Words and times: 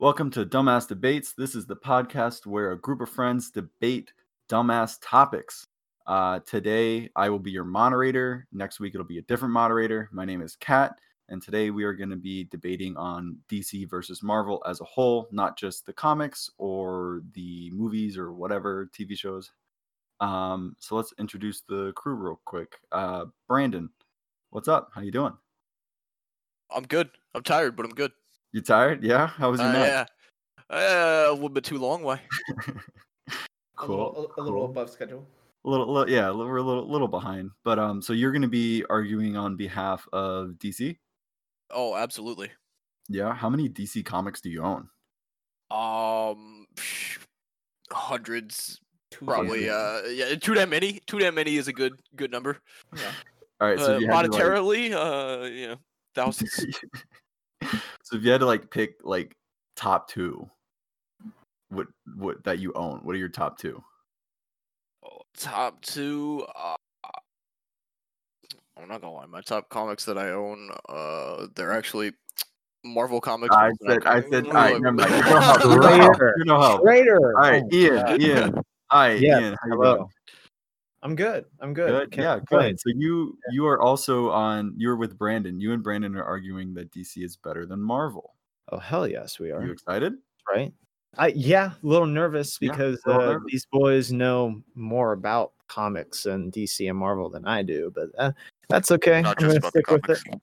Welcome 0.00 0.30
to 0.30 0.46
Dumbass 0.46 0.86
Debates. 0.86 1.32
This 1.32 1.56
is 1.56 1.66
the 1.66 1.74
podcast 1.74 2.46
where 2.46 2.70
a 2.70 2.78
group 2.78 3.00
of 3.00 3.08
friends 3.08 3.50
debate 3.50 4.12
dumbass 4.48 4.96
topics. 5.02 5.66
Uh, 6.06 6.38
today, 6.46 7.10
I 7.16 7.28
will 7.30 7.40
be 7.40 7.50
your 7.50 7.64
moderator. 7.64 8.46
Next 8.52 8.78
week, 8.78 8.94
it'll 8.94 9.04
be 9.04 9.18
a 9.18 9.22
different 9.22 9.52
moderator. 9.52 10.08
My 10.12 10.24
name 10.24 10.40
is 10.40 10.54
Kat, 10.54 10.92
and 11.28 11.42
today 11.42 11.70
we 11.70 11.82
are 11.82 11.94
going 11.94 12.10
to 12.10 12.16
be 12.16 12.44
debating 12.44 12.96
on 12.96 13.38
DC 13.50 13.90
versus 13.90 14.22
Marvel 14.22 14.62
as 14.68 14.80
a 14.80 14.84
whole, 14.84 15.26
not 15.32 15.58
just 15.58 15.84
the 15.84 15.92
comics 15.92 16.48
or 16.58 17.22
the 17.32 17.68
movies 17.72 18.16
or 18.16 18.32
whatever 18.32 18.88
TV 18.96 19.18
shows. 19.18 19.50
Um, 20.20 20.76
so 20.78 20.94
let's 20.94 21.12
introduce 21.18 21.62
the 21.62 21.92
crew 21.96 22.14
real 22.14 22.40
quick. 22.44 22.76
Uh, 22.92 23.24
Brandon, 23.48 23.90
what's 24.50 24.68
up? 24.68 24.92
How 24.94 25.00
you 25.00 25.10
doing? 25.10 25.36
I'm 26.70 26.84
good. 26.84 27.10
I'm 27.34 27.42
tired, 27.42 27.74
but 27.74 27.84
I'm 27.84 27.94
good. 27.94 28.12
You 28.52 28.60
tired? 28.62 29.02
Yeah. 29.04 29.26
How 29.26 29.50
was 29.50 29.60
your 29.60 29.68
Uh, 29.68 29.72
night? 29.72 29.86
yeah. 29.86 30.06
Uh, 30.70 31.26
a 31.30 31.32
little 31.32 31.48
bit 31.48 31.64
too 31.64 31.78
long. 31.78 32.02
Why? 32.02 32.20
cool. 33.76 33.94
A 33.94 34.20
little, 34.20 34.32
a, 34.36 34.40
a 34.40 34.42
little 34.42 34.60
cool. 34.60 34.64
above 34.70 34.90
schedule. 34.90 35.26
A 35.64 35.68
little, 35.70 35.92
li- 35.92 36.12
yeah, 36.14 36.30
li- 36.30 36.44
we're 36.46 36.56
a 36.58 36.62
little, 36.62 36.88
little 36.90 37.08
behind. 37.08 37.50
But 37.64 37.78
um, 37.78 38.00
so 38.02 38.12
you're 38.12 38.32
going 38.32 38.42
to 38.42 38.48
be 38.48 38.84
arguing 38.88 39.36
on 39.36 39.56
behalf 39.56 40.06
of 40.12 40.50
DC. 40.58 40.96
Oh, 41.70 41.96
absolutely. 41.96 42.50
Yeah. 43.08 43.34
How 43.34 43.48
many 43.50 43.68
DC 43.68 44.04
comics 44.04 44.40
do 44.40 44.50
you 44.50 44.62
own? 44.62 44.88
Um, 45.70 46.66
hundreds, 47.92 48.80
Two 49.10 49.24
probably. 49.26 49.64
years. 49.64 49.72
Uh, 49.74 50.02
yeah, 50.10 50.34
too 50.36 50.54
damn 50.54 50.70
many. 50.70 51.00
Too 51.06 51.18
damn 51.18 51.34
many 51.34 51.56
is 51.56 51.68
a 51.68 51.72
good 51.72 51.94
good 52.16 52.30
number. 52.30 52.58
Yeah. 52.96 53.12
All 53.60 53.68
right. 53.68 53.78
So 53.78 53.92
Uh, 53.92 53.96
if 53.96 54.00
you 54.02 54.06
had 54.10 54.30
like- 54.30 54.30
monetarily, 54.30 54.92
uh, 54.92 55.44
yeah, 55.46 55.74
thousands. 56.14 56.66
so 58.08 58.16
if 58.16 58.24
you 58.24 58.30
had 58.30 58.40
to 58.40 58.46
like 58.46 58.70
pick 58.70 58.94
like 59.04 59.36
top 59.76 60.08
two, 60.08 60.48
what 61.68 61.88
what 62.16 62.42
that 62.44 62.58
you 62.58 62.72
own? 62.72 63.00
What 63.02 63.14
are 63.14 63.18
your 63.18 63.28
top 63.28 63.58
two? 63.58 63.82
Oh, 65.04 65.20
top 65.36 65.82
two. 65.82 66.46
Uh, 66.56 66.76
I'm 68.80 68.88
not 68.88 69.02
gonna 69.02 69.12
lie. 69.12 69.26
My 69.26 69.42
top 69.42 69.68
comics 69.68 70.06
that 70.06 70.16
I 70.16 70.30
own, 70.30 70.70
uh, 70.88 71.48
they're 71.54 71.72
actually 71.72 72.12
Marvel 72.82 73.20
comics. 73.20 73.54
I 73.54 73.72
said, 73.86 74.06
I 74.06 74.22
said, 74.30 74.46
all 74.46 74.52
right, 74.54 74.72
look, 74.72 74.82
never 74.82 74.96
mind. 74.96 75.10
You're 75.10 75.40
no. 75.40 75.56
You're 75.64 75.80
no. 75.80 75.88
Traitor. 75.88 76.34
You're 76.38 76.46
no 76.46 76.60
help. 76.60 76.82
Traitor. 76.82 77.36
All 77.36 77.42
right, 77.42 77.62
Ian, 77.70 78.22
Ian. 78.22 78.54
Hi, 78.90 79.12
Yes, 79.12 79.42
Ian. 79.42 79.56
Hello. 79.64 80.08
Doing? 81.02 81.10
I'm 81.10 81.16
good. 81.16 81.44
I'm 81.60 81.74
good. 81.74 81.88
Good. 81.90 82.10
Can't 82.12 82.24
Yeah, 82.24 82.36
complain. 82.38 82.70
good. 82.72 82.80
So 82.80 82.90
you 82.96 83.38
you 83.52 83.66
are 83.66 83.80
also 83.80 84.30
on. 84.30 84.74
You're 84.76 84.96
with 84.96 85.16
Brandon. 85.18 85.60
You 85.60 85.72
and 85.72 85.82
Brandon 85.82 86.16
are 86.16 86.24
arguing 86.24 86.74
that 86.74 86.90
DC 86.92 87.22
is 87.24 87.36
better 87.36 87.66
than 87.66 87.80
Marvel. 87.80 88.34
Oh 88.72 88.78
hell 88.78 89.06
yes, 89.06 89.38
we 89.38 89.50
Are 89.50 89.58
are. 89.60 89.64
you 89.64 89.72
excited? 89.72 90.14
Right. 90.52 90.72
I 91.16 91.28
yeah, 91.28 91.72
a 91.82 91.86
little 91.86 92.06
nervous 92.06 92.58
because 92.58 93.00
a 93.06 93.08
little 93.10 93.22
uh, 93.22 93.32
nervous. 93.32 93.46
these 93.50 93.66
boys 93.72 94.12
know 94.12 94.60
more 94.74 95.12
about 95.12 95.52
comics 95.68 96.26
and 96.26 96.52
DC 96.52 96.88
and 96.88 96.98
Marvel 96.98 97.30
than 97.30 97.46
I 97.46 97.62
do, 97.62 97.90
but 97.94 98.08
uh, 98.18 98.32
that's 98.68 98.90
okay. 98.90 99.22
Not 99.22 99.42
I'm 99.42 99.48
just 99.48 99.48
gonna 99.48 99.58
about 99.58 99.72
the 99.72 99.78
stick 99.80 99.90
with 99.90 100.02
comics. 100.02 100.24
it. 100.26 100.40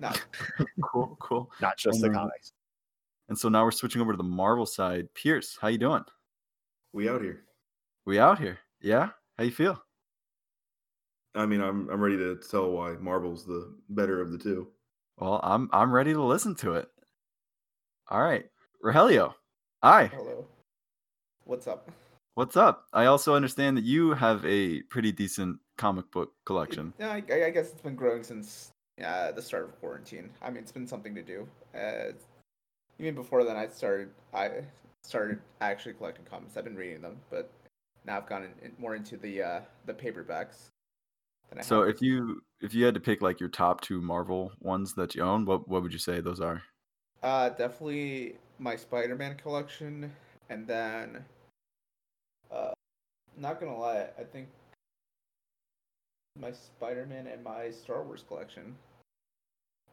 Not, 0.00 0.24
Cool, 0.82 1.16
cool. 1.20 1.50
not 1.60 1.76
just 1.76 2.00
the 2.00 2.08
Um, 2.08 2.14
comics. 2.14 2.52
And 3.28 3.38
so 3.38 3.48
now 3.48 3.64
we're 3.64 3.70
switching 3.70 4.00
over 4.00 4.12
to 4.12 4.16
the 4.16 4.22
Marvel 4.22 4.66
side. 4.66 5.12
Pierce, 5.14 5.56
how 5.60 5.68
you 5.68 5.78
doing? 5.78 6.04
We 6.92 7.08
out 7.08 7.22
here. 7.22 7.44
We 8.06 8.18
out 8.18 8.38
here. 8.38 8.58
Yeah. 8.80 9.10
How 9.38 9.44
you 9.44 9.50
feel? 9.50 9.82
I 11.34 11.46
mean, 11.46 11.62
I'm 11.62 11.88
I'm 11.88 12.00
ready 12.00 12.18
to 12.18 12.36
tell 12.50 12.70
why 12.70 12.92
Marvel's 13.00 13.46
the 13.46 13.74
better 13.88 14.20
of 14.20 14.30
the 14.30 14.38
two. 14.38 14.68
Well, 15.18 15.40
I'm 15.42 15.70
I'm 15.72 15.90
ready 15.90 16.12
to 16.12 16.22
listen 16.22 16.54
to 16.56 16.74
it. 16.74 16.88
All 18.10 18.20
right, 18.20 18.44
Rogelio. 18.84 19.34
Hi. 19.82 20.06
Hello. 20.06 20.46
What's 21.44 21.66
up? 21.66 21.90
What's 22.34 22.56
up? 22.56 22.86
I 22.92 23.06
also 23.06 23.34
understand 23.34 23.76
that 23.76 23.84
you 23.84 24.12
have 24.12 24.44
a 24.44 24.82
pretty 24.82 25.12
decent 25.12 25.58
comic 25.78 26.10
book 26.10 26.32
collection. 26.44 26.92
Yeah, 26.98 27.10
I, 27.10 27.16
I 27.16 27.50
guess 27.50 27.70
it's 27.72 27.80
been 27.80 27.96
growing 27.96 28.22
since 28.22 28.70
uh, 29.02 29.32
the 29.32 29.42
start 29.42 29.64
of 29.64 29.80
quarantine. 29.80 30.30
I 30.42 30.50
mean, 30.50 30.58
it's 30.58 30.72
been 30.72 30.86
something 30.86 31.14
to 31.14 31.22
do. 31.22 31.48
Uh, 31.74 32.12
even 32.98 33.14
before 33.14 33.44
then, 33.44 33.56
I 33.56 33.68
started. 33.68 34.10
I 34.34 34.50
started 35.02 35.40
actually 35.62 35.94
collecting 35.94 36.26
comics. 36.26 36.56
I've 36.56 36.64
been 36.64 36.76
reading 36.76 37.00
them, 37.00 37.16
but 37.30 37.50
now 38.04 38.16
I've 38.16 38.26
gone 38.26 38.48
in, 38.62 38.72
more 38.78 38.94
into 38.94 39.16
the 39.16 39.42
uh, 39.42 39.60
the 39.86 39.94
paperbacks. 39.94 40.68
Than 41.50 41.58
I 41.58 41.62
So 41.62 41.80
have. 41.80 41.88
if 41.88 42.02
you 42.02 42.42
if 42.60 42.74
you 42.74 42.84
had 42.84 42.94
to 42.94 43.00
pick 43.00 43.22
like 43.22 43.40
your 43.40 43.48
top 43.48 43.80
two 43.80 44.00
Marvel 44.00 44.52
ones 44.60 44.94
that 44.94 45.14
you 45.14 45.22
own, 45.22 45.44
what 45.44 45.68
what 45.68 45.82
would 45.82 45.92
you 45.92 45.98
say 45.98 46.20
those 46.20 46.40
are? 46.40 46.62
uh, 47.22 47.48
definitely 47.50 48.36
my 48.58 48.74
Spider-Man 48.76 49.36
collection, 49.36 50.12
and 50.50 50.66
then, 50.66 51.24
uh, 52.50 52.72
not 53.36 53.60
gonna 53.60 53.76
lie, 53.76 54.08
I 54.18 54.24
think 54.24 54.48
my 56.38 56.50
Spider-Man 56.52 57.26
and 57.28 57.42
my 57.44 57.70
Star 57.70 58.02
Wars 58.02 58.24
collection. 58.26 58.74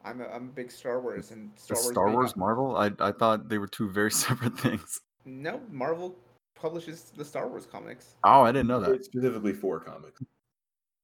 I'm 0.04 0.20
a, 0.22 0.24
I'm 0.28 0.44
a 0.48 0.52
big 0.52 0.70
Star 0.72 1.00
Wars 1.00 1.30
and 1.30 1.50
The 1.54 1.60
Star 1.60 1.76
Wars. 1.82 1.94
Star 1.94 2.10
Wars 2.10 2.36
Marvel? 2.36 2.76
I 2.76 2.90
I 3.00 3.12
thought 3.12 3.48
they 3.48 3.58
were 3.58 3.68
two 3.68 3.90
very 3.90 4.10
separate 4.24 4.58
things. 4.58 5.00
No, 5.24 5.60
Marvel 5.70 6.16
publishes 6.60 7.12
the 7.16 7.24
Star 7.24 7.48
Wars 7.48 7.66
comics. 7.66 8.16
Oh, 8.24 8.42
I 8.42 8.52
didn't 8.52 8.68
know 8.68 8.80
that. 8.80 8.92
It's 8.92 9.06
specifically 9.06 9.52
for 9.52 9.80
comics. 9.80 10.22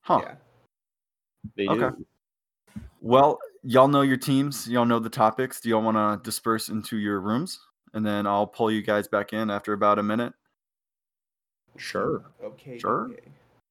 Huh. 0.03 0.21
Yeah. 0.23 0.35
They 1.57 1.69
okay. 1.69 1.97
do. 1.97 2.07
Well, 3.01 3.39
y'all 3.63 3.89
know 3.89 4.03
your 4.03 4.17
teams. 4.17 4.69
Y'all 4.69 4.85
know 4.85 4.99
the 4.99 5.11
topics. 5.11 5.61
Do 5.61 5.69
y'all 5.69 5.83
want 5.83 5.97
to 5.97 6.29
disperse 6.29 6.69
into 6.69 6.97
your 6.99 7.21
rooms, 7.21 7.61
and 7.95 8.05
then 8.05 8.27
I'll 8.27 8.47
pull 8.47 8.71
you 8.71 8.83
guys 8.83 9.09
back 9.09 9.33
in 9.33 9.51
after 9.51 9.73
about 9.73 9.99
a 9.99 10.03
minute? 10.03 10.33
Sure. 11.77 12.25
Okay. 12.43 12.79
Sure. 12.79 13.11
okay. 13.11 13.21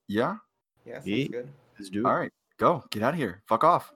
Yeah. 0.07 0.37
Yeah, 0.85 0.95
sounds 0.95 1.07
Yeet. 1.07 1.31
good. 1.31 1.49
Let's 1.77 1.89
do 1.89 2.01
it. 2.01 2.05
All 2.05 2.15
right, 2.15 2.31
go. 2.57 2.83
Get 2.91 3.03
out 3.03 3.13
of 3.13 3.19
here. 3.19 3.41
Fuck 3.47 3.63
off. 3.63 3.91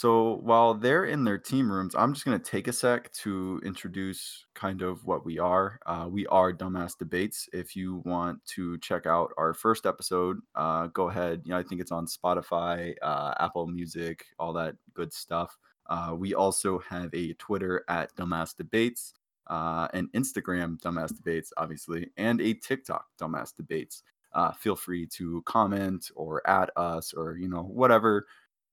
So 0.00 0.40
while 0.42 0.72
they're 0.72 1.04
in 1.04 1.24
their 1.24 1.36
team 1.36 1.70
rooms, 1.70 1.94
I'm 1.94 2.14
just 2.14 2.24
going 2.24 2.40
to 2.40 2.42
take 2.42 2.68
a 2.68 2.72
sec 2.72 3.12
to 3.16 3.60
introduce 3.62 4.46
kind 4.54 4.80
of 4.80 5.04
what 5.04 5.26
we 5.26 5.38
are. 5.38 5.78
Uh, 5.84 6.08
we 6.10 6.26
are 6.28 6.54
Dumbass 6.54 6.96
Debates. 6.96 7.50
If 7.52 7.76
you 7.76 8.00
want 8.06 8.42
to 8.46 8.78
check 8.78 9.04
out 9.04 9.30
our 9.36 9.52
first 9.52 9.84
episode, 9.84 10.38
uh, 10.54 10.86
go 10.86 11.10
ahead. 11.10 11.42
You 11.44 11.50
know, 11.50 11.58
I 11.58 11.62
think 11.62 11.82
it's 11.82 11.92
on 11.92 12.06
Spotify, 12.06 12.94
uh, 13.02 13.34
Apple 13.40 13.66
Music, 13.66 14.24
all 14.38 14.54
that 14.54 14.74
good 14.94 15.12
stuff. 15.12 15.58
Uh, 15.90 16.14
we 16.16 16.32
also 16.32 16.78
have 16.78 17.12
a 17.12 17.34
Twitter 17.34 17.84
at 17.90 18.16
Dumbass 18.16 18.56
Debates, 18.56 19.12
uh, 19.48 19.86
an 19.92 20.08
Instagram 20.14 20.80
Dumbass 20.80 21.14
Debates, 21.14 21.52
obviously, 21.58 22.08
and 22.16 22.40
a 22.40 22.54
TikTok 22.54 23.04
Dumbass 23.20 23.54
Debates 23.54 24.02
uh, 24.32 24.52
feel 24.52 24.76
free 24.76 25.06
to 25.06 25.42
comment 25.42 26.10
or 26.14 26.42
add 26.48 26.70
us 26.76 27.12
or 27.12 27.36
you 27.36 27.48
know 27.48 27.62
whatever 27.62 28.26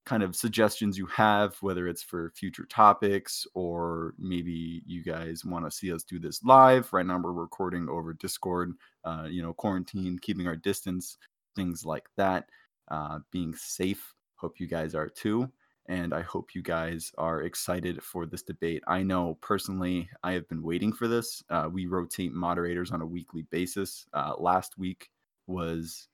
kind 0.08 0.22
of 0.22 0.34
suggestions 0.34 0.96
you 0.96 1.04
have 1.04 1.54
whether 1.60 1.86
it's 1.86 2.02
for 2.02 2.32
future 2.34 2.64
topics 2.64 3.46
or 3.52 4.14
maybe 4.18 4.82
you 4.86 5.04
guys 5.04 5.44
want 5.44 5.66
to 5.66 5.70
see 5.70 5.92
us 5.92 6.02
do 6.02 6.18
this 6.18 6.42
live 6.44 6.90
right 6.94 7.04
now 7.04 7.18
we're 7.18 7.32
recording 7.32 7.86
over 7.90 8.14
discord 8.14 8.72
uh, 9.04 9.26
you 9.28 9.42
know 9.42 9.52
quarantine 9.52 10.18
keeping 10.22 10.46
our 10.46 10.56
distance 10.56 11.18
things 11.54 11.84
like 11.84 12.06
that 12.16 12.48
uh, 12.90 13.18
being 13.30 13.54
safe 13.54 14.14
hope 14.36 14.58
you 14.58 14.66
guys 14.66 14.94
are 14.94 15.10
too 15.10 15.46
and 15.90 16.12
I 16.12 16.20
hope 16.20 16.54
you 16.54 16.62
guys 16.62 17.12
are 17.16 17.44
excited 17.44 18.02
for 18.02 18.26
this 18.26 18.42
debate. 18.42 18.82
I 18.86 19.02
know 19.02 19.38
personally, 19.40 20.10
I 20.22 20.32
have 20.32 20.46
been 20.46 20.62
waiting 20.62 20.92
for 20.92 21.08
this. 21.08 21.42
Uh, 21.48 21.70
we 21.72 21.86
rotate 21.86 22.34
moderators 22.34 22.90
on 22.90 23.00
a 23.00 23.06
weekly 23.06 23.46
basis. 23.50 24.04
Uh, 24.12 24.34
last 24.38 24.76
week, 24.76 25.08
was 25.46 26.08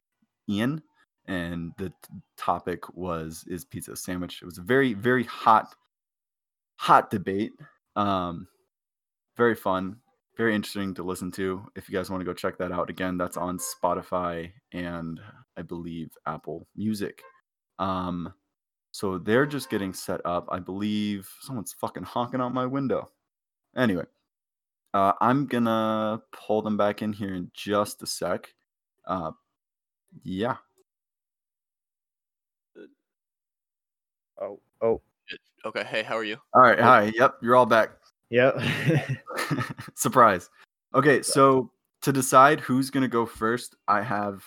Ian, 0.48 0.80
and 1.26 1.72
the 1.78 1.88
t- 1.88 1.94
topic 2.36 2.94
was 2.96 3.44
is 3.48 3.64
pizza 3.64 3.92
a 3.92 3.96
sandwich. 3.96 4.40
It 4.42 4.46
was 4.46 4.58
a 4.58 4.62
very 4.62 4.94
very 4.94 5.24
hot, 5.24 5.74
hot 6.76 7.10
debate. 7.10 7.52
Um, 7.96 8.48
very 9.36 9.54
fun, 9.54 9.96
very 10.36 10.54
interesting 10.54 10.94
to 10.94 11.02
listen 11.02 11.30
to. 11.32 11.66
If 11.76 11.88
you 11.88 11.96
guys 11.96 12.10
want 12.10 12.20
to 12.20 12.24
go 12.24 12.34
check 12.34 12.58
that 12.58 12.72
out, 12.72 12.90
again, 12.90 13.16
that's 13.16 13.36
on 13.36 13.58
Spotify 13.58 14.52
and 14.72 15.20
I 15.56 15.62
believe 15.62 16.10
Apple 16.26 16.66
Music. 16.76 17.22
Um, 17.78 18.32
so 18.90 19.18
they're 19.18 19.46
just 19.46 19.70
getting 19.70 19.92
set 19.92 20.20
up. 20.24 20.46
I 20.50 20.60
believe 20.60 21.28
someone's 21.40 21.72
fucking 21.72 22.04
honking 22.04 22.40
out 22.40 22.54
my 22.54 22.66
window. 22.66 23.10
Anyway, 23.76 24.04
uh, 24.92 25.12
I'm 25.20 25.46
gonna 25.46 26.22
pull 26.32 26.62
them 26.62 26.76
back 26.76 27.02
in 27.02 27.12
here 27.12 27.34
in 27.34 27.50
just 27.54 28.02
a 28.02 28.06
sec. 28.06 28.54
Uh, 29.06 29.32
yeah. 30.22 30.56
Oh, 34.40 34.60
oh, 34.82 35.00
Okay. 35.64 35.84
Hey, 35.84 36.02
how 36.02 36.16
are 36.16 36.24
you? 36.24 36.36
All 36.52 36.60
right. 36.62 36.78
Hi. 36.78 37.12
Yep. 37.16 37.36
You're 37.40 37.56
all 37.56 37.64
back. 37.66 37.90
yep. 38.30 38.60
Surprise. 39.94 40.50
Okay. 40.94 41.22
So 41.22 41.70
to 42.02 42.12
decide 42.12 42.60
who's 42.60 42.90
gonna 42.90 43.08
go 43.08 43.24
first, 43.24 43.74
I 43.88 44.02
have 44.02 44.44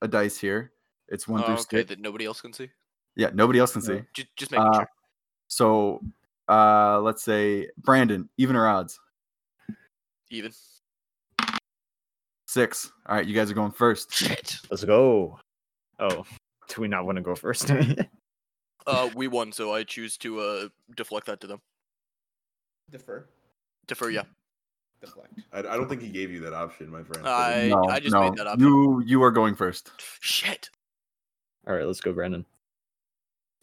a 0.00 0.08
dice 0.08 0.38
here. 0.38 0.72
It's 1.08 1.28
one 1.28 1.42
Oh, 1.42 1.44
through 1.46 1.54
okay, 1.54 1.78
six. 1.78 1.88
that 1.90 2.00
nobody 2.00 2.24
else 2.24 2.40
can 2.40 2.52
see. 2.54 2.70
Yeah. 3.16 3.30
Nobody 3.34 3.58
else 3.58 3.72
can 3.72 3.82
see. 3.82 4.00
Just, 4.14 4.28
just 4.36 4.50
making 4.52 4.66
Uh, 4.66 4.72
sure. 4.78 4.88
So 5.48 6.00
Uh, 6.48 7.00
let's 7.00 7.22
say 7.22 7.68
Brandon, 7.78 8.28
even 8.38 8.56
or 8.56 8.66
odds? 8.66 8.98
Even. 10.30 10.52
Six. 12.46 12.90
All 13.06 13.16
right, 13.16 13.26
you 13.26 13.34
guys 13.34 13.50
are 13.50 13.54
going 13.54 13.72
first. 13.72 14.12
Shit. 14.14 14.56
Let's 14.70 14.84
go. 14.84 15.38
Oh, 15.98 16.24
do 16.68 16.80
we 16.80 16.88
not 16.88 17.04
want 17.06 17.16
to 17.16 17.22
go 17.22 17.34
first? 17.34 17.70
Uh, 18.86 19.08
we 19.14 19.28
won, 19.28 19.52
so 19.52 19.72
I 19.72 19.82
choose 19.82 20.16
to 20.18 20.40
uh 20.40 20.68
deflect 20.96 21.26
that 21.26 21.40
to 21.40 21.46
them. 21.46 21.60
Defer. 22.90 23.26
Defer, 23.86 24.10
yeah. 24.10 24.22
Deflect. 25.00 25.32
I, 25.52 25.58
I 25.58 25.62
don't 25.62 25.88
think 25.88 26.02
he 26.02 26.08
gave 26.08 26.30
you 26.30 26.40
that 26.40 26.54
option, 26.54 26.90
my 26.90 27.02
friend. 27.02 27.26
I 27.26 27.68
no, 27.68 27.84
I 27.84 28.00
just 28.00 28.12
no. 28.12 28.22
made 28.22 28.36
that 28.36 28.46
up. 28.46 28.58
You 28.58 29.02
you 29.04 29.22
are 29.22 29.30
going 29.30 29.54
first. 29.54 29.90
Shit. 30.20 30.70
All 31.66 31.74
right, 31.74 31.86
let's 31.86 32.00
go, 32.00 32.12
Brandon. 32.12 32.44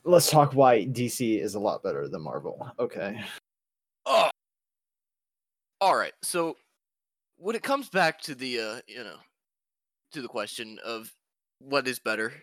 Let's 0.03 0.29
talk 0.29 0.53
why 0.53 0.85
DC 0.85 1.39
is 1.39 1.55
a 1.55 1.59
lot 1.59 1.83
better 1.83 2.07
than 2.07 2.21
Marvel. 2.21 2.67
Okay. 2.79 3.21
Oh. 4.05 4.29
All 5.79 5.95
right. 5.95 6.13
So 6.23 6.57
when 7.37 7.55
it 7.55 7.63
comes 7.63 7.89
back 7.89 8.21
to 8.21 8.35
the 8.35 8.59
uh, 8.59 8.79
you 8.87 9.03
know, 9.03 9.17
to 10.13 10.21
the 10.21 10.27
question 10.27 10.79
of 10.83 11.11
what 11.59 11.87
is 11.87 11.99
better, 11.99 12.33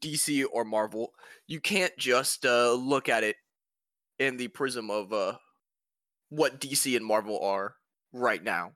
DC 0.00 0.44
or 0.52 0.64
Marvel, 0.64 1.14
you 1.46 1.60
can't 1.60 1.96
just 1.98 2.44
uh 2.46 2.72
look 2.74 3.08
at 3.08 3.24
it 3.24 3.36
in 4.18 4.36
the 4.36 4.48
prism 4.48 4.90
of 4.90 5.12
uh 5.12 5.38
what 6.30 6.60
DC 6.60 6.96
and 6.96 7.04
Marvel 7.06 7.40
are 7.40 7.76
right 8.12 8.42
now. 8.42 8.72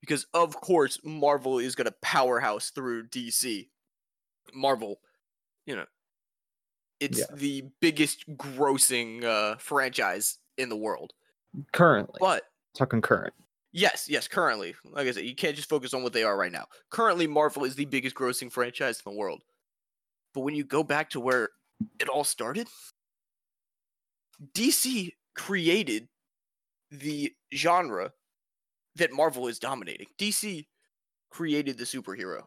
Because 0.00 0.26
of 0.34 0.56
course 0.56 1.00
Marvel 1.04 1.58
is 1.58 1.74
going 1.74 1.86
to 1.86 1.96
powerhouse 2.02 2.70
through 2.70 3.08
DC. 3.08 3.70
Marvel, 4.54 5.00
you 5.66 5.76
know, 5.76 5.86
it's 7.00 7.18
Yeah. 7.20 7.26
the 7.32 7.62
biggest 7.80 8.28
grossing 8.36 9.24
uh 9.24 9.56
franchise 9.58 10.38
in 10.56 10.68
the 10.68 10.76
world. 10.76 11.12
Currently, 11.72 12.18
But 12.18 12.44
talking 12.74 13.00
current. 13.00 13.34
yes, 13.72 14.08
yes, 14.08 14.28
currently, 14.28 14.74
like 14.84 15.06
I 15.08 15.12
said, 15.12 15.24
you 15.24 15.34
can't 15.34 15.56
just 15.56 15.68
focus 15.68 15.94
on 15.94 16.02
what 16.02 16.12
they 16.12 16.24
are 16.24 16.36
right 16.36 16.52
now. 16.52 16.66
Currently, 16.90 17.26
Marvel 17.26 17.64
is 17.64 17.74
the 17.76 17.84
biggest 17.86 18.16
grossing 18.16 18.50
franchise 18.52 19.02
in 19.04 19.12
the 19.12 19.18
world. 19.18 19.42
But 20.34 20.40
when 20.40 20.54
you 20.54 20.64
go 20.64 20.82
back 20.82 21.10
to 21.10 21.20
where 21.20 21.50
it 22.00 22.08
all 22.08 22.24
started, 22.24 22.68
DC 24.54 25.12
created 25.34 26.08
the 26.90 27.32
genre 27.54 28.12
that 28.96 29.12
Marvel 29.12 29.48
is 29.48 29.58
dominating. 29.58 30.06
DC 30.18 30.66
created 31.30 31.78
the 31.78 31.84
superhero. 31.84 32.42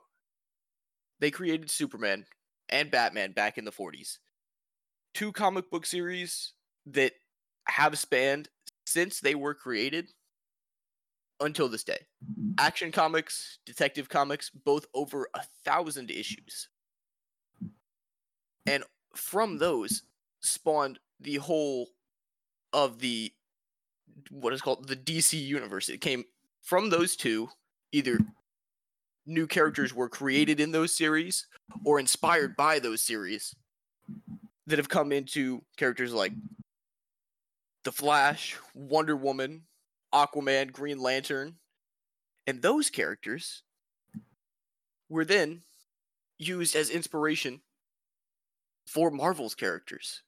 They 1.19 1.31
created 1.31 1.69
Superman 1.69 2.25
and 2.69 2.89
Batman 2.89 3.31
back 3.31 3.57
in 3.57 3.65
the 3.65 3.71
40s. 3.71 4.17
Two 5.13 5.31
comic 5.31 5.69
book 5.69 5.85
series 5.85 6.53
that 6.87 7.13
have 7.67 7.97
spanned 7.97 8.49
since 8.85 9.19
they 9.19 9.35
were 9.35 9.53
created 9.53 10.09
until 11.39 11.69
this 11.69 11.83
day. 11.83 11.99
Action 12.57 12.91
comics, 12.91 13.59
detective 13.65 14.09
comics, 14.09 14.49
both 14.49 14.85
over 14.93 15.27
a 15.33 15.41
thousand 15.65 16.11
issues. 16.11 16.69
And 18.65 18.83
from 19.15 19.57
those 19.57 20.03
spawned 20.41 20.99
the 21.19 21.35
whole 21.35 21.89
of 22.73 22.99
the 22.99 23.33
what 24.29 24.53
is 24.53 24.61
called 24.61 24.87
the 24.87 24.95
DC 24.95 25.41
universe. 25.41 25.89
It 25.89 26.01
came 26.01 26.23
from 26.61 26.89
those 26.89 27.15
two, 27.15 27.49
either 27.91 28.19
new 29.25 29.47
characters 29.47 29.93
were 29.93 30.09
created 30.09 30.59
in 30.59 30.71
those 30.71 30.95
series 30.95 31.47
or 31.85 31.99
inspired 31.99 32.55
by 32.55 32.79
those 32.79 33.01
series 33.01 33.55
that 34.67 34.79
have 34.79 34.89
come 34.89 35.11
into 35.11 35.61
characters 35.77 36.13
like 36.13 36.33
the 37.83 37.91
Flash, 37.91 38.57
Wonder 38.75 39.15
Woman, 39.15 39.63
Aquaman, 40.13 40.71
Green 40.71 40.99
Lantern, 40.99 41.55
and 42.47 42.61
those 42.61 42.89
characters 42.89 43.63
were 45.09 45.25
then 45.25 45.61
used 46.37 46.75
as 46.75 46.89
inspiration 46.89 47.61
for 48.91 49.09
Marvel's 49.09 49.55
characters. 49.55 50.21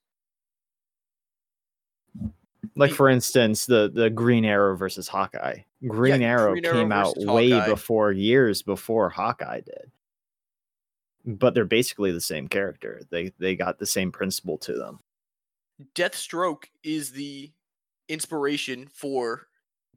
Like 2.76 2.92
for 2.92 3.08
instance, 3.08 3.66
the 3.66 3.90
the 3.92 4.10
Green 4.10 4.44
Arrow 4.44 4.76
versus 4.76 5.06
Hawkeye. 5.06 5.58
Green 5.86 6.22
Arrow 6.22 6.52
Green 6.52 6.64
Arrow 6.64 6.74
came 6.74 6.92
out 6.92 7.14
way 7.18 7.50
Hawkeye. 7.50 7.68
before 7.68 8.12
years 8.12 8.62
before 8.62 9.10
Hawkeye 9.10 9.60
did. 9.60 9.90
But 11.26 11.54
they're 11.54 11.64
basically 11.64 12.10
the 12.10 12.20
same 12.20 12.48
character. 12.48 13.02
They 13.10 13.32
they 13.38 13.54
got 13.54 13.78
the 13.78 13.86
same 13.86 14.10
principle 14.10 14.58
to 14.58 14.72
them. 14.72 15.00
Deathstroke 15.94 16.64
is 16.82 17.12
the 17.12 17.52
inspiration 18.08 18.88
for 18.92 19.46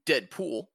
Deadpool. 0.06 0.68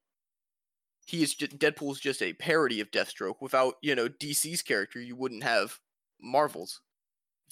He 1.07 1.23
is 1.23 1.35
just, 1.35 1.59
Deadpool's 1.59 2.01
just 2.01 2.23
a 2.23 2.33
parody 2.33 2.81
of 2.81 2.91
Deathstroke. 2.91 3.37
Without 3.41 3.75
you 3.83 3.95
know 3.95 4.09
DC's 4.09 4.63
character, 4.63 5.01
you 5.01 5.15
wouldn't 5.15 5.45
have 5.45 5.79
Marvel's. 6.21 6.81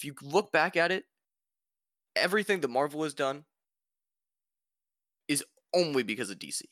If 0.01 0.05
you 0.05 0.15
look 0.23 0.51
back 0.51 0.75
at 0.75 0.91
it, 0.91 1.05
everything 2.15 2.61
that 2.61 2.69
Marvel 2.69 3.03
has 3.03 3.13
done 3.13 3.45
is 5.27 5.43
only 5.75 6.01
because 6.01 6.31
of 6.31 6.39
DC. 6.39 6.63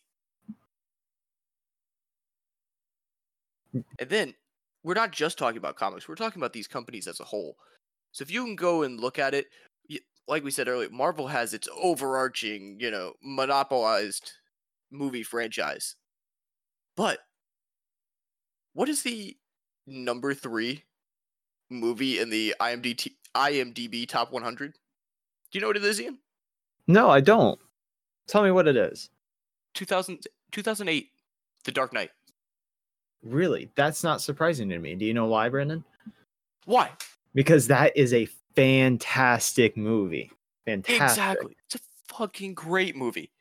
And 3.74 4.10
then 4.10 4.34
we're 4.84 4.96
not 4.96 5.12
just 5.12 5.38
talking 5.38 5.60
about 5.60 5.76
comics, 5.76 6.08
we're 6.08 6.16
talking 6.16 6.42
about 6.42 6.54
these 6.54 6.68
companies 6.68 7.06
as 7.06 7.20
a 7.20 7.24
whole. 7.24 7.56
So 8.14 8.24
if 8.24 8.31
you 8.31 8.44
can 8.44 8.56
go 8.56 8.81
and 8.81 9.00
look 9.00 9.20
at 9.20 9.36
it, 9.36 9.46
like 10.28 10.44
we 10.44 10.50
said 10.50 10.68
earlier, 10.68 10.90
Marvel 10.90 11.28
has 11.28 11.54
its 11.54 11.70
overarching, 11.80 12.78
you 12.80 12.90
know, 12.90 13.14
monopolized 13.22 14.31
movie 14.90 15.22
franchise. 15.22 15.96
But 16.98 17.20
what 18.74 18.90
is 18.90 19.04
the 19.04 19.38
number 19.86 20.34
three 20.34 20.86
movie 21.70 22.20
in 22.20 22.31
the 22.31 22.56
IMDb, 22.60 23.12
IMDb 23.36 24.08
top 24.08 24.31
100? 24.31 24.74
Do 24.74 24.78
you 25.54 25.62
know 25.62 25.68
what 25.68 25.78
it 25.78 25.84
is, 25.84 26.00
Ian? 26.02 26.20
No, 26.88 27.10
I 27.10 27.22
don't. 27.22 27.60
Tell 28.28 28.44
me 28.44 28.52
what 28.52 28.68
it 28.68 28.76
is. 28.76 29.10
2000, 29.76 30.28
2008, 30.52 31.10
The 31.64 31.72
Dark 31.72 31.94
Knight. 31.94 32.12
Really? 33.24 33.70
That's 33.76 34.04
not 34.04 34.22
surprising 34.22 34.70
to 34.70 34.80
me. 34.80 34.96
Do 34.96 35.06
you 35.06 35.14
know 35.14 35.26
why, 35.26 35.50
Brendan? 35.50 35.84
Why? 36.66 36.92
Because 37.34 37.68
that 37.68 37.96
is 37.96 38.14
a 38.14 38.28
fantastic 38.56 39.76
movie. 39.76 40.31
Fantastic. 40.66 41.02
Exactly. 41.02 41.58
It's 41.66 41.76
a 41.76 42.14
fucking 42.14 42.54
great 42.54 42.96
movie. 42.96 43.31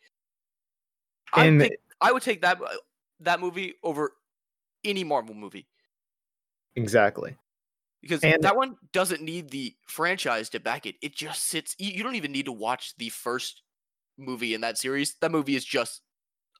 I 1.32 1.58
think 1.58 1.74
I 2.00 2.12
would 2.12 2.22
take 2.22 2.40
that 2.40 2.60
uh, 2.60 2.68
that 3.20 3.38
movie 3.38 3.74
over 3.82 4.12
any 4.82 5.04
Marvel 5.04 5.34
movie 5.34 5.66
exactly. 6.78 7.36
Because 8.02 8.22
And- 8.22 8.42
that 8.42 8.56
one 8.56 8.76
doesn't 8.92 9.22
need 9.22 9.50
the 9.50 9.74
franchise 9.86 10.48
to 10.50 10.60
back 10.60 10.86
it. 10.86 10.96
It 11.02 11.14
just 11.14 11.44
sits. 11.44 11.74
You, 11.78 12.02
don't 12.02 12.14
even 12.14 12.32
need 12.32 12.46
to 12.46 12.52
watch 12.52 12.96
the 12.96 13.08
first 13.08 13.62
movie 14.16 14.54
in 14.54 14.60
that 14.62 14.78
series. 14.78 15.14
That 15.20 15.30
movie 15.32 15.56
is 15.56 15.64
just 15.64 16.02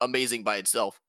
amazing 0.01 0.43
by 0.45 0.57
itself. 0.57 1.01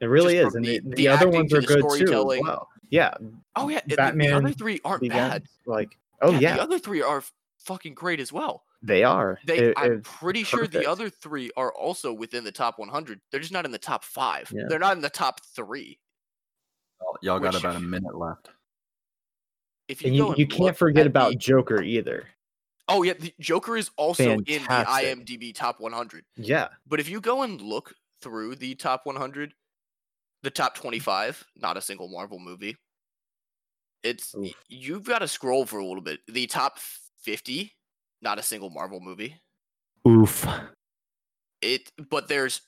It 0.00 0.06
really 0.06 0.34
Just 0.34 0.48
is. 0.48 0.54
And 0.54 0.64
the- 0.64 0.78
the, 0.80 0.90
the 0.90 0.96
the 0.96 1.08
other 1.08 1.28
ones 1.28 1.52
are 1.52 1.60
good 1.60 1.82
too. 1.96 2.04
As 2.32 2.40
well. 2.40 2.68
Yeah. 2.90 3.14
Oh 3.56 3.68
yeah, 3.68 3.80
the- 3.86 3.96
the, 3.96 4.32
other 4.32 4.52
three 4.52 4.80
aren't 4.84 5.08
bad. 5.08 5.44
Like, 5.66 5.96
oh 6.22 6.32
yeah, 6.38 6.54
the 6.56 6.62
other 6.62 6.78
three 6.78 7.02
are 7.02 7.22
fucking 7.58 7.94
great 7.94 8.20
as 8.20 8.32
well. 8.32 8.64
they 8.80 9.02
are. 9.02 9.38
They, 9.44 9.58
It- 9.58 9.74
I'm 9.76 10.02
pretty 10.02 10.44
sure 10.44 10.66
the 10.68 10.86
other 10.88 11.10
three 11.10 11.50
are 11.56 11.72
also 11.72 12.12
within 12.12 12.44
the 12.44 12.52
top 12.52 12.78
100. 12.78 13.20
They're 13.30 13.40
just 13.40 13.52
not 13.52 13.64
in 13.64 13.72
the 13.72 13.78
top 13.78 14.04
five. 14.04 14.50
Yeah. 14.54 14.64
They're 14.68 14.78
not 14.78 14.96
in 14.96 15.02
the 15.02 15.10
top 15.10 15.40
three. 15.54 15.98
Y'all 17.22 17.40
got 17.40 17.54
about 17.54 17.76
a 17.76 17.80
minute 17.80 18.16
left. 18.16 18.50
If 19.88 20.02
you 20.02 20.08
and 20.08 20.16
you, 20.16 20.28
and 20.28 20.38
you 20.38 20.46
can't 20.46 20.76
forget 20.76 21.06
about 21.06 21.30
the- 21.30 21.36
Joker 21.36 21.82
either. 21.82 22.26
oh 22.88 23.02
yeah, 23.02 23.14
the 23.18 23.32
Joker 23.40 23.76
is 23.76 23.90
also 23.96 24.32
in 24.32 24.44
the 24.44 24.58
IMDb 24.68 25.54
top 25.54 25.80
100. 25.80 26.24
Yeah. 26.36 26.68
But 26.86 27.00
if 27.00 27.08
you 27.08 27.20
go 27.20 27.42
and 27.42 27.60
look 27.60 27.94
through 28.22 28.56
the 28.56 28.74
top 28.74 29.02
100, 29.04 29.54
the 30.42 30.50
top 30.50 30.74
25, 30.74 31.44
not 31.56 31.76
a 31.76 31.80
single 31.80 32.08
Marvel 32.08 32.38
movie. 32.38 32.76
It's 34.04 34.34
Oof. 34.34 34.52
you've 34.68 35.04
got 35.04 35.18
to 35.20 35.28
scroll 35.28 35.66
for 35.66 35.78
a 35.80 35.84
little 35.84 36.02
bit. 36.02 36.20
The 36.28 36.46
top 36.46 36.78
50, 37.22 37.72
not 38.22 38.38
a 38.38 38.42
single 38.42 38.70
Marvel 38.70 39.00
movie. 39.00 39.34
Oof. 40.06 40.46
it 41.60 41.90
but 42.08 42.28
there's 42.28 42.62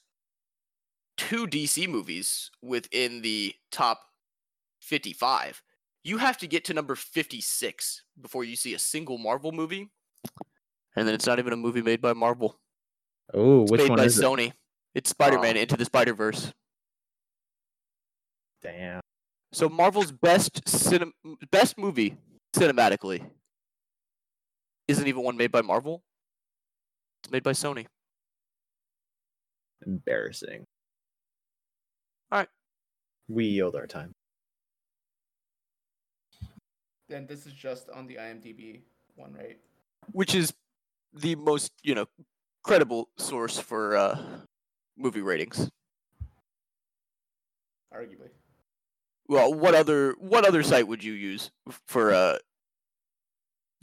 two 1.16 1.46
DC 1.46 1.88
movies 1.88 2.50
within 2.60 3.22
the 3.22 3.54
top 3.70 4.00
55. 4.80 5.62
You 6.02 6.18
have 6.18 6.38
to 6.38 6.46
get 6.46 6.64
to 6.66 6.74
number 6.74 6.94
56 6.94 8.02
before 8.20 8.44
you 8.44 8.56
see 8.56 8.74
a 8.74 8.78
single 8.78 9.18
Marvel 9.18 9.52
movie. 9.52 9.90
And 10.96 11.06
then 11.06 11.14
it's 11.14 11.26
not 11.26 11.38
even 11.38 11.52
a 11.52 11.56
movie 11.56 11.82
made 11.82 12.00
by 12.00 12.12
Marvel. 12.14 12.58
Oh, 13.32 13.62
It's 13.62 13.70
which 13.72 13.80
made 13.82 13.90
one 13.90 13.98
by 13.98 14.04
is 14.04 14.18
it? 14.18 14.22
Sony. 14.24 14.52
It's 14.94 15.10
Spider-Man 15.10 15.56
Oh. 15.56 15.60
Into 15.60 15.76
the 15.76 15.84
Spider-Verse. 15.84 16.52
Damn. 18.62 19.00
So 19.52 19.68
Marvel's 19.68 20.10
best 20.12 20.64
cinem- 20.64 21.12
best 21.50 21.78
movie 21.78 22.16
cinematically 22.54 23.24
isn't 24.88 25.06
even 25.06 25.22
one 25.22 25.36
made 25.36 25.52
by 25.52 25.62
Marvel. 25.62 26.02
It's 27.22 27.30
made 27.30 27.42
by 27.42 27.52
Sony. 27.52 27.86
Embarrassing. 29.86 30.64
Alright. 32.32 32.48
We 33.28 33.46
yield 33.46 33.76
our 33.76 33.86
time. 33.86 34.12
Then 37.10 37.26
this 37.26 37.44
is 37.44 37.52
just 37.52 37.90
on 37.90 38.06
the 38.06 38.14
IMDb 38.14 38.82
one, 39.16 39.34
right? 39.34 39.58
which 40.12 40.34
is 40.34 40.52
the 41.12 41.34
most 41.34 41.72
you 41.82 41.94
know 41.94 42.06
credible 42.62 43.08
source 43.18 43.58
for 43.58 43.96
uh, 43.96 44.18
movie 44.96 45.20
ratings. 45.20 45.68
Arguably. 47.92 48.28
Well, 49.28 49.52
what 49.52 49.74
other 49.74 50.14
what 50.18 50.46
other 50.46 50.62
site 50.62 50.86
would 50.86 51.02
you 51.02 51.12
use 51.12 51.50
for 51.88 52.14
uh 52.14 52.38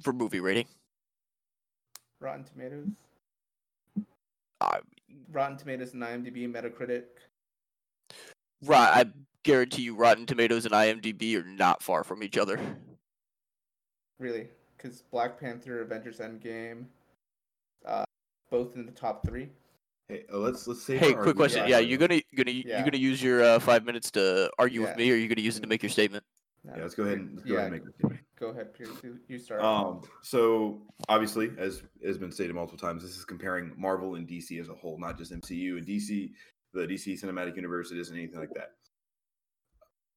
for 0.02 0.14
movie 0.14 0.40
rating? 0.40 0.68
Rotten 2.20 2.46
Tomatoes. 2.46 2.88
Uh, 4.62 4.78
Rotten 5.32 5.58
Tomatoes 5.58 5.94
and 5.94 6.02
IMDb, 6.02 6.52
Metacritic. 6.52 7.04
Right, 8.64 9.06
I 9.06 9.12
guarantee 9.44 9.84
you, 9.84 9.96
Rotten 9.96 10.26
Tomatoes 10.26 10.66
and 10.66 10.74
IMDb 10.74 11.36
are 11.36 11.46
not 11.46 11.84
far 11.84 12.04
from 12.04 12.24
each 12.24 12.38
other. 12.38 12.60
Really, 14.20 14.48
because 14.76 15.04
Black 15.12 15.40
Panther, 15.40 15.82
Avengers 15.82 16.20
Endgame, 16.20 16.86
uh, 17.86 18.04
both 18.50 18.76
in 18.76 18.86
the 18.86 18.92
top 18.92 19.26
three. 19.26 19.50
Hey, 20.10 20.24
uh, 20.34 20.38
let's 20.38 20.68
let's 20.68 20.84
say. 20.84 20.98
Hey, 20.98 21.14
quick 21.14 21.36
question. 21.36 21.68
Yeah, 21.68 21.80
you're 21.80 22.00
gonna 22.00 22.22
gonna 22.36 22.52
Yeah. 22.52 22.80
you 22.80 22.86
gonna 22.86 22.98
use 22.98 23.22
your 23.22 23.44
uh, 23.44 23.60
five 23.60 23.86
minutes 23.86 24.10
to 24.12 24.50
argue 24.58 24.82
Yeah. 24.82 24.88
with 24.88 24.98
me, 24.98 25.04
or 25.12 25.16
you're 25.16 25.18
you 25.18 25.28
gonna 25.28 25.42
use 25.42 25.58
it 25.58 25.62
to 25.62 25.68
make 25.68 25.84
your 25.84 25.90
statement? 25.90 26.24
No, 26.64 26.76
Yeah, 26.76 26.82
let's 26.82 26.96
go 26.96 27.04
ahead 27.04 27.20
and 27.20 27.36
let's 27.36 27.46
go 27.48 27.54
Yeah. 27.54 27.60
ahead 27.60 27.74
and 27.74 27.76
make 27.76 27.86
this 27.86 27.96
statement. 27.96 28.22
Go 28.40 28.48
ahead, 28.50 28.74
Pierce. 28.74 29.04
You, 29.04 29.20
you 29.28 29.40
start. 29.40 29.62
Um, 29.62 30.02
so 30.22 30.82
obviously, 31.10 31.52
as 31.58 31.84
has 32.04 32.18
been 32.18 32.32
stated 32.32 32.54
multiple 32.56 32.78
times, 32.78 33.04
this 33.04 33.18
is 33.18 33.26
comparing 33.26 33.74
Marvel 33.78 34.16
and 34.16 34.28
DC 34.28 34.60
as 34.60 34.70
a 34.70 34.74
whole, 34.74 35.00
not 35.00 35.18
just 35.18 35.32
MCU 35.32 35.78
and 35.78 35.86
DC, 35.86 36.32
the 36.74 36.88
DC 36.88 37.22
Cinematic 37.22 37.56
Universe. 37.56 37.92
It 37.92 37.98
isn't 37.98 38.16
anything 38.16 38.40
like 38.40 38.54
that. 38.54 38.74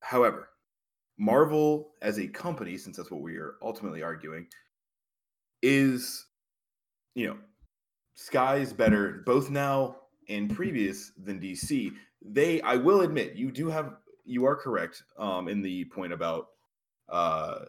However, 0.00 0.50
Marvel 1.20 1.90
as 2.00 2.18
a 2.18 2.26
company, 2.26 2.78
since 2.78 2.96
that's 2.96 3.10
what 3.10 3.20
we 3.20 3.36
are 3.36 3.56
ultimately 3.62 4.02
arguing, 4.02 4.46
is 5.62 6.26
you 7.14 7.26
know, 7.26 7.36
skies 8.14 8.72
better 8.72 9.22
both 9.26 9.50
now 9.50 9.96
and 10.30 10.54
previous 10.54 11.12
than 11.22 11.38
DC. 11.38 11.92
They, 12.22 12.62
I 12.62 12.76
will 12.76 13.02
admit, 13.02 13.34
you 13.34 13.50
do 13.50 13.68
have, 13.68 13.96
you 14.24 14.46
are 14.46 14.56
correct 14.56 15.02
um, 15.18 15.48
in 15.48 15.62
the 15.62 15.84
point 15.86 16.12
about 16.12 16.46
uh 17.08 17.64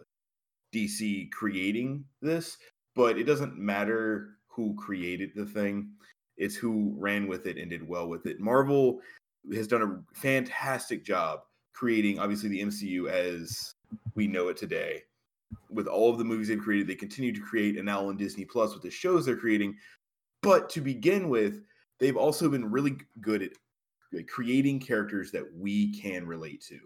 DC 0.74 1.30
creating 1.32 2.04
this, 2.22 2.56
but 2.94 3.18
it 3.18 3.24
doesn't 3.24 3.58
matter 3.58 4.38
who 4.46 4.74
created 4.76 5.32
the 5.34 5.44
thing. 5.44 5.90
It's 6.38 6.54
who 6.54 6.94
ran 6.96 7.26
with 7.26 7.46
it 7.46 7.58
and 7.58 7.68
did 7.68 7.86
well 7.86 8.08
with 8.08 8.24
it. 8.24 8.40
Marvel 8.40 9.00
has 9.52 9.66
done 9.66 9.82
a 9.82 10.18
fantastic 10.18 11.04
job 11.04 11.40
creating, 11.72 12.18
obviously, 12.18 12.48
the 12.48 12.62
MCU 12.62 13.08
as 13.08 13.74
we 14.14 14.26
know 14.26 14.48
it 14.48 14.56
today. 14.56 15.02
With 15.70 15.86
all 15.86 16.10
of 16.10 16.18
the 16.18 16.24
movies 16.24 16.48
they've 16.48 16.58
created, 16.58 16.86
they 16.86 16.94
continue 16.94 17.32
to 17.32 17.40
create, 17.40 17.76
and 17.76 17.84
now 17.84 18.08
on 18.08 18.16
Disney 18.16 18.44
Plus 18.44 18.72
with 18.72 18.82
the 18.82 18.90
shows 18.90 19.24
they're 19.24 19.36
creating. 19.36 19.76
But 20.42 20.68
to 20.70 20.80
begin 20.80 21.28
with, 21.28 21.62
they've 21.98 22.16
also 22.16 22.48
been 22.48 22.70
really 22.70 22.96
good 23.20 23.42
at 23.42 23.50
at 24.14 24.28
creating 24.28 24.78
characters 24.78 25.30
that 25.30 25.44
we 25.54 25.98
can 25.98 26.26
relate 26.26 26.62
to 26.62 26.78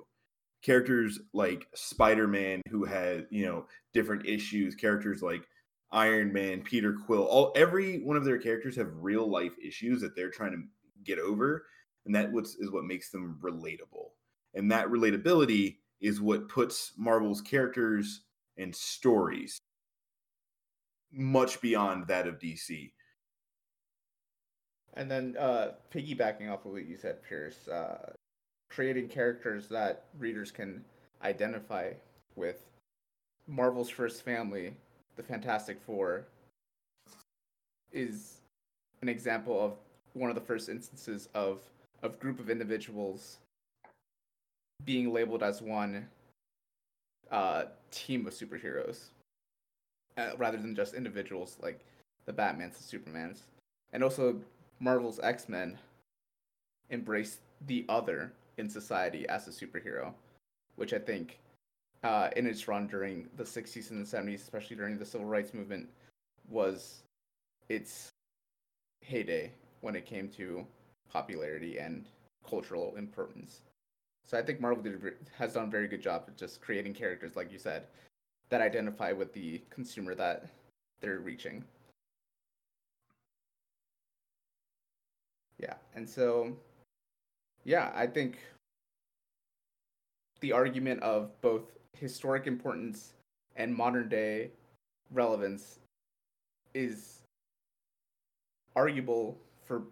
characters 0.67 1.21
like 1.33 1.69
Spider-Man 1.75 2.61
who 2.71 2.85
has 2.85 3.23
you 3.31 3.47
know, 3.47 3.67
different 3.95 4.27
issues, 4.27 4.75
characters 4.75 5.23
like 5.23 5.47
Iron 5.93 6.33
Man, 6.33 6.63
Peter 6.63 6.93
Quill, 6.93 7.23
all 7.23 7.53
every 7.55 8.03
one 8.03 8.17
of 8.17 8.25
their 8.25 8.39
characters 8.39 8.75
have 8.75 8.89
real 8.97 9.31
life 9.31 9.53
issues 9.65 10.01
that 10.01 10.17
they're 10.17 10.31
trying 10.31 10.51
to 10.51 10.63
get 11.05 11.21
over, 11.21 11.67
and 12.05 12.15
that 12.15 12.31
is 12.35 12.73
what 12.73 12.85
makes 12.85 13.11
them 13.11 13.39
relatable. 13.41 14.09
And 14.57 14.73
that 14.73 14.89
relatability 14.89 15.77
is 16.01 16.21
what 16.21 16.49
puts 16.49 16.93
Marvel's 16.97 17.41
characters 17.41 18.23
and 18.57 18.75
stories 18.75 19.61
much 21.13 21.61
beyond 21.61 22.07
that 22.09 22.27
of 22.27 22.39
DC. 22.39 22.91
And 24.95 25.11
then 25.11 25.37
uh, 25.39 25.73
piggybacking 25.93 26.51
off 26.51 26.65
of 26.65 26.73
what 26.73 26.87
you 26.87 26.97
said, 26.97 27.23
Pierce, 27.23 27.69
uh, 27.69 28.13
creating 28.71 29.09
characters 29.09 29.69
that 29.69 30.07
readers 30.19 30.51
can 30.51 30.85
identify 31.23 31.93
with. 32.35 32.67
Marvel's 33.47 33.91
first 33.91 34.25
family, 34.25 34.75
the 35.17 35.23
Fantastic 35.23 35.81
Four, 35.85 36.27
is 37.93 38.39
an 39.03 39.09
example 39.09 39.63
of 39.63 39.75
one 40.15 40.31
of 40.31 40.35
the 40.35 40.41
first 40.41 40.69
instances 40.69 41.29
of 41.35 41.61
a 42.03 42.09
group 42.09 42.41
of 42.41 42.51
individuals 42.51 43.39
being 44.85 45.13
labeled 45.13 45.43
as 45.43 45.63
one 45.63 46.07
uh, 47.31 47.65
team 47.91 48.27
of 48.27 48.33
superheroes, 48.33 49.07
uh, 50.17 50.31
rather 50.39 50.59
than 50.59 50.75
just 50.75 50.95
individuals 50.95 51.57
like 51.63 51.81
the 52.27 52.33
Batmans 52.33 52.77
and 52.93 53.05
Supermans. 53.05 53.39
And 53.93 54.03
also, 54.03 54.37
Marvel's 54.79 55.21
X 55.21 55.49
Men 55.49 55.79
embrace 56.91 57.39
the 57.67 57.85
other 57.89 58.33
in 58.59 58.69
society 58.69 59.29
as 59.29 59.49
a 59.49 59.51
superhero, 59.51 60.13
which 60.77 60.93
I 60.93 60.99
think, 60.99 61.39
uh, 62.05 62.29
in 62.37 62.47
its 62.47 62.69
run 62.69 62.87
during 62.87 63.29
the 63.37 63.45
60s 63.45 63.91
and 63.91 64.07
the 64.07 64.17
70s, 64.17 64.43
especially 64.43 64.77
during 64.77 64.99
the 64.99 65.05
civil 65.05 65.27
rights 65.27 65.55
movement, 65.55 65.89
was 66.49 67.03
its 67.69 68.09
heyday 69.01 69.51
when 69.81 69.97
it 69.97 70.07
came 70.07 70.29
to 70.29 70.67
popularity 71.13 71.79
and 71.79 72.07
cultural 72.49 72.95
importance. 72.97 73.63
So 74.27 74.37
I 74.37 74.43
think 74.43 74.61
Marvel 74.61 74.83
did, 74.83 75.01
has 75.39 75.55
done 75.55 75.65
a 75.65 75.71
very 75.71 75.87
good 75.87 76.03
job 76.03 76.25
of 76.27 76.37
just 76.37 76.61
creating 76.61 76.95
characters, 76.95 77.37
like 77.37 77.53
you 77.53 77.59
said, 77.59 77.85
that 78.49 78.61
identify 78.61 79.13
with 79.13 79.33
the 79.33 79.63
consumer 79.71 80.15
that 80.17 80.47
they're 81.01 81.21
reaching. 81.21 81.65
Yeah, 85.59 85.75
and 85.95 86.09
so, 86.09 86.57
yeah, 87.65 87.93
I 87.95 88.07
think 88.07 88.39
the 90.41 90.53
argument 90.53 91.03
of 91.03 91.41
both 91.41 91.63
historic 91.97 92.47
importance 92.47 93.15
and 93.55 93.75
modern 93.75 94.09
day 94.09 94.51
relevance 95.13 95.79
is 96.75 97.23
arguable 98.75 99.39
for 99.65 99.85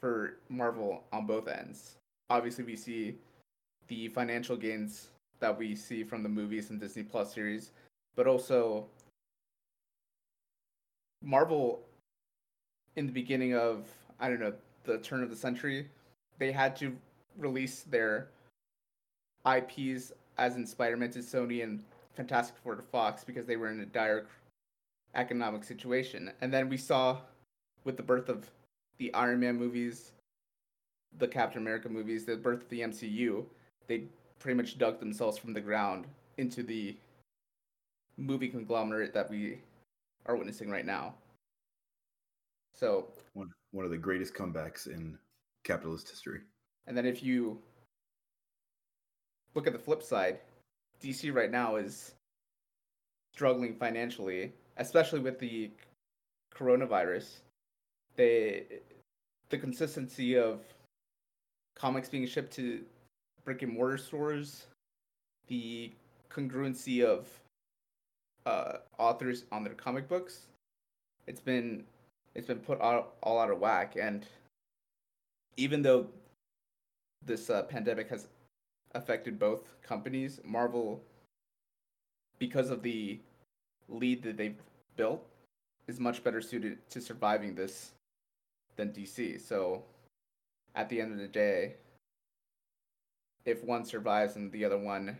for 0.00 0.36
Marvel 0.50 1.02
on 1.12 1.26
both 1.26 1.48
ends. 1.48 1.96
Obviously, 2.30 2.62
we 2.62 2.76
see 2.76 3.16
the 3.88 4.08
financial 4.08 4.56
gains 4.56 5.08
that 5.40 5.56
we 5.56 5.74
see 5.74 6.04
from 6.04 6.22
the 6.22 6.28
movies 6.28 6.70
and 6.70 6.80
Disney 6.80 7.02
Plus 7.02 7.34
series, 7.34 7.72
but 8.16 8.26
also 8.26 8.86
Marvel 11.22 11.82
in 12.96 13.06
the 13.06 13.12
beginning 13.12 13.54
of 13.54 13.86
I 14.20 14.28
don't 14.28 14.40
know 14.40 14.54
the 14.84 14.98
turn 14.98 15.22
of 15.22 15.30
the 15.30 15.36
century, 15.36 15.88
they 16.38 16.52
had 16.52 16.76
to 16.76 16.96
release 17.38 17.82
their 17.82 18.28
IPs 19.46 20.12
as 20.38 20.56
in 20.56 20.66
Spider-Man 20.66 21.10
to 21.10 21.20
Sony 21.20 21.62
and 21.62 21.82
Fantastic 22.14 22.56
Four 22.62 22.76
to 22.76 22.82
Fox 22.82 23.24
because 23.24 23.46
they 23.46 23.56
were 23.56 23.70
in 23.70 23.80
a 23.80 23.86
dire 23.86 24.26
economic 25.14 25.64
situation. 25.64 26.32
And 26.40 26.52
then 26.52 26.68
we 26.68 26.76
saw 26.76 27.18
with 27.84 27.96
the 27.96 28.02
birth 28.02 28.28
of 28.28 28.50
the 28.98 29.12
Iron 29.14 29.40
Man 29.40 29.56
movies, 29.56 30.12
the 31.18 31.28
Captain 31.28 31.62
America 31.62 31.88
movies, 31.88 32.24
the 32.24 32.36
birth 32.36 32.62
of 32.62 32.68
the 32.68 32.80
MCU, 32.80 33.44
they 33.86 34.04
pretty 34.38 34.56
much 34.56 34.78
dug 34.78 35.00
themselves 35.00 35.38
from 35.38 35.52
the 35.52 35.60
ground 35.60 36.06
into 36.38 36.62
the 36.62 36.96
movie 38.16 38.48
conglomerate 38.48 39.12
that 39.14 39.30
we 39.30 39.58
are 40.26 40.36
witnessing 40.36 40.70
right 40.70 40.86
now. 40.86 41.14
So, 42.74 43.08
One 43.34 43.50
one 43.72 43.84
of 43.84 43.90
the 43.90 43.98
greatest 43.98 44.34
comebacks 44.34 44.86
in 44.86 45.18
capitalist 45.64 46.08
history. 46.08 46.40
and 46.86 46.96
then 46.96 47.06
if 47.06 47.22
you 47.22 47.58
look 49.54 49.66
at 49.66 49.72
the 49.72 49.78
flip 49.78 50.02
side, 50.02 50.40
DC 51.00 51.32
right 51.34 51.50
now 51.50 51.76
is 51.76 52.14
struggling 53.32 53.74
financially, 53.74 54.52
especially 54.76 55.20
with 55.20 55.38
the 55.38 55.70
coronavirus. 56.54 57.40
They 58.16 58.64
the 59.50 59.58
consistency 59.58 60.36
of 60.36 60.60
comics 61.76 62.08
being 62.08 62.26
shipped 62.26 62.52
to 62.54 62.84
brick 63.44 63.62
and 63.62 63.72
mortar 63.72 63.98
stores, 63.98 64.66
the 65.48 65.92
congruency 66.30 67.04
of 67.04 67.28
uh, 68.46 68.78
authors 68.98 69.44
on 69.52 69.64
their 69.64 69.74
comic 69.74 70.08
books, 70.08 70.46
it's 71.26 71.40
been 71.40 71.84
it's 72.34 72.46
been 72.46 72.58
put 72.58 72.80
all, 72.80 73.12
all 73.22 73.38
out 73.38 73.50
of 73.50 73.60
whack. 73.60 73.96
And 74.00 74.26
even 75.56 75.82
though 75.82 76.06
this 77.24 77.48
uh, 77.48 77.62
pandemic 77.62 78.08
has 78.10 78.26
affected 78.94 79.38
both 79.38 79.60
companies, 79.82 80.40
Marvel, 80.44 81.00
because 82.38 82.70
of 82.70 82.82
the 82.82 83.20
lead 83.88 84.22
that 84.24 84.36
they've 84.36 84.58
built, 84.96 85.24
is 85.86 86.00
much 86.00 86.24
better 86.24 86.40
suited 86.40 86.78
to 86.90 87.00
surviving 87.00 87.54
this 87.54 87.92
than 88.76 88.88
DC. 88.88 89.40
So 89.40 89.84
at 90.74 90.88
the 90.88 91.00
end 91.00 91.12
of 91.12 91.18
the 91.18 91.28
day, 91.28 91.74
if 93.44 93.62
one 93.64 93.84
survives 93.84 94.36
and 94.36 94.50
the 94.52 94.64
other 94.64 94.78
one 94.78 95.16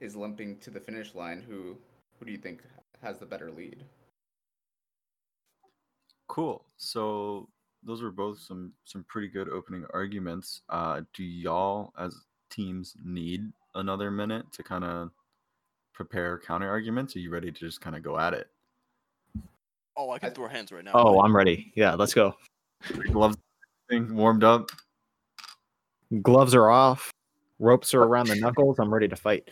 is 0.00 0.16
limping 0.16 0.58
to 0.58 0.70
the 0.70 0.80
finish 0.80 1.14
line, 1.14 1.44
who 1.46 1.76
who 2.18 2.26
do 2.26 2.32
you 2.32 2.38
think 2.38 2.62
has 3.02 3.18
the 3.18 3.26
better 3.26 3.50
lead? 3.50 3.84
Cool. 6.28 6.64
So 6.76 7.48
those 7.82 8.02
were 8.02 8.10
both 8.10 8.38
some 8.40 8.72
some 8.84 9.04
pretty 9.08 9.28
good 9.28 9.48
opening 9.48 9.84
arguments. 9.92 10.62
Uh, 10.68 11.02
do 11.14 11.24
y'all 11.24 11.92
as 11.98 12.14
teams 12.50 12.94
need 13.04 13.42
another 13.74 14.10
minute 14.10 14.50
to 14.52 14.62
kind 14.62 14.84
of 14.84 15.10
prepare 15.94 16.38
counter 16.38 16.68
arguments? 16.68 17.14
Are 17.16 17.20
you 17.20 17.30
ready 17.30 17.50
to 17.50 17.58
just 17.58 17.80
kind 17.80 17.96
of 17.96 18.02
go 18.02 18.18
at 18.18 18.34
it? 18.34 18.48
Oh, 19.96 20.10
I 20.10 20.18
can 20.18 20.30
I- 20.30 20.32
throw 20.32 20.48
hands 20.48 20.72
right 20.72 20.84
now. 20.84 20.92
Oh, 20.94 21.20
I'm 21.20 21.34
ready. 21.34 21.72
Yeah, 21.74 21.94
let's 21.94 22.14
go. 22.14 22.34
Gloves 23.10 23.36
thing 23.88 24.14
warmed 24.14 24.44
up. 24.44 24.70
Gloves 26.22 26.54
are 26.54 26.70
off. 26.70 27.10
Ropes 27.58 27.92
are 27.94 28.02
around 28.02 28.28
the 28.28 28.36
knuckles. 28.36 28.78
I'm 28.78 28.92
ready 28.92 29.08
to 29.08 29.16
fight. 29.16 29.50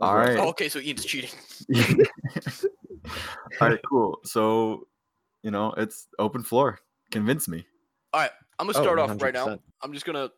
All 0.00 0.16
right. 0.16 0.36
Oh, 0.38 0.48
okay, 0.48 0.68
so 0.68 0.78
Ian's 0.78 1.04
cheating. 1.04 1.30
All 3.60 3.68
right, 3.68 3.80
cool. 3.88 4.18
So, 4.24 4.86
you 5.42 5.50
know, 5.50 5.72
it's 5.76 6.08
open 6.18 6.42
floor. 6.42 6.78
Convince 7.10 7.48
me. 7.48 7.64
All 8.12 8.20
right, 8.20 8.30
I'm 8.58 8.66
gonna 8.66 8.78
Oh, 8.78 8.82
start 8.82 8.98
off 8.98 9.20
right 9.22 9.34
now. 9.34 9.58
I'm 9.82 9.92
just 9.92 10.04
gonna 10.04 10.30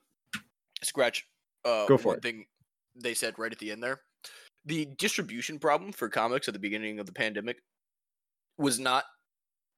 scratch 0.82 1.26
uh, 1.64 1.86
Go 1.86 1.96
for 1.96 2.08
one 2.08 2.16
it. 2.18 2.22
thing 2.22 2.46
they 2.94 3.14
said 3.14 3.38
right 3.38 3.52
at 3.52 3.58
the 3.58 3.70
end 3.70 3.82
there. 3.82 4.00
The 4.66 4.86
distribution 4.96 5.58
problem 5.58 5.92
for 5.92 6.08
comics 6.08 6.48
at 6.48 6.54
the 6.54 6.60
beginning 6.60 6.98
of 6.98 7.06
the 7.06 7.12
pandemic 7.12 7.58
was 8.58 8.78
not 8.78 9.04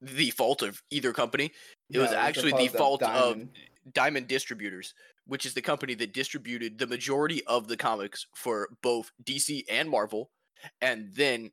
the 0.01 0.31
fault 0.31 0.63
of 0.63 0.81
either 0.91 1.13
company. 1.13 1.51
It 1.91 1.99
was 1.99 2.11
No, 2.11 2.17
actually 2.19 2.53
the 2.53 2.69
fault 2.69 3.03
of 3.03 3.47
Diamond. 3.93 4.29
Distributors, 4.29 4.95
which 5.27 5.47
is 5.47 5.55
the 5.55 5.63
company 5.63 5.95
that 5.95 6.13
distributed 6.15 6.79
the 6.79 6.87
majority 6.87 7.45
of 7.47 7.69
the 7.69 7.77
comics 7.77 8.27
for 8.35 8.69
both 8.83 9.11
DC 9.25 9.65
and 9.71 9.89
Marvel, 9.89 10.31
and 10.81 11.13
then 11.15 11.51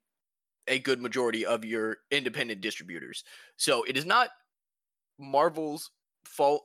a 0.68 0.80
good 0.80 1.02
majority 1.02 1.46
of 1.46 1.66
your 1.66 1.98
independent 2.12 2.62
distributors. 2.62 3.24
So 3.58 3.84
it 3.84 3.98
is 3.98 4.06
not 4.06 4.30
Marvel's 5.20 5.92
fault, 6.25 6.63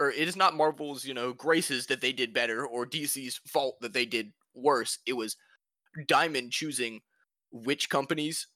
or 0.00 0.10
it 0.10 0.26
is 0.26 0.36
not 0.36 0.56
Marvel's, 0.56 1.04
you 1.04 1.14
know, 1.14 1.32
graces 1.32 1.86
that 1.86 2.00
they 2.00 2.12
did 2.12 2.32
better, 2.32 2.66
or 2.66 2.86
DC's 2.86 3.40
fault 3.46 3.76
that 3.80 3.92
they 3.92 4.06
did 4.06 4.32
worse. 4.54 4.98
It 5.06 5.12
was 5.12 5.36
Diamond 6.06 6.52
choosing 6.52 7.00
which 7.52 7.88
companies 7.88 8.48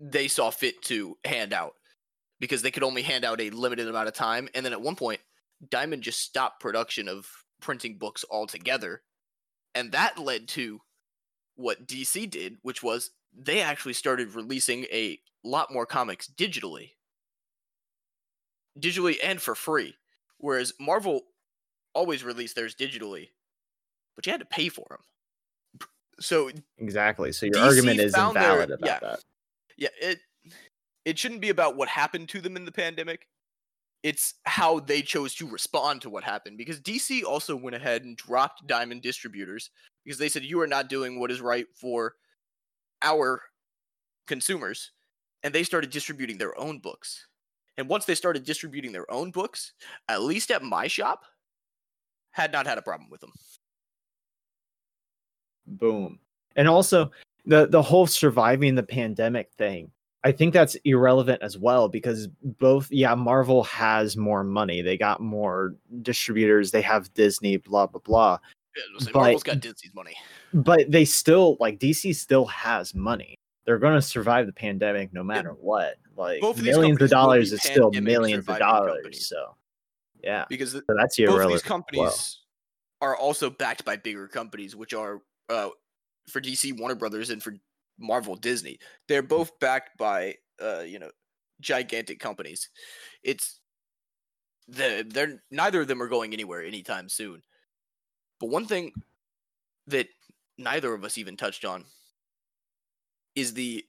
they 0.00 0.26
saw 0.26 0.50
fit 0.50 0.82
to 0.82 1.16
hand 1.24 1.52
out 1.52 1.74
because 2.42 2.60
they 2.60 2.72
could 2.72 2.82
only 2.82 3.02
hand 3.02 3.24
out 3.24 3.40
a 3.40 3.50
limited 3.50 3.86
amount 3.86 4.08
of 4.08 4.14
time. 4.14 4.48
And 4.52 4.66
then 4.66 4.72
at 4.72 4.82
one 4.82 4.96
point, 4.96 5.20
Diamond 5.70 6.02
just 6.02 6.18
stopped 6.18 6.60
production 6.60 7.08
of 7.08 7.24
printing 7.60 7.98
books 7.98 8.24
altogether. 8.28 9.02
And 9.76 9.92
that 9.92 10.18
led 10.18 10.48
to 10.48 10.80
what 11.54 11.86
DC 11.86 12.28
did, 12.28 12.56
which 12.62 12.82
was 12.82 13.12
they 13.32 13.62
actually 13.62 13.92
started 13.92 14.34
releasing 14.34 14.86
a 14.86 15.20
lot 15.44 15.72
more 15.72 15.86
comics 15.86 16.26
digitally. 16.26 16.90
Digitally 18.76 19.18
and 19.22 19.40
for 19.40 19.54
free. 19.54 19.94
Whereas 20.38 20.72
Marvel 20.80 21.20
always 21.94 22.24
released 22.24 22.56
theirs 22.56 22.74
digitally, 22.74 23.28
but 24.16 24.26
you 24.26 24.32
had 24.32 24.40
to 24.40 24.46
pay 24.46 24.68
for 24.68 24.86
them. 24.90 25.88
So 26.18 26.50
Exactly. 26.78 27.30
So 27.30 27.46
your 27.46 27.54
DC 27.54 27.62
argument 27.66 28.00
is 28.00 28.16
found 28.16 28.34
their- 28.34 28.42
invalid 28.42 28.70
about 28.72 28.88
yeah. 28.88 28.98
that. 29.00 29.20
yeah 29.76 29.88
it 30.00 30.18
it 31.04 31.18
shouldn't 31.18 31.40
be 31.40 31.50
about 31.50 31.76
what 31.76 31.88
happened 31.88 32.28
to 32.28 32.40
them 32.40 32.56
in 32.56 32.64
the 32.64 32.72
pandemic 32.72 33.28
it's 34.02 34.34
how 34.44 34.80
they 34.80 35.00
chose 35.00 35.32
to 35.34 35.48
respond 35.48 36.02
to 36.02 36.10
what 36.10 36.24
happened 36.24 36.58
because 36.58 36.80
dc 36.80 37.24
also 37.24 37.54
went 37.54 37.76
ahead 37.76 38.04
and 38.04 38.16
dropped 38.16 38.66
diamond 38.66 39.02
distributors 39.02 39.70
because 40.04 40.18
they 40.18 40.28
said 40.28 40.42
you 40.42 40.60
are 40.60 40.66
not 40.66 40.88
doing 40.88 41.18
what 41.18 41.30
is 41.30 41.40
right 41.40 41.66
for 41.74 42.14
our 43.02 43.42
consumers 44.26 44.92
and 45.42 45.54
they 45.54 45.62
started 45.62 45.90
distributing 45.90 46.38
their 46.38 46.58
own 46.58 46.78
books 46.78 47.26
and 47.78 47.88
once 47.88 48.04
they 48.04 48.14
started 48.14 48.44
distributing 48.44 48.92
their 48.92 49.10
own 49.10 49.30
books 49.30 49.72
at 50.08 50.22
least 50.22 50.50
at 50.50 50.62
my 50.62 50.86
shop 50.86 51.24
had 52.30 52.52
not 52.52 52.66
had 52.66 52.78
a 52.78 52.82
problem 52.82 53.10
with 53.10 53.20
them 53.20 53.32
Boom. 55.66 56.18
And 56.56 56.68
also 56.68 57.10
the 57.46 57.66
the 57.66 57.82
whole 57.82 58.06
surviving 58.06 58.74
the 58.74 58.82
pandemic 58.82 59.50
thing. 59.52 59.90
I 60.24 60.30
think 60.32 60.52
that's 60.54 60.76
irrelevant 60.84 61.42
as 61.42 61.58
well 61.58 61.88
because 61.88 62.28
both 62.42 62.90
yeah, 62.92 63.14
Marvel 63.14 63.64
has 63.64 64.16
more 64.16 64.44
money. 64.44 64.80
They 64.82 64.96
got 64.96 65.20
more 65.20 65.74
distributors, 66.02 66.70
they 66.70 66.82
have 66.82 67.12
Disney, 67.14 67.56
blah 67.56 67.86
blah 67.86 68.00
blah. 68.04 68.38
Yeah, 68.76 68.82
But- 69.06 69.14
marvel's 69.14 69.42
got 69.42 69.60
disney's 69.60 69.92
money 69.94 70.14
But 70.54 70.90
they 70.90 71.04
still 71.04 71.56
like 71.60 71.78
DC 71.78 72.14
still 72.14 72.46
has 72.46 72.94
money. 72.94 73.36
They're 73.66 73.78
gonna 73.78 74.00
survive 74.02 74.46
the 74.46 74.52
pandemic 74.52 75.12
no 75.12 75.22
matter 75.22 75.50
what. 75.50 75.96
Like 76.16 76.40
both 76.40 76.62
millions 76.62 77.00
of 77.02 77.10
dollars 77.10 77.52
is 77.52 77.62
still 77.62 77.90
millions 77.90 78.48
of 78.48 78.58
dollars. 78.58 78.92
companies. 78.94 79.26
So 79.26 79.56
yeah. 80.22 80.44
because 80.48 80.72
the, 80.72 80.82
So 80.88 80.94
that's 80.96 81.16
both 81.18 81.28
of 81.28 81.34
irrelevant. 81.34 81.52
these 81.52 81.62
as 81.64 81.70
well. 81.70 81.78
companies 81.82 82.38
are 83.00 83.16
also 83.16 83.50
backed 83.50 83.84
by 83.84 83.96
bigger 83.96 84.28
companies, 84.28 84.76
which 84.76 84.94
are 84.94 85.20
uh, 85.50 85.68
for 86.28 86.40
DC 86.40 86.78
Warner 86.78 86.94
Brothers 86.94 87.30
and 87.30 87.42
for 87.42 87.54
Marvel 88.02 88.36
Disney. 88.36 88.78
They're 89.08 89.22
both 89.22 89.58
backed 89.60 89.96
by 89.96 90.34
uh, 90.62 90.80
you 90.80 90.98
know 90.98 91.10
gigantic 91.60 92.20
companies. 92.20 92.68
It's 93.22 93.60
the 94.68 95.06
they're 95.08 95.42
neither 95.50 95.82
of 95.82 95.88
them 95.88 96.02
are 96.02 96.08
going 96.08 96.32
anywhere 96.32 96.62
anytime 96.62 97.08
soon. 97.08 97.42
But 98.40 98.50
one 98.50 98.66
thing 98.66 98.92
that 99.86 100.08
neither 100.58 100.92
of 100.94 101.04
us 101.04 101.18
even 101.18 101.36
touched 101.36 101.64
on 101.64 101.84
is 103.34 103.54
the 103.54 103.84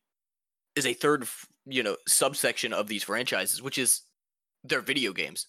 is 0.75 0.85
a 0.85 0.93
third 0.93 1.27
you 1.65 1.83
know 1.83 1.97
subsection 2.07 2.73
of 2.73 2.87
these 2.87 3.03
franchises, 3.03 3.61
which 3.61 3.77
is 3.77 4.01
their 4.63 4.81
video 4.81 5.13
games. 5.13 5.47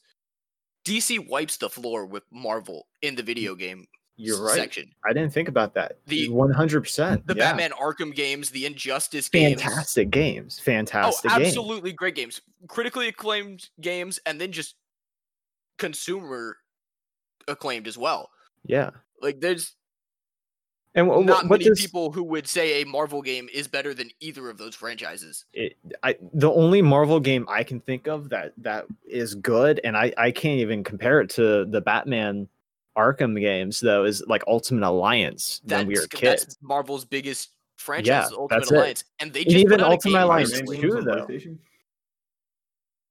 DC 0.84 1.28
wipes 1.28 1.56
the 1.56 1.70
floor 1.70 2.04
with 2.04 2.24
Marvel 2.30 2.86
in 3.00 3.14
the 3.14 3.22
video 3.22 3.54
game 3.54 3.86
You're 4.16 4.42
right. 4.44 4.54
section. 4.54 4.90
I 5.04 5.12
didn't 5.12 5.32
think 5.32 5.48
about 5.48 5.74
that. 5.74 5.98
The- 6.06 6.28
one 6.28 6.50
hundred 6.52 6.82
percent. 6.82 7.26
The 7.26 7.34
Batman 7.34 7.72
Arkham 7.72 8.14
games, 8.14 8.50
the 8.50 8.64
Injustice 8.66 9.28
games. 9.28 9.60
fantastic 9.60 10.10
games. 10.10 10.60
Fantastic 10.60 11.30
oh, 11.32 11.38
games. 11.38 11.48
absolutely 11.48 11.92
great 11.92 12.14
games. 12.14 12.40
Critically 12.68 13.08
acclaimed 13.08 13.68
games, 13.80 14.20
and 14.26 14.40
then 14.40 14.52
just 14.52 14.76
consumer 15.78 16.58
acclaimed 17.48 17.88
as 17.88 17.98
well. 17.98 18.30
Yeah. 18.64 18.90
Like 19.20 19.40
there's 19.40 19.74
And 20.94 21.08
wh- 21.08 21.22
wh- 21.22 21.26
not 21.26 21.48
what 21.48 21.58
many 21.58 21.64
does 21.64 21.80
people 21.80 22.12
who 22.12 22.22
would 22.22 22.46
say 22.46 22.82
a 22.82 22.86
Marvel 22.86 23.20
game 23.20 23.48
is 23.52 23.66
better 23.66 23.94
than 23.94 24.10
either 24.20 24.48
of 24.48 24.58
those 24.58 24.74
franchises. 24.76 25.44
it, 25.52 25.76
I 26.04 26.16
the 26.32 26.52
only 26.52 26.82
Marvel 26.82 27.18
game 27.20 27.46
I 27.48 27.64
can 27.64 27.80
think 27.80 28.06
of 28.06 28.28
that 28.30 28.52
that 28.58 28.86
is 29.04 29.34
good, 29.34 29.80
and 29.82 29.96
I 29.96 30.12
I 30.16 30.30
can't 30.30 30.60
even 30.60 30.84
compare 30.84 31.20
it 31.20 31.30
to 31.30 31.64
the 31.64 31.80
Batman 31.80 32.48
Arkham 32.96 33.38
games 33.40 33.80
though, 33.80 34.04
is 34.04 34.22
like 34.26 34.42
Ultimate 34.46 34.86
Alliance 34.88 35.60
when 35.64 35.86
we 35.86 35.94
were 35.94 36.06
kids. 36.06 36.42
That's 36.44 36.58
Marvel's 36.62 37.04
biggest 37.04 37.50
franchise, 37.76 38.06
Yeah, 38.06 38.28
Ultimate 38.36 38.48
that's 38.60 38.70
it. 38.70 38.74
Alliance, 38.76 39.04
and 39.20 39.32
they 39.32 39.40
And 39.40 39.50
just 39.50 39.56
even 39.64 39.70
put 39.78 39.80
out 39.80 39.88
a 39.88 39.92
Ultimate 39.92 40.12
game 40.18 40.22
Alliance 40.22 40.50
recently. 40.52 40.80
too, 40.80 40.96
on 40.98 41.04
though. 41.04 41.26
PlayStation? 41.26 41.58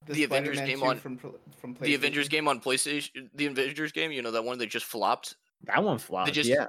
The 0.06 0.24
Avengers 0.24 0.60
game 0.60 0.82
on- 0.82 0.98
from, 0.98 1.16
from 1.16 1.76
The 1.80 1.94
Avengers 1.94 2.26
PlayStation. 2.28 2.30
game 2.30 2.48
on 2.48 2.60
PlayStation, 2.60 3.28
the 3.34 3.46
Avengers 3.46 3.92
game, 3.92 4.12
you 4.12 4.20
know 4.22 4.30
that 4.30 4.44
one 4.44 4.58
that 4.58 4.66
just 4.66 4.84
flopped. 4.86 5.36
That 5.64 5.82
one 5.82 5.98
flopped. 5.98 6.32
just- 6.32 6.48
yeah, 6.48 6.66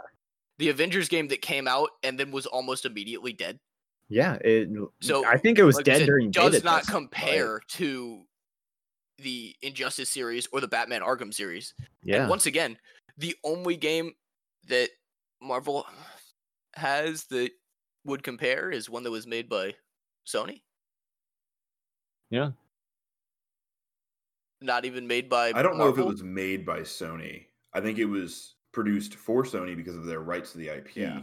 The 0.58 0.70
Avengers 0.70 1.10
game 1.10 1.28
that 1.30 1.42
came 1.42 1.68
out 1.68 1.90
and 2.04 2.18
then 2.18 2.32
was 2.32 2.46
almost 2.46 2.86
immediately 2.86 3.34
dead. 3.34 3.60
yeah. 4.08 4.36
It, 4.36 4.70
So, 5.02 5.26
I 5.26 5.38
think 5.38 5.60
it 5.60 5.64
was 5.64 5.76
Like 5.76 5.86
dead 5.86 5.98
said, 6.00 6.06
during 6.06 6.32
does 6.32 6.52
beta 6.54 6.64
not 6.66 6.78
testing, 6.84 6.94
like, 6.96 7.12
compare 7.12 7.60
to 7.70 8.26
the 9.18 9.56
Injustice 9.62 10.10
series 10.10 10.48
or 10.54 10.62
the 10.62 10.68
Batman 10.68 11.02
Arkham 11.02 11.34
series. 11.34 11.74
yeah, 12.04 12.22
And 12.22 12.30
once 12.30 12.46
again, 12.46 12.78
the 13.18 13.36
only 13.44 13.78
game 13.78 14.14
that 14.68 14.90
Marvel 15.42 15.86
has 16.76 17.26
that 17.26 17.52
would 18.04 18.24
compare 18.24 18.72
is 18.72 18.90
one 18.90 19.04
that 19.04 19.12
was 19.12 19.28
made 19.28 19.50
by 19.50 19.76
Sony. 20.28 20.62
Yeah. 22.30 22.52
Not 24.62 24.86
even 24.86 25.08
made 25.08 25.30
by 25.30 25.52
I 25.54 25.62
don't 25.62 25.78
know 25.78 25.90
if 25.90 25.98
it 25.98 26.06
was 26.06 26.24
made 26.24 26.66
by 26.66 26.80
Sony. 26.82 27.46
I 27.74 27.82
think 27.82 27.98
it 28.00 28.06
was 28.06 28.56
produced 28.72 29.16
for 29.16 29.44
Sony 29.44 29.76
because 29.76 29.96
of 29.96 30.06
their 30.06 30.22
rights 30.22 30.52
to 30.54 30.58
the 30.58 30.70
IP. 30.70 30.96
Yeah. 30.96 31.22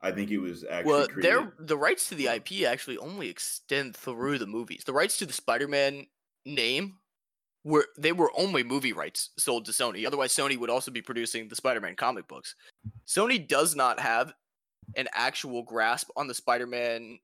I 0.00 0.10
think 0.10 0.30
it 0.30 0.38
was 0.38 0.64
actually 0.64 0.92
Well, 0.92 1.08
created. 1.08 1.24
their 1.24 1.52
the 1.58 1.76
rights 1.76 2.08
to 2.10 2.14
the 2.14 2.26
IP 2.28 2.64
actually 2.66 2.98
only 2.98 3.28
extend 3.28 3.96
through 3.96 4.38
the 4.38 4.46
movies. 4.46 4.84
The 4.84 4.92
rights 4.92 5.16
to 5.18 5.26
the 5.26 5.32
Spider-Man 5.32 6.06
name 6.44 6.98
were 7.66 7.88
they 7.98 8.12
were 8.12 8.30
only 8.38 8.62
movie 8.62 8.92
rights 8.92 9.30
sold 9.36 9.64
to 9.64 9.72
Sony. 9.72 10.06
Otherwise, 10.06 10.32
Sony 10.32 10.56
would 10.56 10.70
also 10.70 10.92
be 10.92 11.02
producing 11.02 11.48
the 11.48 11.56
Spider-Man 11.56 11.96
comic 11.96 12.28
books. 12.28 12.54
Sony 13.08 13.46
does 13.46 13.74
not 13.74 13.98
have 13.98 14.32
an 14.94 15.08
actual 15.12 15.64
grasp 15.64 16.08
on 16.16 16.28
the 16.28 16.34
Spider-Man 16.34 17.18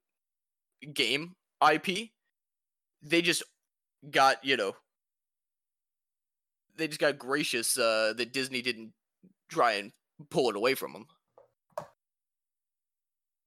game 0.93 1.37
IP. 1.65 2.11
They 3.03 3.23
just 3.23 3.45
got 4.11 4.45
you 4.45 4.57
know 4.57 4.75
they 6.77 6.89
just 6.89 7.01
got 7.01 7.19
gracious 7.19 7.79
uh, 7.79 8.13
that 8.17 8.33
Disney 8.33 8.63
didn't 8.63 8.93
try 9.49 9.75
and 9.75 9.93
pull 10.29 10.51
it 10.51 10.57
away 10.57 10.75
from 10.75 10.93
them. 10.93 11.07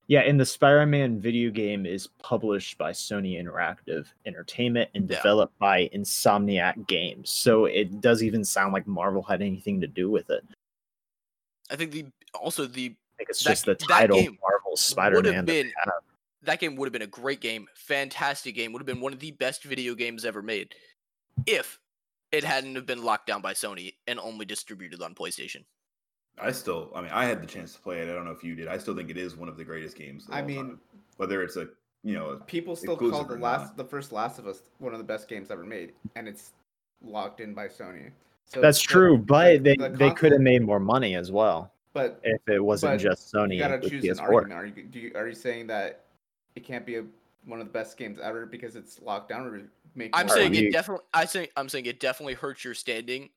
Yeah, 0.08 0.20
and 0.22 0.39
the 0.39 0.46
Spider-Man 0.46 1.20
video 1.20 1.50
game 1.50 1.86
is 1.88 2.08
published 2.20 2.78
by 2.78 2.91
Sony 2.91 3.41
Interactive 3.41 4.06
Entertainment 4.26 4.89
and 4.94 5.10
Yeah. 5.10 5.18
developed 5.18 5.58
by 5.58 5.89
Insomniac 5.96 6.88
Games. 6.88 7.32
So 7.32 7.65
it 7.65 8.02
does 8.02 8.22
even 8.22 8.44
sound 8.46 8.72
like 8.74 8.86
Marvel 8.86 9.24
had 9.24 9.41
anything 9.41 9.82
to 9.82 9.88
do 9.88 10.12
with 10.12 10.30
it. 10.30 10.44
I 11.72 11.76
think 11.76 11.91
the 11.91 12.06
also 12.36 12.65
the 12.68 12.96
I 13.15 13.18
think 13.18 13.30
it's 13.30 13.44
That- 13.44 13.50
just 13.52 13.65
the 13.65 13.76
title 13.76 14.22
game 14.22 14.38
Marvel 14.41 14.76
Spider-Man. 14.76 15.34
that 15.34 15.46
they 15.46 15.63
been 15.63 15.72
have. 15.86 15.94
that 16.41 16.60
game 16.60 16.76
would 16.76 16.86
have 16.86 16.94
been 16.94 17.02
a 17.02 17.08
great 17.08 17.39
game, 17.39 17.68
fantastic 17.74 18.54
game, 18.54 18.74
would 18.74 18.82
have 18.82 18.86
been 18.86 19.00
one 19.00 19.13
of 19.13 19.20
the 19.20 19.32
best 19.32 19.63
video 19.63 19.96
games 19.96 20.26
ever 20.26 20.41
made, 20.44 20.76
if 21.48 21.80
it 22.32 22.44
hadn't 22.44 22.76
have 22.76 22.86
been 22.86 23.04
locked 23.04 23.26
down 23.26 23.41
by 23.41 23.54
Sony 23.54 23.96
and 24.06 24.20
only 24.20 24.46
distributed 24.46 25.02
on 25.02 25.15
PlayStation. 25.15 25.63
I 26.38 26.52
still, 26.52 26.91
I 26.95 27.02
mean, 27.02 27.12
I 27.12 27.26
had 27.26 27.41
the 27.41 27.48
chance 27.48 27.74
to 27.76 27.80
play 27.80 28.00
it. 28.02 28.10
I 28.10 28.13
don't 28.13 28.26
know 28.26 28.32
if 28.32 28.43
you 28.43 28.56
did. 28.56 28.67
I 28.67 28.78
still 28.78 28.95
think 28.95 29.10
it 29.10 29.17
is 29.17 29.36
one 29.38 29.48
of 29.50 29.56
the 29.58 29.63
greatest 29.63 29.95
games. 29.98 30.28
of 30.28 30.34
I 30.34 30.41
all 30.41 30.45
mean, 30.45 30.58
time. 30.58 30.80
whether 31.17 31.41
it's 31.43 31.56
a, 31.56 31.67
you 32.04 32.13
know, 32.13 32.41
people 32.45 32.76
still 32.76 32.98
call 32.98 33.24
the 33.24 33.36
last, 33.38 33.78
the 33.78 33.86
first 33.86 34.12
Last 34.12 34.38
of 34.38 34.48
Us, 34.48 34.62
one 34.80 34.91
of 34.93 34.98
the 35.00 35.06
best 35.06 35.28
games 35.30 35.50
ever 35.50 35.63
made, 35.63 35.93
and 36.15 36.28
it's 36.28 36.52
locked 37.02 37.39
in 37.39 37.54
by 37.54 37.67
Sony. 37.67 38.12
So 38.45 38.62
That's 38.62 38.80
the- 38.82 38.88
true, 38.88 39.17
but 39.17 39.63
the- 39.63 39.76
they, 39.76 39.88
the 39.89 39.98
they 39.98 40.12
could 40.12 40.32
have 40.34 40.41
made 40.41 40.62
more 40.62 40.80
money 40.80 41.15
as 41.15 41.32
well 41.32 41.71
But 41.93 42.19
if 42.24 42.41
it 42.48 42.60
wasn't 42.63 43.00
just 43.02 43.34
Sony 43.34 43.54
you 43.56 43.60
gotta 43.60 43.80
choose 43.89 44.04
an 44.04 44.17
PS4. 44.17 44.21
argument. 44.21 44.54
Are 44.54 44.65
you, 44.65 44.84
do 44.84 45.00
you 45.00 45.12
are 45.15 45.28
you 45.28 45.34
saying 45.34 45.67
that 45.67 46.04
it 46.56 46.63
can't 46.63 46.86
be 46.86 46.98
a, 46.98 47.06
one 47.45 47.60
of 47.62 47.65
the 47.67 47.71
best 47.74 47.98
games 47.98 48.19
ever 48.21 48.45
because 48.45 48.76
it's 48.76 49.02
locked 49.02 49.30
down, 49.30 49.48
or 49.48 49.62
make? 49.95 50.12
I'm 50.13 50.28
saying 50.30 50.52
money? 50.54 50.65
it 50.67 50.71
definitely. 50.71 51.06
I 51.13 51.26
say 51.26 51.50
I'm 51.56 51.69
saying 51.69 51.86
it 51.88 52.00
definitely 52.00 52.34
hurts 52.36 52.63
your 52.63 52.74
standing 52.76 53.30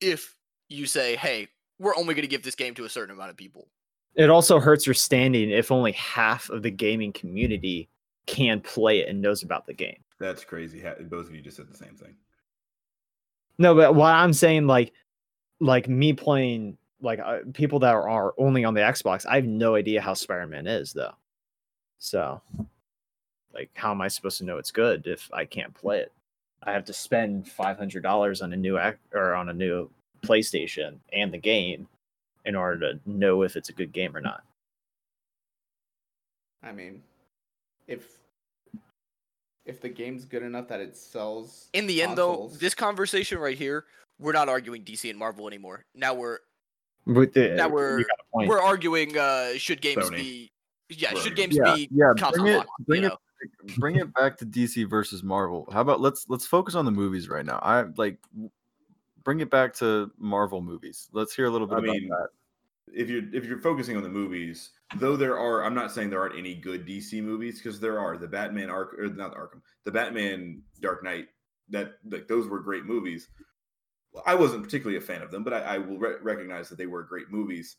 if 0.00 0.36
you 0.68 0.86
say, 0.86 1.16
"Hey, 1.16 1.48
we're 1.78 1.96
only 1.96 2.14
going 2.14 2.22
to 2.22 2.28
give 2.28 2.42
this 2.42 2.54
game 2.54 2.74
to 2.74 2.84
a 2.84 2.88
certain 2.88 3.14
amount 3.14 3.30
of 3.30 3.36
people." 3.36 3.68
It 4.14 4.30
also 4.30 4.60
hurts 4.60 4.86
your 4.86 4.94
standing 4.94 5.50
if 5.50 5.72
only 5.72 5.92
half 5.92 6.48
of 6.50 6.62
the 6.62 6.70
gaming 6.70 7.12
community 7.12 7.88
can 8.26 8.60
play 8.60 9.00
it 9.00 9.08
and 9.08 9.20
knows 9.20 9.42
about 9.42 9.66
the 9.66 9.74
game. 9.74 9.98
that's 10.20 10.44
crazy. 10.44 10.80
Ha- 10.80 10.94
Both 11.02 11.26
of 11.26 11.34
you 11.34 11.40
just 11.42 11.56
said 11.56 11.68
the 11.68 11.76
same 11.76 11.94
thing. 11.96 12.14
No, 13.58 13.74
but 13.74 13.94
what 13.94 14.12
I'm 14.14 14.32
saying, 14.32 14.66
like, 14.66 14.92
like 15.60 15.88
me 15.88 16.12
playing, 16.12 16.76
like 17.00 17.18
uh, 17.20 17.38
people 17.52 17.78
that 17.80 17.94
are, 17.94 18.08
are 18.08 18.34
only 18.38 18.64
on 18.64 18.74
the 18.74 18.80
Xbox, 18.80 19.26
I 19.26 19.36
have 19.36 19.44
no 19.44 19.74
idea 19.74 20.00
how 20.00 20.14
Spider-Man 20.14 20.66
is 20.66 20.92
though. 20.92 21.12
So, 21.98 22.40
like, 23.52 23.70
how 23.74 23.90
am 23.90 24.00
I 24.00 24.08
supposed 24.08 24.38
to 24.38 24.44
know 24.44 24.58
it's 24.58 24.70
good 24.70 25.06
if 25.06 25.28
I 25.32 25.44
can't 25.44 25.74
play 25.74 25.98
it? 26.00 26.12
I 26.62 26.72
have 26.72 26.84
to 26.86 26.92
spend 26.92 27.48
five 27.48 27.78
hundred 27.78 28.02
dollars 28.02 28.42
on 28.42 28.52
a 28.52 28.56
new 28.56 28.78
ac- 28.78 28.96
or 29.12 29.34
on 29.34 29.48
a 29.48 29.52
new 29.54 29.90
PlayStation 30.26 30.96
and 31.12 31.32
the 31.32 31.38
game 31.38 31.86
in 32.44 32.54
order 32.54 32.92
to 32.94 33.00
know 33.06 33.42
if 33.42 33.56
it's 33.56 33.68
a 33.68 33.72
good 33.72 33.92
game 33.92 34.14
or 34.16 34.20
not. 34.20 34.42
I 36.62 36.72
mean, 36.72 37.02
if 37.86 38.18
if 39.66 39.80
the 39.80 39.88
game's 39.88 40.24
good 40.24 40.42
enough 40.42 40.68
that 40.68 40.80
it 40.80 40.96
sells. 40.96 41.68
In 41.72 41.86
the 41.86 42.02
end, 42.02 42.16
though, 42.18 42.50
this 42.58 42.74
conversation 42.74 43.38
right 43.38 43.56
here, 43.56 43.84
we're 44.18 44.32
not 44.32 44.48
arguing 44.48 44.82
DC 44.82 45.08
and 45.08 45.18
Marvel 45.18 45.46
anymore. 45.48 45.84
Now 45.94 46.14
we're 46.14 46.38
But 47.06 47.32
the- 47.34 47.50
Now 47.54 47.68
we're- 47.68 48.02
got 48.02 48.18
a 48.20 48.24
point. 48.32 48.48
we're 48.48 48.60
arguing 48.60 49.16
uh 49.18 49.54
should 49.56 49.80
games 49.82 50.04
Sony. 50.10 50.16
be 50.16 50.52
yeah 50.90 51.14
We're 51.14 51.20
should 51.20 51.36
games 51.36 51.56
Yeah, 51.56 51.74
be 51.74 51.88
yeah. 51.92 52.12
console 52.18 52.44
Bring 52.44 52.54
it, 52.54 52.56
locked, 52.58 52.70
bring 52.86 53.04
it, 53.04 53.08
know? 53.08 53.18
bring 53.78 53.96
it 53.96 54.14
back 54.14 54.36
to 54.38 54.46
DC 54.46 54.88
versus 54.88 55.22
Marvel. 55.22 55.68
How 55.72 55.80
about 55.82 56.00
let's 56.00 56.26
let's 56.28 56.46
focus 56.46 56.74
on 56.74 56.84
the 56.86 56.90
movies 56.90 57.28
right 57.28 57.44
now. 57.44 57.58
I 57.62 57.82
like 57.96 58.18
w- 58.32 58.50
bring 59.24 59.40
it 59.40 59.50
back 59.50 59.74
to 59.74 60.10
Marvel 60.18 60.60
movies. 60.60 61.08
Let's 61.12 61.34
hear 61.34 61.46
a 61.46 61.50
little 61.50 61.66
bit 61.66 61.76
I 61.76 61.78
about 61.78 61.90
mean, 61.90 62.08
that. 62.08 62.28
if 62.92 63.08
you're 63.08 63.34
if 63.34 63.44
you're 63.44 63.58
focusing 63.58 63.96
on 63.96 64.02
the 64.02 64.08
movies, 64.08 64.70
though 64.96 65.16
there 65.16 65.38
are, 65.38 65.64
I'm 65.64 65.74
not 65.74 65.90
saying 65.90 66.10
there 66.10 66.20
aren't 66.20 66.38
any 66.38 66.54
good 66.54 66.86
DC 66.86 67.22
movies 67.22 67.60
because 67.60 67.80
there 67.80 67.98
are. 67.98 68.16
The 68.16 68.28
Batman 68.28 68.70
Ark 68.70 68.94
or 68.98 69.08
not 69.08 69.32
the 69.32 69.36
Arkham, 69.36 69.62
the 69.84 69.92
Batman 69.92 70.62
Dark 70.80 71.02
Knight. 71.02 71.26
That 71.70 71.94
like 72.08 72.28
those 72.28 72.46
were 72.46 72.60
great 72.60 72.84
movies. 72.84 73.28
I 74.26 74.34
wasn't 74.34 74.62
particularly 74.62 74.98
a 74.98 75.00
fan 75.00 75.22
of 75.22 75.30
them, 75.30 75.42
but 75.42 75.54
I, 75.54 75.60
I 75.60 75.78
will 75.78 75.98
re- 75.98 76.16
recognize 76.22 76.68
that 76.68 76.78
they 76.78 76.86
were 76.86 77.02
great 77.02 77.30
movies. 77.30 77.76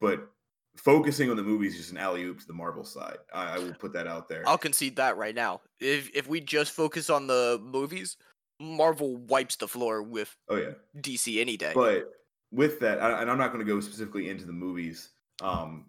But 0.00 0.28
focusing 0.76 1.30
on 1.30 1.36
the 1.36 1.42
movies 1.42 1.72
is 1.72 1.78
just 1.80 1.92
an 1.92 1.98
alley 1.98 2.22
oop 2.24 2.38
to 2.40 2.46
the 2.46 2.52
Marvel 2.52 2.84
side. 2.84 3.16
I, 3.32 3.56
I 3.56 3.58
will 3.58 3.74
put 3.74 3.92
that 3.94 4.06
out 4.06 4.28
there. 4.28 4.42
I'll 4.46 4.58
concede 4.58 4.96
that 4.96 5.16
right 5.16 5.34
now. 5.34 5.62
If 5.80 6.10
if 6.14 6.28
we 6.28 6.40
just 6.40 6.72
focus 6.72 7.10
on 7.10 7.26
the 7.26 7.60
movies, 7.62 8.16
Marvel 8.60 9.16
wipes 9.16 9.56
the 9.56 9.68
floor 9.68 10.02
with 10.02 10.34
oh 10.48 10.56
yeah. 10.56 10.70
DC 10.98 11.40
any 11.40 11.56
day. 11.56 11.72
But 11.74 12.10
with 12.52 12.80
that, 12.80 12.98
and 12.98 13.30
I'm 13.30 13.38
not 13.38 13.52
going 13.52 13.64
to 13.64 13.70
go 13.70 13.80
specifically 13.80 14.28
into 14.28 14.44
the 14.46 14.52
movies, 14.52 15.10
um, 15.42 15.86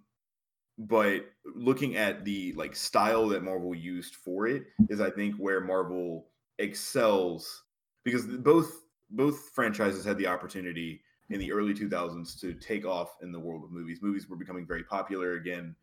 but 0.77 1.25
looking 1.55 1.95
at 1.95 2.25
the 2.25 2.53
like 2.53 2.75
style 2.75 3.27
that 3.29 3.43
Marvel 3.43 3.73
used 3.73 4.15
for 4.15 4.47
it 4.47 4.65
is, 4.89 5.01
I 5.01 5.09
think, 5.09 5.35
where 5.35 5.61
Marvel 5.61 6.27
excels 6.59 7.63
because 8.03 8.25
both 8.25 8.71
both 9.09 9.49
franchises 9.53 10.03
had 10.03 10.17
the 10.17 10.27
opportunity 10.27 11.01
in 11.29 11.39
the 11.39 11.51
early 11.51 11.73
2000s 11.73 12.39
to 12.39 12.53
take 12.53 12.85
off 12.85 13.17
in 13.21 13.31
the 13.31 13.39
world 13.39 13.63
of 13.63 13.71
movies. 13.71 13.99
Movies 14.01 14.27
were 14.29 14.37
becoming 14.37 14.65
very 14.65 14.83
popular 14.83 15.33
again. 15.33 15.75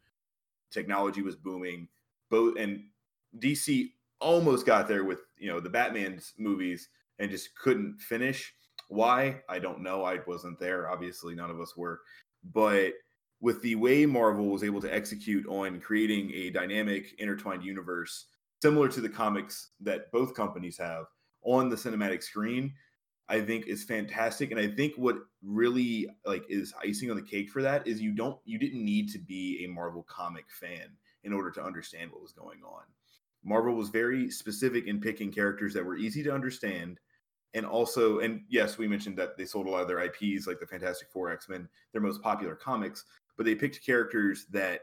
Technology 0.71 1.23
was 1.23 1.37
booming. 1.37 1.89
Both 2.31 2.57
and 2.59 2.85
DC 3.39 3.91
almost 4.21 4.67
got 4.67 4.89
there 4.89 5.05
with 5.05 5.21
you 5.39 5.49
know 5.49 5.61
the 5.61 5.71
Batman's 5.71 6.33
movies 6.39 6.89
and 7.19 7.31
just 7.31 7.57
couldn't 7.57 8.01
finish. 8.01 8.55
Why? 8.89 9.43
I 9.49 9.59
don't 9.59 9.83
know. 9.83 10.05
I 10.05 10.21
wasn't 10.27 10.59
there. 10.59 10.91
Obviously, 10.91 11.35
none 11.35 11.51
of 11.51 11.61
us 11.61 11.77
were. 11.77 12.01
But 12.53 12.93
with 13.41 13.63
the 13.63 13.75
way 13.75 14.07
Marvel 14.07 14.47
was 14.47 14.65
able 14.65 14.81
to 14.81 14.95
execute 14.95 15.47
on 15.49 15.81
creating 15.81 16.33
a 16.35 16.51
dynamic, 16.51 17.15
intertwined 17.19 17.63
universe 17.63 18.27
similar 18.63 18.89
to 18.89 19.01
the 19.01 19.09
comics 19.09 19.73
that 19.81 20.11
both 20.13 20.35
companies 20.35 20.79
have 20.79 21.05
on 21.43 21.69
the 21.69 21.77
cinematic 21.77 22.23
screen, 22.23 22.73
I 23.29 23.41
think 23.41 23.67
is 23.67 23.85
fantastic. 23.85 24.51
And 24.51 24.61
I 24.61 24.69
think 24.69 24.95
what 24.97 25.17
really 25.43 26.09
like 26.25 26.45
is 26.49 26.75
icing 26.83 27.11
on 27.11 27.17
the 27.17 27.23
cake 27.23 27.51
for 27.51 27.63
that 27.63 27.87
is 27.87 28.01
you 28.01 28.13
don't 28.13 28.39
you 28.45 28.59
didn't 28.59 28.85
need 28.85 29.11
to 29.11 29.19
be 29.19 29.65
a 29.65 29.69
Marvel 29.69 30.05
comic 30.09 30.45
fan 30.51 30.89
in 31.25 31.33
order 31.33 31.51
to 31.51 31.63
understand 31.63 32.11
what 32.11 32.23
was 32.23 32.33
going 32.33 32.61
on. 32.65 32.83
Marvel 33.45 33.75
was 33.75 33.91
very 33.91 34.31
specific 34.31 34.87
in 34.87 35.01
picking 35.01 35.31
characters 35.31 35.75
that 35.75 35.85
were 35.85 35.97
easy 35.97 36.23
to 36.23 36.33
understand. 36.33 36.99
And 37.53 37.65
also 37.65 38.19
and 38.19 38.41
yes 38.49 38.79
we 38.79 38.89
mentioned 38.89 39.17
that 39.19 39.37
they 39.37 39.45
sold 39.45 39.67
a 39.67 39.71
lot 39.71 39.83
of 39.83 39.89
their 39.89 40.01
ips 40.01 40.47
like 40.47 40.59
the 40.59 40.67
fantastic 40.67 41.09
four 41.13 41.31
x-men 41.31 41.69
their 41.93 42.03
most 42.03 42.21
popular 42.21 42.57
comics 42.57 43.05
but 43.37 43.47
they 43.47 43.55
picked 43.55 43.87
characters 43.87 44.47
that 44.51 44.81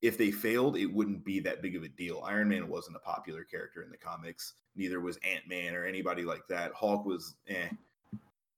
if 0.00 0.16
they 0.16 0.30
failed 0.30 0.78
it 0.78 0.86
wouldn't 0.86 1.22
be 1.22 1.38
that 1.40 1.60
big 1.60 1.76
of 1.76 1.82
a 1.82 1.88
deal. 1.88 2.22
Iron 2.26 2.48
man 2.48 2.68
wasn't 2.68 2.96
a 2.96 3.00
popular 3.00 3.44
character 3.44 3.82
in 3.82 3.90
the 3.90 3.98
comics 3.98 4.54
neither 4.74 5.00
was 5.00 5.18
ant-man 5.18 5.74
or 5.74 5.84
anybody 5.84 6.24
like 6.24 6.46
that. 6.48 6.72
Hulk 6.74 7.04
was 7.04 7.36
eh. 7.48 7.68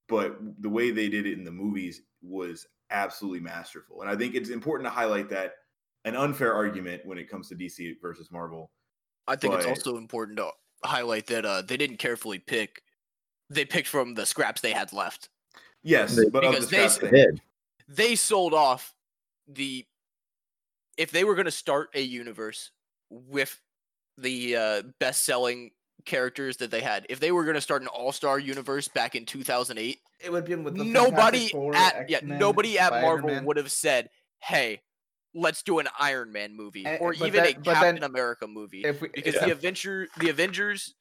But 0.09 0.39
the 0.61 0.69
way 0.69 0.93
they 0.93 1.09
did 1.09 1.27
it 1.27 1.37
in 1.37 1.45
the 1.45 1.51
movies 1.51 2.03
was 2.23 2.69
absolutely 2.91 3.41
masterful. 3.41 4.01
And 4.01 4.11
i 4.11 4.15
think 4.15 4.35
it's 4.37 4.51
important 4.51 4.87
to 4.87 4.95
highlight 4.95 5.29
that 5.31 5.55
an 6.05 6.15
unfair 6.15 6.55
argument 6.55 7.05
when 7.05 7.19
it 7.19 7.29
comes 7.29 7.49
to 7.49 7.57
dc 7.57 7.97
versus 8.01 8.31
marvel 8.31 8.71
I 9.29 9.37
think 9.37 9.55
it's 9.55 9.67
also 9.67 9.97
important 9.97 10.39
to 10.39 10.51
highlight 10.85 11.27
that 11.27 11.45
uh, 11.45 11.63
they 11.63 11.77
didn't 11.77 11.97
carefully 11.99 12.39
pick. 12.39 12.83
They 13.51 13.65
picked 13.65 13.89
from 13.89 14.15
the 14.15 14.27
scraps 14.27 14.61
they 14.61 14.73
had 14.73 14.93
left. 14.93 15.29
yes 15.83 16.17
They- 16.17 16.29
but 16.29 16.45
of 16.45 16.53
the 16.55 16.61
because 16.67 16.99
they 16.99 17.09
They 17.11 17.27
they- 17.89 18.15
sold 18.17 18.55
off 18.55 18.95
the. 19.49 19.85
If 20.97 21.11
they 21.11 21.25
were 21.25 21.35
going 21.35 21.45
to 21.47 21.51
start 21.51 21.91
a 21.95 22.01
universe 22.01 22.71
with 23.11 23.61
the 24.17 24.57
uh, 24.57 24.83
best-selling 24.99 25.73
characters 26.07 26.57
that 26.57 26.71
they 26.71 26.81
had, 26.81 27.05
if 27.11 27.21
they 27.21 27.33
were 27.33 27.45
going 27.45 27.55
to 27.55 27.61
start 27.61 27.83
an 27.83 27.89
all-star 27.89 28.39
universe 28.39 28.89
back 28.89 29.15
in 29.15 29.27
2008, 29.27 29.99
it 30.21 30.33
would 30.33 30.47
be 30.47 30.55
with 30.55 30.75
the 30.77 30.85
nobody 30.85 31.49
Fantastic 31.49 31.53
Four, 31.53 31.77
at 31.77 32.09
yeah, 32.09 32.17
X-Men, 32.19 32.39
nobody 32.39 32.79
at 32.79 32.91
Marvel 32.93 33.29
Spider-Man. 33.29 33.45
would 33.45 33.57
have 33.59 33.71
said, 33.71 34.09
"Hey, 34.39 34.81
let's 35.37 35.63
do 35.63 35.79
an 35.79 35.89
Iron 36.01 36.33
Man 36.33 36.55
movie 36.57 36.85
Eh, 36.87 36.97
or 36.99 37.13
even 37.15 37.33
then- 37.35 37.47
a 37.47 37.53
Captain 37.53 37.95
then 37.97 38.03
America 38.03 38.47
movie." 38.47 38.83
If 38.85 39.01
we, 39.01 39.09
because 39.09 39.35
if- 39.35 39.45
the 39.45 39.53
Avenger 39.53 40.09
the 40.19 40.31
Avengers 40.31 40.95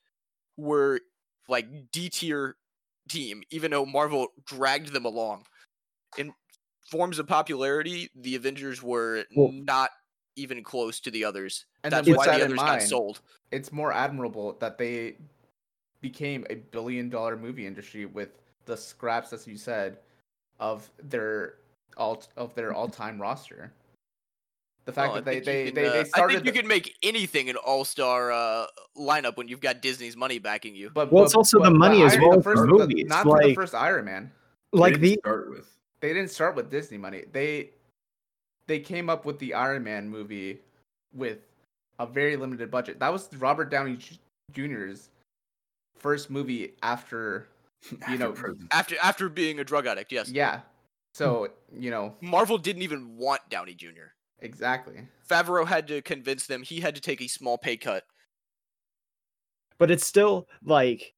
were 0.58 1.02
like 1.48 1.92
D 1.92 2.10
tier 2.10 2.58
team, 3.10 3.44
even 3.50 3.72
though 3.72 3.86
Marvel 3.86 4.28
dragged 4.46 4.92
them 4.94 5.06
along. 5.06 5.46
In 6.18 6.34
forms 6.90 7.20
of 7.20 7.28
popularity, 7.28 8.10
the 8.16 8.36
Avengers 8.36 8.82
were 8.84 9.26
Well- 9.36 9.52
not 9.52 9.92
even 10.36 10.64
close 10.64 11.00
to 11.02 11.12
the 11.12 11.24
others. 11.24 11.66
And 11.84 11.94
That's 11.94 12.08
why 12.10 12.26
that 12.26 12.40
the 12.40 12.46
others 12.46 12.58
got 12.58 12.66
mind, 12.80 12.84
sold. 12.90 13.22
it's 13.52 13.72
more 13.72 13.94
admirable 13.94 14.54
that 14.54 14.78
they 14.78 15.18
became 16.02 16.46
a 16.50 16.56
billion 16.56 17.10
dollar 17.10 17.38
movie 17.38 17.66
industry 17.66 18.06
with 18.06 18.30
the 18.66 18.76
scraps, 18.76 19.32
as 19.34 19.48
you 19.48 19.58
said, 19.58 20.00
of 20.60 20.90
their 20.98 21.60
all 21.98 22.22
of 22.36 22.54
their 22.56 22.74
all 22.74 22.90
time 22.90 23.22
roster. 23.22 23.72
The 24.86 24.94
fact 24.94 25.14
Well, 25.14 25.22
that 25.22 25.26
they 25.26 25.40
they, 25.40 25.66
can, 25.66 25.74
they, 25.76 25.88
uh, 25.88 25.94
they 25.94 26.04
started. 26.06 26.34
I 26.34 26.36
think 26.38 26.46
you 26.46 26.52
the- 26.52 26.60
can 26.60 26.68
make 26.68 26.96
anything 27.02 27.50
an 27.50 27.56
all-star 27.56 28.32
uh, 28.32 28.68
lineup 28.98 29.36
when 29.36 29.48
you've 29.48 29.60
got 29.62 29.82
Disney's 29.82 30.16
money 30.16 30.38
backing 30.38 30.76
you. 30.76 30.92
but, 30.94 31.12
Well, 31.12 31.24
it's 31.24 31.34
also 31.34 31.58
the 31.58 31.64
but- 31.64 31.70
but 31.72 31.78
money 31.80 32.04
as 32.04 32.16
well 32.20 32.32
the 32.32 32.38
as 32.38 32.44
the 32.44 32.44
first, 32.44 32.62
the- 32.62 32.68
movies, 32.68 33.06
not 33.08 33.24
for 33.24 33.42
the 33.42 33.56
first 33.56 33.74
Iron 33.74 34.06
Man. 34.06 34.32
They 34.74 34.80
like 34.80 34.94
didn't 34.94 35.02
the 35.10 35.18
start 35.24 35.50
with. 35.50 35.78
They 36.02 36.10
didn't 36.14 36.30
start 36.32 36.56
with 36.56 36.70
Disney 36.70 36.98
money. 37.00 37.24
They 37.32 37.72
they 38.68 38.80
came 38.80 39.10
up 39.10 39.26
with 39.26 39.40
the 39.40 39.54
Iron 39.56 39.84
Man 39.84 40.08
movie 40.10 40.60
with 41.14 41.40
a 42.00 42.06
very 42.06 42.36
limited 42.36 42.70
budget. 42.70 43.00
That 43.00 43.12
was 43.12 43.30
Robert 43.38 43.72
Downey 43.72 43.98
Jr.'s 44.54 45.10
first 45.98 46.30
movie 46.30 46.74
after 46.84 47.48
You 48.10 48.18
know. 48.18 48.36
After 48.72 48.96
after 49.02 49.30
being 49.30 49.60
a 49.60 49.64
drug 49.64 49.88
addict, 49.88 50.12
yes. 50.12 50.30
yeah. 50.30 50.62
So 51.16 51.50
you 51.76 51.90
know 51.90 52.14
Marvel 52.22 52.58
didn't 52.60 52.82
even 52.84 53.18
want 53.18 53.42
Downey 53.50 53.74
Jr. 53.74 54.12
exactly. 54.46 55.08
Favreau 55.30 55.66
had 55.68 55.88
to 55.90 56.02
convince 56.02 56.46
them 56.48 56.62
he 56.64 56.80
had 56.80 56.96
to 56.96 57.02
take 57.02 57.22
a 57.22 57.28
small 57.28 57.58
pay 57.58 57.76
cut. 57.78 58.04
but 59.78 59.92
it's 59.92 60.06
still 60.06 60.48
like 60.64 61.14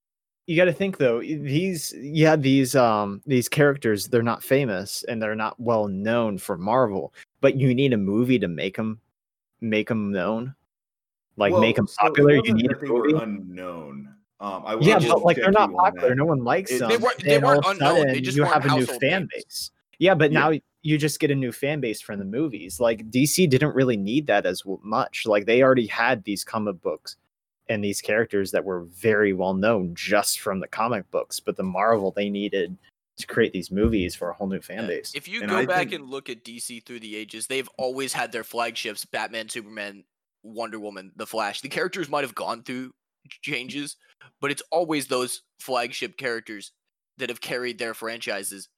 you 0.47 0.55
got 0.55 0.65
to 0.65 0.73
think 0.73 0.97
though 0.97 1.19
these 1.19 1.93
yeah 1.97 2.35
these 2.35 2.75
um 2.75 3.21
these 3.25 3.49
characters 3.49 4.07
they're 4.07 4.23
not 4.23 4.41
famous 4.43 5.03
and 5.07 5.21
they're 5.21 5.35
not 5.35 5.59
well 5.59 5.87
known 5.87 6.37
for 6.37 6.57
marvel 6.57 7.13
but 7.41 7.55
you 7.55 7.75
need 7.75 7.93
a 7.93 7.97
movie 7.97 8.39
to 8.39 8.47
make 8.47 8.75
them 8.77 8.99
make 9.61 9.87
them 9.89 10.11
known 10.11 10.55
like 11.35 11.51
Well, 11.51 11.61
make 11.61 11.75
them 11.75 11.87
so 11.87 11.95
popular 11.99 12.35
you 12.35 12.53
need 12.53 12.69
that 12.69 12.77
a 12.77 12.85
they 12.85 12.89
were 12.89 13.09
movie 13.09 13.23
unknown. 13.23 14.13
Um, 14.39 14.63
I 14.65 14.75
will 14.75 14.83
yeah 14.83 14.99
but 14.99 15.21
like 15.23 15.35
they're 15.35 15.51
not 15.51 15.71
popular 15.73 16.09
that. 16.09 16.15
no 16.15 16.25
one 16.25 16.43
likes 16.43 16.71
It- 16.71 16.79
them 16.79 16.89
They 16.89 16.97
weren't- 16.97 17.23
they 17.23 17.37
weren't 17.39 17.65
of 17.65 17.65
a 17.65 17.69
unknown, 17.71 18.07
they 18.07 18.21
just 18.21 18.37
you 18.37 18.43
have 18.43 18.65
a 18.65 18.69
new 18.75 18.85
fan 18.85 18.99
names. 19.21 19.29
base 19.33 19.71
yeah 19.99 20.13
but 20.15 20.31
Yeah. 20.31 20.39
now 20.39 20.51
you 20.83 20.97
just 20.97 21.19
get 21.19 21.31
a 21.31 21.35
new 21.35 21.51
fan 21.51 21.79
base 21.79 22.01
from 22.01 22.19
the 22.19 22.25
movies. 22.25 22.79
Like 22.79 23.09
dc 23.09 23.49
didn't 23.49 23.75
really 23.75 23.97
need 23.97 24.27
that 24.27 24.45
as 24.45 24.63
much. 24.83 25.25
Like 25.25 25.45
they 25.45 25.61
already 25.61 25.87
had 25.87 26.23
these 26.23 26.43
comic 26.43 26.81
books 26.81 27.15
and 27.69 27.83
these 27.83 27.99
characters 28.01 28.51
that 28.51 28.63
were 28.63 28.83
very 28.85 29.33
well 29.33 29.53
known 29.53 29.93
just 29.95 30.39
from 30.39 30.59
the 30.61 30.67
comic 30.67 31.09
books 31.11 31.39
but 31.41 31.57
the 31.57 31.63
marvel 31.63 32.11
they 32.11 32.29
needed 32.29 32.77
to 33.17 33.27
create 33.27 33.51
these 33.51 33.71
movies 33.71 34.15
for 34.15 34.29
a 34.29 34.33
whole 34.33 34.47
new 34.47 34.61
fan 34.61 34.85
base. 34.87 35.11
If 35.15 35.27
you 35.27 35.41
And 35.41 35.49
go 35.49 35.57
I 35.57 35.65
back 35.65 35.89
think- 35.89 35.93
and 35.93 36.05
look 36.09 36.29
at 36.29 36.43
DC 36.45 36.85
through 36.85 36.99
the 36.99 37.15
ages, 37.15 37.47
they've 37.47 37.69
always 37.77 38.13
had 38.13 38.31
their 38.31 38.43
flagships: 38.43 39.03
Batman, 39.05 39.49
Superman, 39.49 40.03
Wonder 40.43 40.79
Woman, 40.79 41.11
The 41.15 41.25
Flash. 41.25 41.61
The 41.61 41.67
characters 41.69 42.09
might 42.09 42.23
have 42.23 42.35
gone 42.35 42.61
through 42.61 42.91
changes, 43.41 43.95
but 44.39 44.51
it's 44.51 44.61
always 44.71 45.07
those 45.07 45.41
flagship 45.59 46.15
characters 46.17 46.71
that 47.17 47.29
have 47.29 47.41
carried 47.41 47.79
their 47.79 47.95
franchises, 47.95 48.69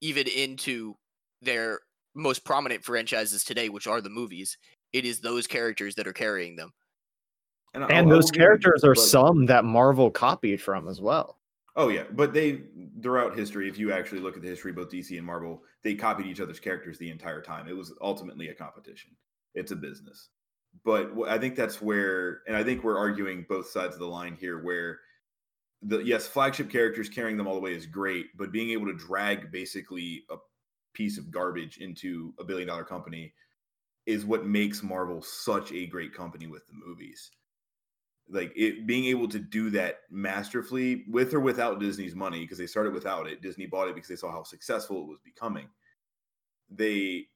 even 0.00 0.26
into 0.26 0.96
their 1.42 1.80
most 2.14 2.44
prominent 2.44 2.84
franchises 2.84 3.44
today, 3.44 3.68
which 3.68 3.86
are 3.86 4.00
the 4.00 4.10
movies. 4.10 4.56
It 4.92 5.04
is 5.04 5.20
those 5.20 5.46
characters 5.46 5.94
that 5.96 6.06
are 6.06 6.12
carrying 6.12 6.56
them. 6.56 6.72
And, 7.74 7.84
and 7.90 8.10
those 8.10 8.24
will 8.24 8.30
give 8.30 8.40
you 8.40 8.46
characters 8.46 8.84
are 8.84 8.94
but- 8.94 9.00
some 9.00 9.46
that 9.46 9.64
marvel 9.64 10.10
copied 10.10 10.62
from 10.62 10.88
as 10.88 11.00
well 11.00 11.36
Oh 11.78 11.88
yeah, 11.90 12.04
but 12.10 12.32
they 12.32 12.62
throughout 13.02 13.36
history, 13.36 13.68
if 13.68 13.78
you 13.78 13.92
actually 13.92 14.22
look 14.22 14.34
at 14.34 14.42
the 14.42 14.48
history 14.48 14.72
both 14.72 14.90
DC 14.90 15.16
and 15.16 15.26
Marvel, 15.26 15.62
they 15.84 15.94
copied 15.94 16.26
each 16.26 16.40
other's 16.40 16.58
characters 16.58 16.96
the 16.96 17.10
entire 17.10 17.42
time. 17.42 17.68
It 17.68 17.76
was 17.76 17.92
ultimately 18.00 18.48
a 18.48 18.54
competition. 18.54 19.10
It's 19.54 19.72
a 19.72 19.76
business. 19.76 20.30
But 20.84 21.12
I 21.28 21.36
think 21.38 21.54
that's 21.54 21.82
where, 21.82 22.40
and 22.48 22.56
I 22.56 22.64
think 22.64 22.82
we're 22.82 22.98
arguing 22.98 23.44
both 23.46 23.68
sides 23.68 23.94
of 23.94 24.00
the 24.00 24.06
line 24.06 24.36
here, 24.40 24.62
where 24.62 25.00
the 25.82 25.98
yes, 25.98 26.26
flagship 26.26 26.70
characters 26.70 27.10
carrying 27.10 27.36
them 27.36 27.46
all 27.46 27.54
the 27.54 27.60
way 27.60 27.74
is 27.74 27.84
great, 27.84 28.28
but 28.38 28.52
being 28.52 28.70
able 28.70 28.86
to 28.86 28.94
drag 28.94 29.52
basically 29.52 30.24
a 30.30 30.36
piece 30.96 31.18
of 31.18 31.30
garbage 31.30 31.78
into 31.78 32.32
a 32.38 32.44
billion 32.44 32.68
dollar 32.68 32.84
company 32.84 33.32
is 34.06 34.24
what 34.24 34.46
makes 34.46 34.82
Marvel 34.82 35.20
such 35.20 35.72
a 35.72 35.86
great 35.86 36.14
company 36.14 36.46
with 36.46 36.66
the 36.66 36.72
movies 36.72 37.30
like 38.28 38.52
it 38.56 38.86
being 38.86 39.04
able 39.04 39.28
to 39.28 39.38
do 39.38 39.70
that 39.70 40.00
masterfully 40.10 41.04
with 41.08 41.32
or 41.32 41.40
without 41.40 41.78
Disney's 41.78 42.14
money 42.14 42.40
because 42.40 42.58
they 42.58 42.66
started 42.66 42.92
without 42.92 43.28
it. 43.28 43.40
Disney 43.40 43.66
bought 43.66 43.88
it 43.88 43.94
because 43.94 44.08
they 44.08 44.16
saw 44.16 44.32
how 44.32 44.42
successful 44.42 45.02
it 45.02 45.08
was 45.08 45.20
becoming. 45.24 45.68
They 46.68 47.26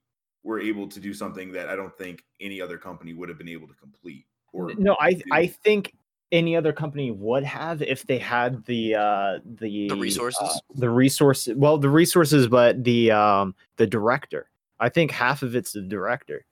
were 0.43 0.59
able 0.59 0.89
to 0.89 0.99
do 0.99 1.15
something 1.15 1.53
that 1.53 1.69
I 1.69 1.77
don't 1.77 1.97
think 1.97 2.25
any 2.41 2.61
other 2.61 2.79
company 2.79 3.13
would 3.13 3.29
have 3.29 3.39
been 3.39 3.49
able 3.49 3.69
to 3.69 3.75
complete. 3.75 4.27
Or 4.53 4.75
no 4.75 4.97
i 4.99 5.13
do. 5.13 5.23
i 5.31 5.47
think 5.47 5.95
any 6.33 6.55
other 6.57 6.73
company 6.73 7.11
would 7.11 7.43
have 7.45 7.83
if 7.83 8.07
they 8.07 8.19
had 8.19 8.65
the 8.67 8.95
uh 8.95 9.39
the 9.45 9.89
The 9.89 9.97
resources? 9.97 10.41
uh, 10.43 10.59
the 10.75 10.91
resources 10.91 11.55
well 11.57 11.77
the 11.79 11.89
resources 11.91 12.47
but 12.47 12.83
the 12.85 13.11
um 13.11 13.55
the 13.77 13.87
director 13.87 14.49
i 14.79 14.89
think 14.89 15.11
half 15.11 15.43
of 15.43 15.57
it's 15.57 15.73
the 15.73 15.83
director 15.83 16.45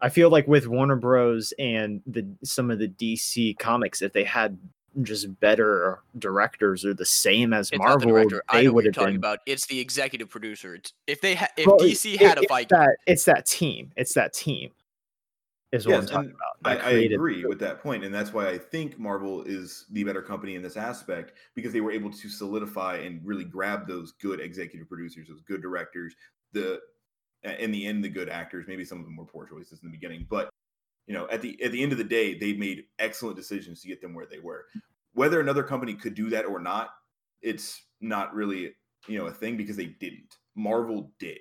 i 0.00 0.08
feel 0.08 0.30
like 0.30 0.48
with 0.48 0.66
warner 0.66 0.96
bros 0.96 1.52
and 1.58 2.00
the 2.06 2.26
some 2.42 2.70
of 2.70 2.78
the 2.78 2.88
dc 2.88 3.58
comics 3.58 4.00
if 4.02 4.12
they 4.12 4.24
had 4.24 4.56
just 5.02 5.38
better 5.38 6.00
directors 6.18 6.84
or 6.84 6.92
the 6.92 7.04
same 7.06 7.52
as 7.52 7.68
It's 7.68 7.70
the 7.70 7.78
marvel 7.78 8.10
director. 8.10 8.42
They 8.52 8.68
would 8.68 8.86
have 8.86 8.94
talking 8.94 9.10
been 9.10 9.16
about. 9.18 9.38
It's 9.46 9.64
the 9.68 9.78
executive 9.78 10.28
producer. 10.28 10.74
It's, 10.74 10.92
if 11.06 11.20
they 11.20 11.36
ha- 11.36 11.46
if 11.56 11.64
Well, 11.68 11.78
DC 11.78 12.14
it- 12.14 12.20
had 12.20 12.38
a 12.38 12.40
it's 12.40 12.48
fight, 12.48 12.68
that 12.70 12.96
it's 13.06 13.24
that 13.26 13.46
team 13.46 13.92
it's 13.96 14.14
that 14.14 14.32
team 14.32 14.70
is 15.72 15.86
what 15.86 15.96
i'm 15.96 16.02
Yes, 16.02 16.10
talking 16.10 16.30
about 16.30 16.50
I, 16.64 16.76
I 16.76 16.90
agree 16.90 17.44
with 17.44 17.58
that 17.60 17.80
point, 17.82 18.04
and 18.04 18.14
that's 18.14 18.32
why 18.32 18.48
I 18.48 18.58
think 18.58 18.98
Marvel 18.98 19.42
is 19.44 19.86
the 19.92 20.04
better 20.04 20.20
company 20.20 20.56
in 20.56 20.62
this 20.62 20.76
aspect 20.76 21.32
because 21.54 21.72
they 21.72 21.80
were 21.80 21.90
able 21.90 22.10
to 22.10 22.28
solidify 22.28 22.96
and 22.96 23.20
really 23.24 23.44
grab 23.44 23.86
those 23.86 24.12
good 24.12 24.40
executive 24.40 24.88
producers, 24.88 25.28
those 25.28 25.40
good 25.40 25.62
directors, 25.62 26.14
the 26.52 26.80
in 27.42 27.70
the 27.70 27.86
end 27.86 28.04
the 28.04 28.08
good 28.10 28.28
actors. 28.28 28.66
Maybe 28.68 28.84
some 28.84 28.98
of 28.98 29.06
them 29.06 29.16
were 29.16 29.24
poor 29.24 29.46
choices 29.46 29.80
in 29.82 29.88
the 29.88 29.96
beginning, 29.96 30.26
but 30.28 30.50
you 31.06 31.14
know 31.14 31.26
at 31.30 31.40
the 31.40 31.60
at 31.62 31.72
the 31.72 31.82
end 31.82 31.92
of 31.92 31.98
the 31.98 32.04
day, 32.04 32.38
they 32.38 32.52
made 32.52 32.84
excellent 32.98 33.36
decisions 33.36 33.80
to 33.80 33.88
get 33.88 34.02
them 34.02 34.14
where 34.14 34.26
they 34.26 34.38
were. 34.38 34.66
Whether 35.14 35.40
another 35.40 35.62
company 35.62 35.94
could 35.94 36.14
do 36.14 36.28
that 36.30 36.44
or 36.44 36.60
not, 36.60 36.90
it's 37.40 37.82
not 38.02 38.34
really 38.34 38.74
you 39.08 39.18
know 39.18 39.26
a 39.26 39.32
thing 39.32 39.56
because 39.56 39.76
they 39.76 39.86
didn't. 39.86 40.36
Marvel 40.54 41.10
did. 41.18 41.40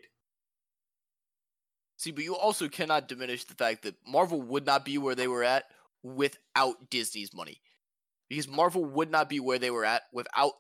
See, 1.99 2.11
but 2.11 2.23
you 2.23 2.33
also 2.33 2.69
cannot 2.69 3.09
diminish 3.09 3.43
the 3.43 3.55
fact 3.55 3.83
that 3.83 3.93
Marvel 4.07 4.41
would 4.41 4.65
not 4.65 4.85
be 4.85 4.97
where 4.97 5.15
they 5.15 5.27
were 5.27 5.43
at 5.43 5.65
without 6.01 6.89
Disney's 6.89 7.33
money. 7.33 7.59
Because 8.29 8.47
Marvel 8.47 8.85
would 8.85 9.11
not 9.11 9.27
be 9.27 9.41
where 9.41 9.59
they 9.59 9.69
were 9.69 9.83
at 9.83 10.03
without, 10.13 10.53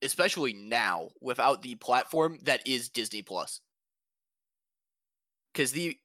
especially 0.00 0.54
now, 0.54 1.10
without 1.20 1.60
the 1.60 1.74
platform 1.74 2.38
that 2.44 2.66
is 2.66 2.88
Disney 2.88 3.20
Plus. 3.20 3.60
Because 5.52 5.72
the 5.72 5.98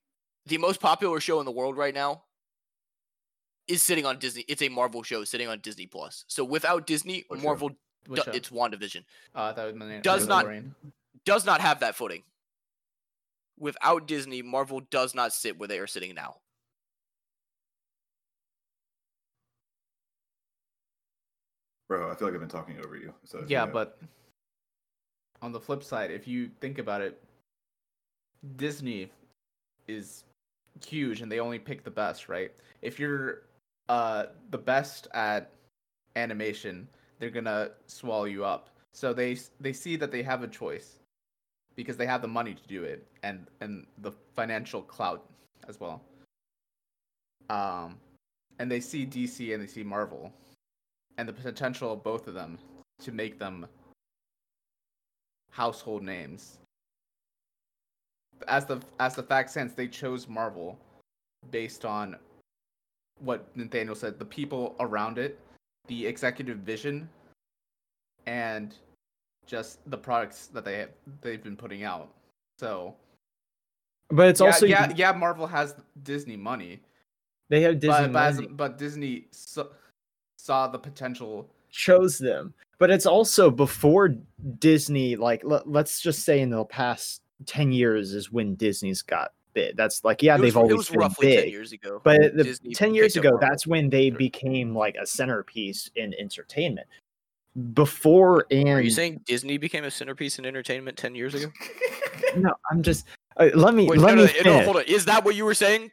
the 0.45 0.58
most 0.58 0.82
popular 0.82 1.21
show 1.21 1.39
in 1.39 1.45
the 1.45 1.51
world 1.54 1.77
right 1.77 1.93
now 1.93 2.23
is 3.69 3.82
sitting 3.82 4.06
on 4.06 4.19
Disney. 4.19 4.43
It's 4.49 4.62
a 4.62 4.67
Marvel 4.67 5.04
show 5.04 5.23
sitting 5.23 5.47
on 5.47 5.60
Disney 5.60 5.86
Plus. 5.86 6.25
So 6.27 6.43
without 6.43 6.86
Disney? 6.86 7.23
Marvel, 7.45 7.69
do- 8.25 8.32
it's 8.34 8.49
WandaVision, 8.49 9.06
uh, 9.36 9.54
that 9.54 9.63
was 9.67 9.75
my 9.75 9.88
name. 9.88 10.01
does 10.01 10.27
not- 10.27 10.43
does 11.23 11.45
not 11.45 11.62
have 11.62 11.80
that 11.80 11.95
footing. 11.95 12.23
Without 13.62 14.08
Disney, 14.08 14.41
Marvel 14.41 14.80
does 14.89 15.13
not 15.13 15.32
sit 15.32 15.60
where 15.60 15.67
they 15.67 15.78
are 15.78 15.86
sitting 15.86 16.15
now. 16.15 16.38
Bro, 21.88 22.10
I 22.10 22.15
feel 22.15 22.28
like 22.28 22.34
I've 22.34 22.39
been 22.39 22.50
talking 22.50 22.80
over 22.84 22.95
you. 22.95 23.13
So 23.24 23.38
if 23.38 23.43
you 23.43 23.56
Yeah, 23.56 23.67
but 23.67 24.00
on 25.43 25.52
the 25.52 25.60
flip 25.60 25.84
side, 25.84 26.10
if 26.10 26.28
you 26.28 26.50
think 26.60 26.80
about 26.80 27.02
it, 27.02 27.21
Disney 28.56 29.12
is 29.88 30.24
huge 30.84 31.21
and 31.21 31.32
they 31.32 31.39
only 31.39 31.60
pick 31.60 31.84
the 31.84 31.91
best, 31.91 32.30
right? 32.30 32.52
If 32.82 33.00
you're 33.00 33.43
uh 33.89 34.28
the 34.50 34.58
best 34.58 35.08
at 35.13 35.52
animation, 36.15 36.88
they're 37.19 37.30
going 37.30 37.45
to 37.45 37.74
swallow 37.86 38.26
you 38.26 38.43
up. 38.43 38.71
So 38.93 39.13
they 39.13 39.38
they 39.60 39.74
see 39.74 39.97
that 39.97 40.12
they 40.12 40.24
have 40.24 40.41
a 40.41 40.47
choice 40.47 41.00
because 41.81 41.97
they 41.97 42.05
have 42.05 42.21
the 42.21 42.27
money 42.27 42.53
to 42.53 42.67
do 42.67 42.83
it 42.83 43.05
and 43.23 43.47
and 43.61 43.85
the 43.99 44.11
financial 44.35 44.81
clout 44.81 45.25
as 45.67 45.79
well. 45.79 46.01
Um 47.49 47.97
and 48.59 48.69
they 48.69 48.79
see 48.79 49.05
DC 49.05 49.53
and 49.53 49.61
they 49.61 49.67
see 49.67 49.83
Marvel 49.83 50.31
and 51.17 51.27
the 51.27 51.33
potential 51.33 51.93
of 51.93 52.03
both 52.03 52.27
of 52.27 52.33
them 52.33 52.57
to 52.99 53.11
make 53.11 53.39
them 53.39 53.65
household 55.49 56.03
names. 56.03 56.59
As 58.47 58.65
the 58.65 58.81
as 58.99 59.15
the 59.15 59.23
fact 59.23 59.49
sense, 59.49 59.73
they 59.73 59.87
chose 59.87 60.27
Marvel 60.27 60.77
based 61.49 61.85
on 61.85 62.15
what 63.19 63.45
Nathaniel 63.55 63.95
said, 63.95 64.17
the 64.17 64.25
people 64.25 64.75
around 64.79 65.17
it, 65.17 65.39
the 65.87 66.05
executive 66.05 66.57
vision, 66.59 67.09
and 68.25 68.75
just 69.45 69.80
the 69.89 69.97
products 69.97 70.47
that 70.47 70.65
they 70.65 70.77
have 70.77 70.89
they've 71.21 71.43
been 71.43 71.58
putting 71.58 71.84
out. 71.84 72.13
So 72.58 72.95
but 74.10 74.27
it's 74.27 74.41
yeah, 74.41 74.47
also 74.47 74.65
yeah, 74.65 74.91
yeah, 74.95 75.12
Marvel 75.12 75.47
has 75.47 75.75
Disney 76.04 76.38
money, 76.38 76.82
they 77.51 77.62
have 77.62 77.80
disney 77.80 78.08
but 78.08 78.13
but, 78.13 78.23
as, 78.23 78.36
money. 78.36 78.47
but 78.47 78.77
Disney 78.77 79.27
saw, 79.32 79.65
saw 80.38 80.67
the 80.67 80.80
potential 80.80 81.49
chose 81.69 82.17
them 82.17 82.54
but 82.80 82.89
it's 82.89 83.06
also 83.06 83.49
before 83.49 84.13
disney 84.60 85.15
like 85.15 85.41
let, 85.45 85.65
let's 85.69 86.01
just 86.01 86.25
say 86.25 86.41
in 86.41 86.49
the 86.49 86.65
past 86.65 87.21
10 87.45 87.71
years 87.71 88.13
is 88.13 88.30
when 88.30 88.56
disney's 88.56 89.01
got 89.01 89.32
bit. 89.54 89.75
That's 89.75 90.04
like 90.04 90.21
yeah, 90.23 90.36
was, 90.36 90.41
they've 90.41 90.58
always 90.58 90.89
been 90.89 90.99
roughly 90.99 91.27
big. 91.27 91.39
ten 91.39 91.49
years 91.49 91.71
ago. 91.71 92.01
But 92.04 92.36
the, 92.36 92.58
10 92.73 92.95
years 92.95 93.15
ago, 93.15 93.32
Marvel. 93.32 93.49
that's 93.49 93.67
when 93.67 93.89
they 93.89 94.10
became 94.10 94.75
like 94.75 94.95
a 94.95 95.06
centerpiece 95.06 95.89
in 95.95 96.13
entertainment. 96.19 96.88
Before 97.73 98.45
and 98.49 98.69
Are 98.69 98.81
you 98.81 98.89
saying 98.89 99.21
Disney 99.25 99.57
became 99.57 99.83
a 99.83 99.91
centerpiece 99.91 100.39
in 100.39 100.45
entertainment 100.45 100.97
ten 100.97 101.13
years 101.15 101.33
ago? 101.33 101.51
no, 102.37 102.53
I'm 102.71 102.81
just 102.81 103.05
uh, 103.37 103.49
let 103.53 103.73
me 103.73 103.87
Wait, 103.89 103.99
let 103.99 104.15
no, 104.15 104.23
me 104.23 104.27
no, 104.27 104.37
no, 104.37 104.43
finish. 104.43 104.65
hold 104.65 104.77
on. 104.77 104.83
Is 104.83 105.05
that 105.05 105.25
what 105.25 105.35
you 105.35 105.43
were 105.45 105.53
saying? 105.53 105.91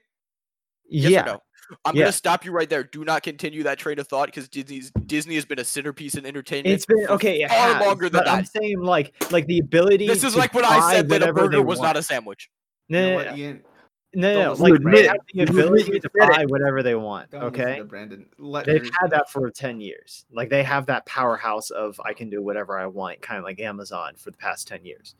Yes 0.88 1.10
yeah, 1.12 1.22
no? 1.22 1.42
I'm 1.84 1.96
Yeah. 1.96 2.04
gonna 2.04 2.12
stop 2.12 2.44
you 2.44 2.52
right 2.52 2.70
there. 2.70 2.84
Do 2.84 3.04
not 3.04 3.22
continue 3.22 3.62
that 3.64 3.78
train 3.78 3.98
of 3.98 4.06
thought 4.08 4.26
because 4.26 4.48
Disney's 4.48 4.90
Disney 5.06 5.34
has 5.34 5.44
been 5.44 5.58
a 5.58 5.64
centerpiece 5.64 6.14
in 6.14 6.24
entertainment. 6.24 6.72
it's 6.74 6.86
been 6.86 7.06
for 7.06 7.12
okay. 7.14 7.42
It 7.42 7.48
far 7.50 7.74
has, 7.74 7.86
longer 7.86 8.08
than 8.08 8.20
but 8.24 8.28
I'm 8.28 8.44
saying 8.44 8.80
like 8.80 9.14
like 9.32 9.46
the 9.46 9.58
ability. 9.58 10.06
This 10.06 10.22
is 10.24 10.32
to 10.34 10.38
like 10.38 10.54
when 10.54 10.64
I 10.64 10.92
said 10.92 11.08
that 11.08 11.22
a 11.22 11.32
burger 11.32 11.60
was 11.62 11.78
want. 11.78 11.88
not 11.88 11.96
a 11.96 12.02
sandwich. 12.02 12.48
No, 12.88 12.98
You 12.98 13.04
know 13.04 13.10
no, 13.10 13.16
what, 13.16 13.26
no, 13.26 13.36
Ian? 13.36 13.62
No, 14.14 14.42
no, 14.42 14.50
like 14.52 14.72
listen 14.72 14.72
to 14.72 14.78
they 14.78 14.82
Brandon. 14.82 15.06
have 15.06 15.20
the 15.34 15.42
ability 15.60 16.00
to 16.00 16.10
it. 16.14 16.28
buy 16.30 16.44
whatever 16.46 16.82
they 16.82 16.94
want. 16.94 17.30
Don't 17.30 17.42
Okay, 17.44 17.82
Brandon. 17.82 18.26
Let 18.38 18.64
they've 18.66 18.90
had 19.00 19.10
that 19.10 19.28
for 19.30 19.50
10 19.50 19.80
years 19.80 20.24
like 20.32 20.48
they 20.48 20.62
have 20.62 20.86
that 20.86 21.04
powerhouse 21.06 21.70
of 21.70 22.00
i 22.04 22.12
can 22.12 22.30
do 22.30 22.42
whatever 22.42 22.78
i 22.78 22.86
want 22.86 23.20
kind 23.20 23.38
of 23.38 23.44
like 23.44 23.60
amazon 23.60 24.14
for 24.16 24.30
the 24.30 24.36
past 24.38 24.66
10 24.68 24.84
years 24.84 25.14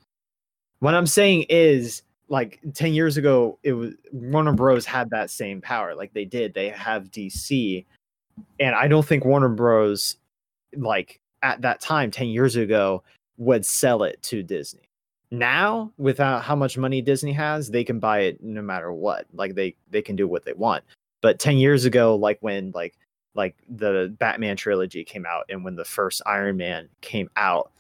what 0.81 0.95
i'm 0.95 1.07
saying 1.07 1.45
is 1.49 2.03
like 2.29 2.61
10 2.75 2.95
years 2.95 3.17
ago 3.17 3.59
it 3.63 3.73
was 3.73 3.95
warner 4.13 4.53
bros 4.53 4.85
had 4.87 5.11
that 5.11 5.31
same 5.31 5.61
power 5.61 5.95
like 5.95 6.13
they 6.13 6.25
did 6.25 6.55
they 6.55 6.69
have 6.71 7.11
dc 7.11 7.85
and 8.61 8.75
i 8.75 8.87
don't 8.89 9.07
think 9.07 9.25
warner 9.25 9.49
bros 9.49 10.17
like 10.77 11.21
at 11.43 11.61
that 11.63 11.81
time 11.81 12.11
10 12.11 12.29
years 12.29 12.57
ago 12.57 13.03
would 13.37 13.65
sell 13.65 14.03
it 14.03 14.21
to 14.23 14.43
disney 14.43 14.88
now 15.31 15.93
without 15.99 16.43
how 16.43 16.57
much 16.57 16.79
money 16.79 17.03
disney 17.03 17.33
has 17.33 17.71
they 17.71 17.85
can 17.85 17.99
buy 18.01 18.21
it 18.21 18.43
no 18.43 18.63
matter 18.63 18.93
what 18.93 19.27
like 19.35 19.55
they 19.55 19.75
they 19.91 20.01
can 20.03 20.17
do 20.17 20.27
what 20.27 20.45
they 20.45 20.55
want 20.55 20.83
but 21.21 21.39
10 21.39 21.59
years 21.59 21.85
ago 21.85 22.15
like 22.17 22.39
when 22.41 22.71
like 22.75 22.97
like 23.35 23.55
the 23.69 24.15
batman 24.19 24.57
trilogy 24.57 25.05
came 25.05 25.27
out 25.27 25.45
and 25.49 25.65
when 25.65 25.77
the 25.77 25.85
first 25.85 26.23
iron 26.25 26.57
man 26.57 26.89
came 27.03 27.29
out 27.37 27.71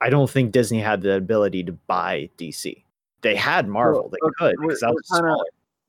i 0.00 0.10
don't 0.10 0.30
think 0.30 0.50
disney 0.50 0.80
had 0.80 1.00
the 1.00 1.14
ability 1.14 1.62
to 1.62 1.72
buy 1.72 2.28
dc 2.38 2.82
they 3.22 3.36
had 3.36 3.68
marvel 3.68 4.08
they 4.08 4.18
could 4.38 4.56
we're- 4.58 4.68
because 4.68 4.80
that 4.80 4.92
was 4.92 5.08
kinda- 5.14 5.36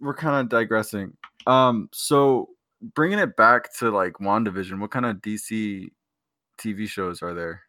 we're 0.02 0.14
kind 0.14 0.40
of 0.40 0.48
digressing. 0.48 1.12
Um, 1.46 1.90
so 1.92 2.52
bringing 2.96 3.20
it 3.20 3.36
back 3.36 3.74
to 3.80 3.92
like 3.92 4.14
WandaVision, 4.14 4.80
what 4.80 4.92
kind 4.92 5.06
of 5.06 5.18
DC 5.18 5.90
TV 6.58 6.88
shows 6.88 7.22
are 7.22 7.34
there? 7.34 7.64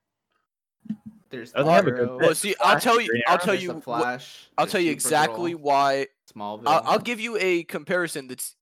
There's 1.31 1.53
Oh, 1.55 1.65
have 1.69 1.87
a 1.87 1.93
good 1.93 2.09
Arrow. 2.09 2.19
Well, 2.19 2.35
see, 2.35 2.55
I'll 2.61 2.73
Flash, 2.73 2.85
tell 2.85 3.01
you. 3.01 3.23
I'll 3.27 3.39
tell 3.39 3.47
there's 3.49 3.63
you. 3.63 3.73
the 3.73 3.81
Flash. 3.81 4.49
I'll 4.59 4.65
there's 4.67 4.73
tell 4.73 4.81
you 4.81 4.91
Supergirl, 4.91 4.95
exactly 4.95 5.55
why. 5.55 6.07
Smallville. 6.35 6.63
I'll, 6.67 6.83
I'll 6.85 6.99
give 6.99 7.21
you 7.21 7.37
a 7.41 7.63
comparison 7.65 8.27
that's 8.27 8.57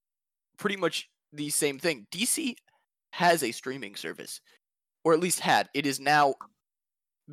pretty 0.57 0.75
much 0.75 1.09
the 1.33 1.49
same 1.49 1.79
thing. 1.79 2.05
DC 2.11 2.55
has 3.13 3.43
a 3.43 3.51
streaming 3.51 3.95
service, 3.95 4.41
or 5.03 5.13
at 5.13 5.19
least 5.19 5.39
had. 5.39 5.67
It 5.73 5.85
is 5.85 5.99
now 5.99 6.35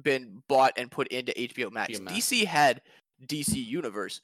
been 0.02 0.42
bought 0.48 0.72
and 0.76 0.90
put 0.90 1.08
into 1.08 1.32
HBO 1.32 1.70
Max. 1.70 1.98
HBO 1.98 2.02
Max. 2.02 2.16
DC 2.16 2.44
had 2.44 2.80
DC 3.26 3.54
Universe, 3.54 4.20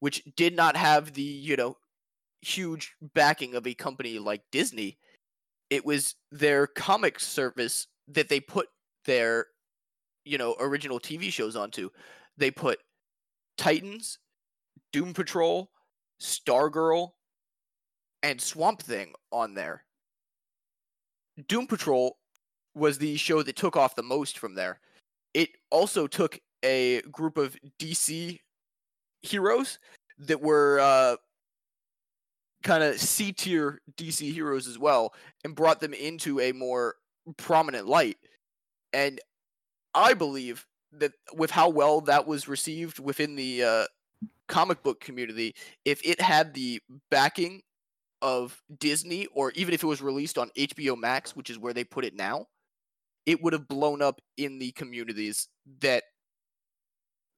which 0.00 0.22
did 0.36 0.56
not 0.56 0.76
have 0.76 1.12
the 1.12 1.22
you 1.22 1.56
know 1.56 1.76
huge 2.42 2.94
backing 3.14 3.54
of 3.54 3.66
a 3.66 3.74
company 3.74 4.18
like 4.18 4.42
Disney. 4.50 4.98
It 5.70 5.84
was 5.84 6.16
their 6.32 6.66
comic 6.66 7.20
service 7.20 7.86
that 8.08 8.28
they 8.28 8.40
put 8.40 8.68
their 9.04 9.46
you 10.28 10.38
know 10.38 10.54
original 10.60 11.00
TV 11.00 11.32
shows 11.32 11.56
onto. 11.56 11.90
They 12.36 12.50
put 12.50 12.78
Titans, 13.56 14.18
Doom 14.92 15.14
Patrol, 15.14 15.70
Stargirl, 16.20 17.12
and 18.22 18.40
Swamp 18.40 18.82
Thing 18.82 19.14
on 19.32 19.54
there. 19.54 19.84
Doom 21.48 21.66
Patrol 21.66 22.18
was 22.74 22.98
the 22.98 23.16
show 23.16 23.42
that 23.42 23.56
took 23.56 23.76
off 23.76 23.96
the 23.96 24.02
most 24.02 24.38
from 24.38 24.54
there. 24.54 24.80
It 25.34 25.50
also 25.70 26.06
took 26.06 26.38
a 26.64 27.00
group 27.02 27.36
of 27.36 27.56
DC 27.80 28.40
heroes 29.22 29.78
that 30.18 30.40
were 30.40 30.80
uh, 30.80 31.16
kind 32.62 32.82
of 32.82 33.00
C 33.00 33.32
tier 33.32 33.80
DC 33.96 34.32
heroes 34.32 34.66
as 34.66 34.78
well 34.78 35.14
and 35.44 35.54
brought 35.54 35.80
them 35.80 35.94
into 35.94 36.40
a 36.40 36.52
more 36.52 36.96
prominent 37.36 37.86
light. 37.86 38.16
And 38.92 39.20
I 39.94 40.14
believe 40.14 40.66
that 40.92 41.12
with 41.34 41.50
how 41.50 41.68
well 41.68 42.00
that 42.02 42.26
was 42.26 42.48
received 42.48 42.98
within 42.98 43.36
the 43.36 43.62
uh, 43.62 43.84
comic 44.48 44.82
book 44.82 45.00
community, 45.00 45.54
if 45.84 46.04
it 46.04 46.20
had 46.20 46.54
the 46.54 46.80
backing 47.10 47.62
of 48.22 48.60
Disney, 48.78 49.26
or 49.34 49.52
even 49.52 49.74
if 49.74 49.82
it 49.82 49.86
was 49.86 50.02
released 50.02 50.38
on 50.38 50.50
HBO 50.56 50.96
Max, 50.96 51.36
which 51.36 51.50
is 51.50 51.58
where 51.58 51.72
they 51.72 51.84
put 51.84 52.04
it 52.04 52.14
now, 52.14 52.46
it 53.26 53.42
would 53.42 53.52
have 53.52 53.68
blown 53.68 54.02
up 54.02 54.20
in 54.36 54.58
the 54.58 54.72
communities 54.72 55.48
that, 55.80 56.04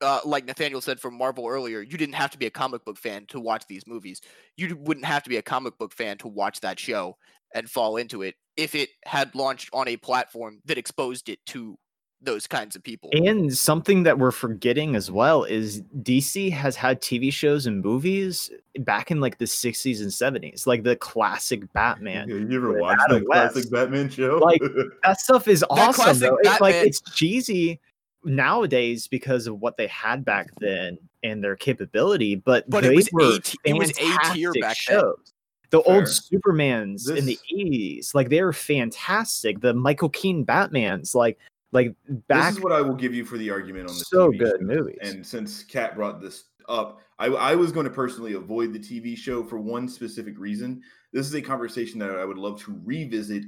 uh, 0.00 0.20
like 0.24 0.46
Nathaniel 0.46 0.80
said 0.80 1.00
from 1.00 1.18
Marvel 1.18 1.46
earlier, 1.46 1.82
you 1.82 1.98
didn't 1.98 2.14
have 2.14 2.30
to 2.30 2.38
be 2.38 2.46
a 2.46 2.50
comic 2.50 2.84
book 2.84 2.96
fan 2.96 3.26
to 3.26 3.40
watch 3.40 3.64
these 3.68 3.86
movies. 3.86 4.20
You 4.56 4.76
wouldn't 4.76 5.04
have 5.04 5.22
to 5.24 5.30
be 5.30 5.36
a 5.36 5.42
comic 5.42 5.76
book 5.78 5.92
fan 5.92 6.16
to 6.18 6.28
watch 6.28 6.60
that 6.60 6.78
show 6.78 7.16
and 7.54 7.68
fall 7.68 7.96
into 7.96 8.22
it 8.22 8.36
if 8.56 8.74
it 8.74 8.90
had 9.04 9.34
launched 9.34 9.68
on 9.72 9.88
a 9.88 9.96
platform 9.96 10.60
that 10.66 10.78
exposed 10.78 11.28
it 11.28 11.40
to 11.46 11.76
those 12.22 12.46
kinds 12.46 12.76
of 12.76 12.82
people. 12.82 13.10
And 13.12 13.56
something 13.56 14.02
that 14.02 14.18
we're 14.18 14.30
forgetting 14.30 14.94
as 14.94 15.10
well 15.10 15.44
is 15.44 15.82
DC 16.02 16.52
has 16.52 16.76
had 16.76 17.00
TV 17.00 17.32
shows 17.32 17.66
and 17.66 17.82
movies 17.82 18.50
back 18.80 19.10
in 19.10 19.20
like 19.20 19.38
the 19.38 19.46
60s 19.46 20.00
and 20.00 20.10
70s, 20.10 20.66
like 20.66 20.82
the 20.82 20.96
classic 20.96 21.72
Batman. 21.72 22.28
you 22.50 22.56
ever 22.56 22.78
watched 22.78 23.00
Adam 23.08 23.20
the 23.20 23.26
classic 23.26 23.70
Batman 23.70 24.08
show? 24.10 24.38
Like, 24.42 24.60
That 25.02 25.20
stuff 25.20 25.48
is 25.48 25.64
awesome. 25.70 26.18
Though. 26.18 26.38
It's 26.42 26.60
like 26.60 26.74
it's 26.74 27.00
cheesy 27.00 27.80
nowadays 28.24 29.08
because 29.08 29.46
of 29.46 29.60
what 29.60 29.76
they 29.76 29.86
had 29.86 30.24
back 30.24 30.50
then 30.60 30.98
and 31.22 31.42
their 31.42 31.56
capability, 31.56 32.34
but, 32.34 32.68
But 32.68 32.84
it 32.84 32.94
was 32.94 33.08
were 33.12 33.36
A 33.36 33.38
t- 33.40 33.58
it 33.64 33.74
was 33.74 33.90
A 33.90 33.94
tier 33.94 34.52
fantastic 34.52 34.62
back 34.62 34.76
then. 34.86 35.00
shows. 35.00 35.32
The 35.70 35.82
Fair. 35.82 35.94
old 35.94 36.04
Supermans 36.04 37.16
in 37.16 37.26
the 37.26 37.38
80s, 37.54 38.12
like 38.14 38.28
they 38.28 38.42
were 38.42 38.52
fantastic. 38.52 39.60
The 39.60 39.72
Michael 39.72 40.08
Keaton 40.08 40.44
Batmans, 40.44 41.14
like 41.14 41.38
like 41.72 41.94
back 42.28 42.48
this 42.48 42.56
is 42.56 42.62
what 42.62 42.72
I 42.72 42.80
will 42.80 42.94
give 42.94 43.14
you 43.14 43.24
for 43.24 43.38
the 43.38 43.50
argument 43.50 43.88
on 43.88 43.94
the 43.94 44.04
so 44.04 44.30
TV 44.30 44.38
good 44.38 44.56
shows. 44.58 44.60
movies. 44.60 44.98
And 45.02 45.26
since 45.26 45.62
Kat 45.62 45.94
brought 45.94 46.20
this 46.20 46.44
up, 46.68 47.00
I, 47.18 47.26
I 47.26 47.54
was 47.54 47.72
going 47.72 47.84
to 47.84 47.90
personally 47.90 48.34
avoid 48.34 48.72
the 48.72 48.78
TV 48.78 49.16
show 49.16 49.44
for 49.44 49.58
one 49.58 49.88
specific 49.88 50.38
reason. 50.38 50.82
This 51.12 51.26
is 51.26 51.34
a 51.34 51.42
conversation 51.42 51.98
that 52.00 52.10
I 52.10 52.24
would 52.24 52.38
love 52.38 52.60
to 52.62 52.80
revisit 52.84 53.44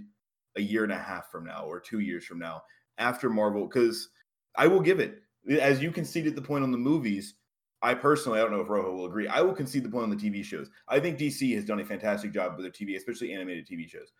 a 0.56 0.60
year 0.62 0.84
and 0.84 0.92
a 0.92 0.98
half 0.98 1.30
from 1.30 1.44
now 1.44 1.64
or 1.64 1.80
two 1.80 2.00
years 2.00 2.24
from 2.24 2.38
now 2.38 2.62
after 2.98 3.30
Marvel, 3.30 3.66
because 3.66 4.08
I 4.56 4.66
will 4.66 4.80
give 4.80 5.00
it. 5.00 5.18
As 5.60 5.82
you 5.82 5.90
conceded 5.90 6.36
the 6.36 6.42
point 6.42 6.62
on 6.62 6.70
the 6.70 6.78
movies, 6.78 7.34
I 7.80 7.94
personally, 7.94 8.38
I 8.38 8.42
don't 8.42 8.52
know 8.52 8.60
if 8.60 8.68
Rojo 8.68 8.92
will 8.92 9.06
agree. 9.06 9.26
I 9.26 9.40
will 9.40 9.54
concede 9.54 9.82
the 9.82 9.88
point 9.88 10.04
on 10.04 10.10
the 10.10 10.16
TV 10.16 10.44
shows. 10.44 10.70
I 10.86 11.00
think 11.00 11.18
DC 11.18 11.52
has 11.56 11.64
done 11.64 11.80
a 11.80 11.84
fantastic 11.84 12.32
job 12.32 12.56
with 12.56 12.64
their 12.64 12.70
TV, 12.70 12.96
especially 12.96 13.32
animated 13.32 13.66
TV 13.66 13.88
shows. 13.88 14.12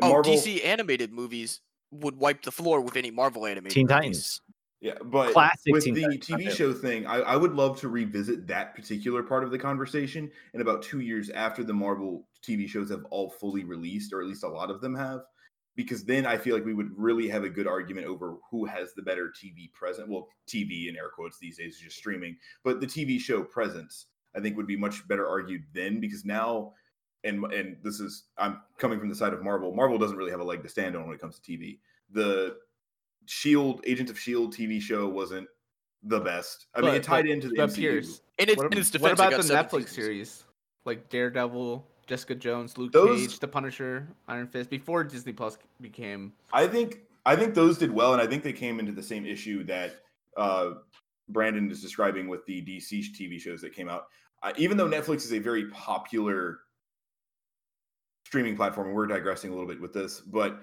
And 0.00 0.12
oh, 0.12 0.22
DC 0.22 0.64
animated 0.64 1.12
movies 1.12 1.60
would 2.00 2.16
wipe 2.16 2.42
the 2.42 2.52
floor 2.52 2.80
with 2.80 2.96
any 2.96 3.10
Marvel 3.10 3.46
animated 3.46 3.74
Teen 3.74 3.86
movies. 3.86 3.96
Titans. 3.96 4.40
Yeah, 4.80 4.98
but 5.02 5.32
Classic 5.32 5.72
with 5.72 5.84
the 5.84 5.92
Titans, 5.92 6.26
TV 6.26 6.50
show 6.50 6.74
thing, 6.74 7.06
I, 7.06 7.20
I 7.20 7.36
would 7.36 7.54
love 7.54 7.80
to 7.80 7.88
revisit 7.88 8.46
that 8.48 8.74
particular 8.74 9.22
part 9.22 9.42
of 9.42 9.50
the 9.50 9.58
conversation 9.58 10.30
in 10.52 10.60
about 10.60 10.82
two 10.82 11.00
years 11.00 11.30
after 11.30 11.64
the 11.64 11.72
Marvel 11.72 12.26
TV 12.46 12.68
shows 12.68 12.90
have 12.90 13.06
all 13.06 13.30
fully 13.30 13.64
released, 13.64 14.12
or 14.12 14.20
at 14.20 14.26
least 14.26 14.44
a 14.44 14.48
lot 14.48 14.70
of 14.70 14.82
them 14.82 14.94
have, 14.94 15.20
because 15.74 16.04
then 16.04 16.26
I 16.26 16.36
feel 16.36 16.54
like 16.54 16.66
we 16.66 16.74
would 16.74 16.90
really 16.98 17.28
have 17.28 17.44
a 17.44 17.48
good 17.48 17.66
argument 17.66 18.06
over 18.06 18.36
who 18.50 18.66
has 18.66 18.92
the 18.92 19.00
better 19.00 19.32
TV 19.32 19.72
present. 19.72 20.10
Well, 20.10 20.28
TV 20.46 20.90
in 20.90 20.96
air 20.96 21.08
quotes 21.08 21.38
these 21.38 21.56
days 21.56 21.76
is 21.76 21.80
just 21.80 21.96
streaming, 21.96 22.36
but 22.62 22.80
the 22.80 22.86
TV 22.86 23.18
show 23.18 23.42
presence 23.42 24.08
I 24.36 24.40
think 24.40 24.54
would 24.58 24.66
be 24.66 24.76
much 24.76 25.08
better 25.08 25.26
argued 25.26 25.62
then 25.72 25.98
because 25.98 26.26
now. 26.26 26.74
And, 27.24 27.44
and 27.52 27.76
this 27.82 28.00
is 28.00 28.24
I'm 28.38 28.60
coming 28.78 28.98
from 29.00 29.08
the 29.08 29.14
side 29.14 29.32
of 29.32 29.42
Marvel. 29.42 29.74
Marvel 29.74 29.98
doesn't 29.98 30.16
really 30.16 30.30
have 30.30 30.40
a 30.40 30.44
leg 30.44 30.62
to 30.62 30.68
stand 30.68 30.94
on 30.96 31.06
when 31.06 31.14
it 31.14 31.20
comes 31.20 31.38
to 31.38 31.50
TV. 31.52 31.78
The 32.12 32.56
Shield 33.26 33.80
Agents 33.86 34.10
of 34.10 34.18
Shield 34.18 34.54
TV 34.54 34.80
show 34.80 35.08
wasn't 35.08 35.48
the 36.02 36.20
best. 36.20 36.66
I 36.74 36.82
mean, 36.82 36.94
it 36.94 37.02
tied 37.02 37.24
but- 37.24 37.30
into 37.32 37.48
the 37.48 37.54
but 37.56 37.70
MCU. 37.70 37.76
Pierce, 37.76 38.20
In 38.38 38.48
its, 38.50 38.56
what, 38.58 38.72
in 38.72 38.78
its 38.78 38.92
what 38.92 39.00
defense, 39.16 39.20
it 39.20 39.26
about 39.26 39.70
the 39.70 39.76
Netflix 39.76 39.88
seasons. 39.88 39.94
series 39.94 40.44
like 40.84 41.08
Daredevil, 41.08 41.86
Jessica 42.06 42.34
Jones, 42.34 42.76
Luke 42.76 42.92
Those- 42.92 43.20
Cage, 43.28 43.38
The 43.38 43.48
Punisher, 43.48 44.08
Iron 44.28 44.46
Fist 44.46 44.68
before 44.68 45.02
Disney 45.04 45.32
Plus 45.32 45.56
became? 45.80 46.32
I 46.52 46.66
think 46.66 47.00
I 47.26 47.36
think 47.36 47.54
those 47.54 47.78
did 47.78 47.90
well, 47.90 48.12
and 48.12 48.20
I 48.20 48.26
think 48.26 48.42
they 48.42 48.52
came 48.52 48.78
into 48.78 48.92
the 48.92 49.02
same 49.02 49.24
issue 49.24 49.64
that 49.64 50.02
uh, 50.36 50.72
Brandon 51.30 51.70
is 51.70 51.80
describing 51.80 52.28
with 52.28 52.44
the 52.44 52.60
DC 52.60 53.16
TV 53.18 53.40
shows 53.40 53.62
that 53.62 53.72
came 53.72 53.88
out. 53.88 54.08
Uh, 54.42 54.52
even 54.58 54.76
though 54.76 54.86
Netflix 54.86 55.24
is 55.24 55.32
a 55.32 55.38
very 55.38 55.70
popular 55.70 56.58
streaming 58.34 58.56
platform, 58.56 58.88
and 58.88 58.96
we're 58.96 59.06
digressing 59.06 59.50
a 59.50 59.52
little 59.52 59.68
bit 59.68 59.80
with 59.80 59.92
this, 59.92 60.18
but 60.20 60.60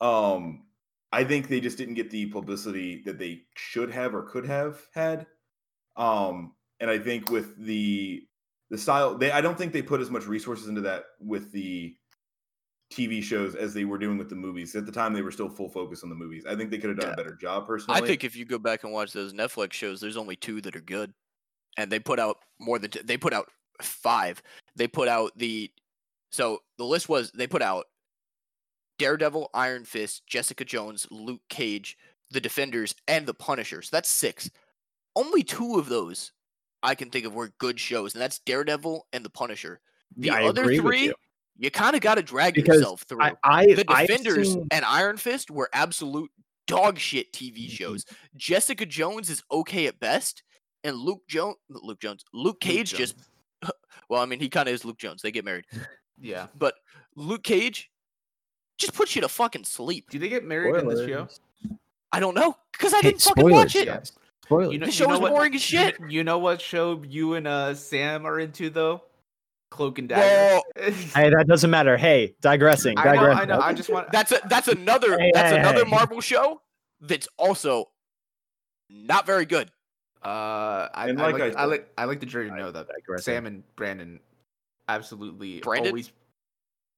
um, 0.00 0.62
I 1.12 1.22
think 1.22 1.48
they 1.48 1.60
just 1.60 1.76
didn't 1.76 1.94
get 1.94 2.10
the 2.10 2.24
publicity 2.26 3.02
that 3.04 3.18
they 3.18 3.42
should 3.56 3.90
have 3.90 4.14
or 4.14 4.22
could 4.22 4.46
have 4.46 4.80
had. 4.94 5.26
Um, 5.96 6.54
and 6.80 6.90
I 6.90 6.98
think 6.98 7.30
with 7.30 7.58
the 7.58 8.22
the 8.70 8.78
style, 8.78 9.18
they 9.18 9.30
I 9.30 9.42
don't 9.42 9.58
think 9.58 9.74
they 9.74 9.82
put 9.82 10.00
as 10.00 10.10
much 10.10 10.24
resources 10.26 10.66
into 10.66 10.80
that 10.80 11.04
with 11.20 11.52
the 11.52 11.94
TV 12.90 13.22
shows 13.22 13.54
as 13.54 13.74
they 13.74 13.84
were 13.84 13.98
doing 13.98 14.16
with 14.16 14.30
the 14.30 14.34
movies. 14.34 14.74
At 14.74 14.86
the 14.86 14.92
time, 14.92 15.12
they 15.12 15.20
were 15.20 15.30
still 15.30 15.50
full 15.50 15.68
focus 15.68 16.02
on 16.04 16.08
the 16.08 16.14
movies. 16.14 16.46
I 16.48 16.56
think 16.56 16.70
they 16.70 16.78
could 16.78 16.88
have 16.88 16.98
done 17.00 17.10
Yeah. 17.10 17.12
a 17.12 17.16
better 17.16 17.36
job. 17.36 17.66
Personally, 17.66 18.00
I 18.00 18.06
think 18.06 18.24
if 18.24 18.34
you 18.34 18.46
go 18.46 18.58
back 18.58 18.82
and 18.82 18.94
watch 18.94 19.12
those 19.12 19.34
Netflix 19.34 19.74
shows, 19.74 20.00
there's 20.00 20.16
only 20.16 20.36
two 20.36 20.62
that 20.62 20.74
are 20.74 20.80
good, 20.80 21.12
and 21.76 21.92
they 21.92 21.98
put 22.00 22.18
out 22.18 22.38
more 22.58 22.78
than 22.78 22.90
t- 22.90 23.02
they 23.04 23.18
put 23.18 23.34
out 23.34 23.50
five. 23.82 24.42
They 24.74 24.88
put 24.88 25.08
out 25.08 25.32
the 25.36 25.70
so 26.34 26.62
the 26.78 26.84
list 26.84 27.08
was 27.08 27.30
they 27.30 27.46
put 27.46 27.62
out 27.62 27.84
Daredevil, 28.98 29.50
Iron 29.54 29.84
Fist, 29.84 30.26
Jessica 30.26 30.64
Jones, 30.64 31.06
Luke 31.12 31.42
Cage, 31.48 31.96
The 32.32 32.40
Defenders, 32.40 32.92
and 33.06 33.24
The 33.24 33.34
Punisher. 33.34 33.82
So 33.82 33.90
that's 33.92 34.10
six. 34.10 34.50
Only 35.14 35.44
two 35.44 35.78
of 35.78 35.88
those 35.88 36.32
I 36.82 36.96
can 36.96 37.10
think 37.10 37.24
of 37.24 37.34
were 37.34 37.52
good 37.58 37.78
shows, 37.78 38.14
and 38.14 38.20
that's 38.20 38.40
Daredevil 38.40 39.06
and 39.12 39.24
The 39.24 39.30
Punisher. 39.30 39.80
The 40.16 40.30
I 40.30 40.42
other 40.42 40.64
three, 40.64 41.04
you. 41.04 41.14
you, 41.56 41.70
kind 41.70 41.94
of 41.94 42.02
got 42.02 42.16
to 42.16 42.22
drag 42.22 42.54
Because 42.54 42.78
yourself 42.78 43.02
through 43.02 43.22
I, 43.22 43.34
I 43.44 43.66
the 43.72 43.84
Defenders 43.84 44.54
seen- 44.54 44.66
and 44.72 44.84
Iron 44.84 45.18
Fist 45.18 45.52
were 45.52 45.70
absolute 45.72 46.32
dog 46.66 46.98
shit 46.98 47.32
TV 47.32 47.58
mm-hmm. 47.58 47.68
shows. 47.68 48.04
Jessica 48.36 48.86
Jones 48.86 49.30
is 49.30 49.40
okay 49.52 49.86
at 49.86 50.00
best, 50.00 50.42
and 50.82 50.96
Luke 50.96 51.22
Jones, 51.28 51.58
Luke 51.70 52.00
Jones, 52.00 52.24
Luke 52.32 52.60
Cage 52.60 52.92
just. 52.92 53.14
Well, 54.10 54.20
I 54.20 54.26
mean, 54.26 54.38
he 54.38 54.50
kind 54.50 54.68
of 54.68 54.74
is 54.74 54.84
Luke 54.84 54.98
Jones. 54.98 55.22
They 55.22 55.32
get 55.32 55.46
married, 55.46 55.64
Yeah. 56.20 56.46
but 56.58 56.74
Luke 57.16 57.42
Cage 57.42 57.90
just 58.78 58.94
puts 58.94 59.14
you 59.14 59.22
to 59.22 59.28
fucking 59.28 59.64
sleep. 59.64 60.10
Do 60.10 60.18
they 60.18 60.28
get 60.28 60.44
married 60.44 60.76
in 60.76 60.88
this 60.88 61.06
show? 61.08 61.28
I 62.12 62.20
don't 62.20 62.34
know 62.34 62.56
because 62.72 62.94
I 62.94 63.00
didn't 63.00 63.22
fucking 63.22 63.50
watch 63.50 63.74
it. 63.76 63.86
guys. 63.86 64.12
Spoilers. 64.44 64.72
You 64.72 64.78
know, 64.78 64.86
The 64.86 64.92
you 64.92 64.96
show 64.96 65.06
know 65.06 65.14
is 65.14 65.20
what- 65.20 65.32
boring 65.32 65.54
as 65.54 65.62
shit. 65.62 65.96
You 66.08 66.22
know 66.24 66.38
what 66.38 66.60
show 66.60 67.02
you 67.08 67.34
and 67.34 67.46
uh 67.46 67.74
Sam 67.74 68.26
are 68.26 68.38
into 68.38 68.70
though? 68.70 69.02
Cloak 69.70 69.98
and 69.98 70.08
Dagger. 70.08 70.60
Well, 70.76 70.90
Hey, 71.14 71.30
that 71.30 71.46
doesn't 71.48 71.70
matter. 71.70 71.96
Hey, 71.96 72.34
digressing. 72.40 72.96
I 72.98 73.14
know. 73.16 73.30
I 73.30 73.44
know. 73.44 73.58
I 73.60 73.72
just 73.72 73.90
want. 73.90 74.12
that's 74.12 74.30
a 74.32 74.40
that's 74.48 74.68
another 74.68 75.18
Hey, 75.18 75.30
that's 75.34 75.50
hey, 75.52 75.58
another 75.58 75.84
hey. 75.84 75.90
Marvel 75.90 76.20
show 76.20 76.60
that's 77.00 77.26
also 77.38 77.90
not 78.90 79.26
very 79.26 79.46
good. 79.46 79.70
Uh, 80.22 80.88
I, 80.94 81.08
And 81.08 81.20
I 81.20 81.24
like 81.30 81.38
like, 81.40 81.56
I 81.56 81.62
I, 81.62 81.64
like 81.64 81.92
I 81.98 82.04
like 82.04 82.20
the 82.20 82.26
jury 82.26 82.48
to 82.48 82.54
know 82.56 82.70
that 82.70 82.86
digressing. 82.88 83.24
Sam 83.24 83.46
and 83.46 83.62
Brandon 83.76 84.20
absolutely 84.88 85.60
Brandon? 85.60 85.90
always. 85.92 86.12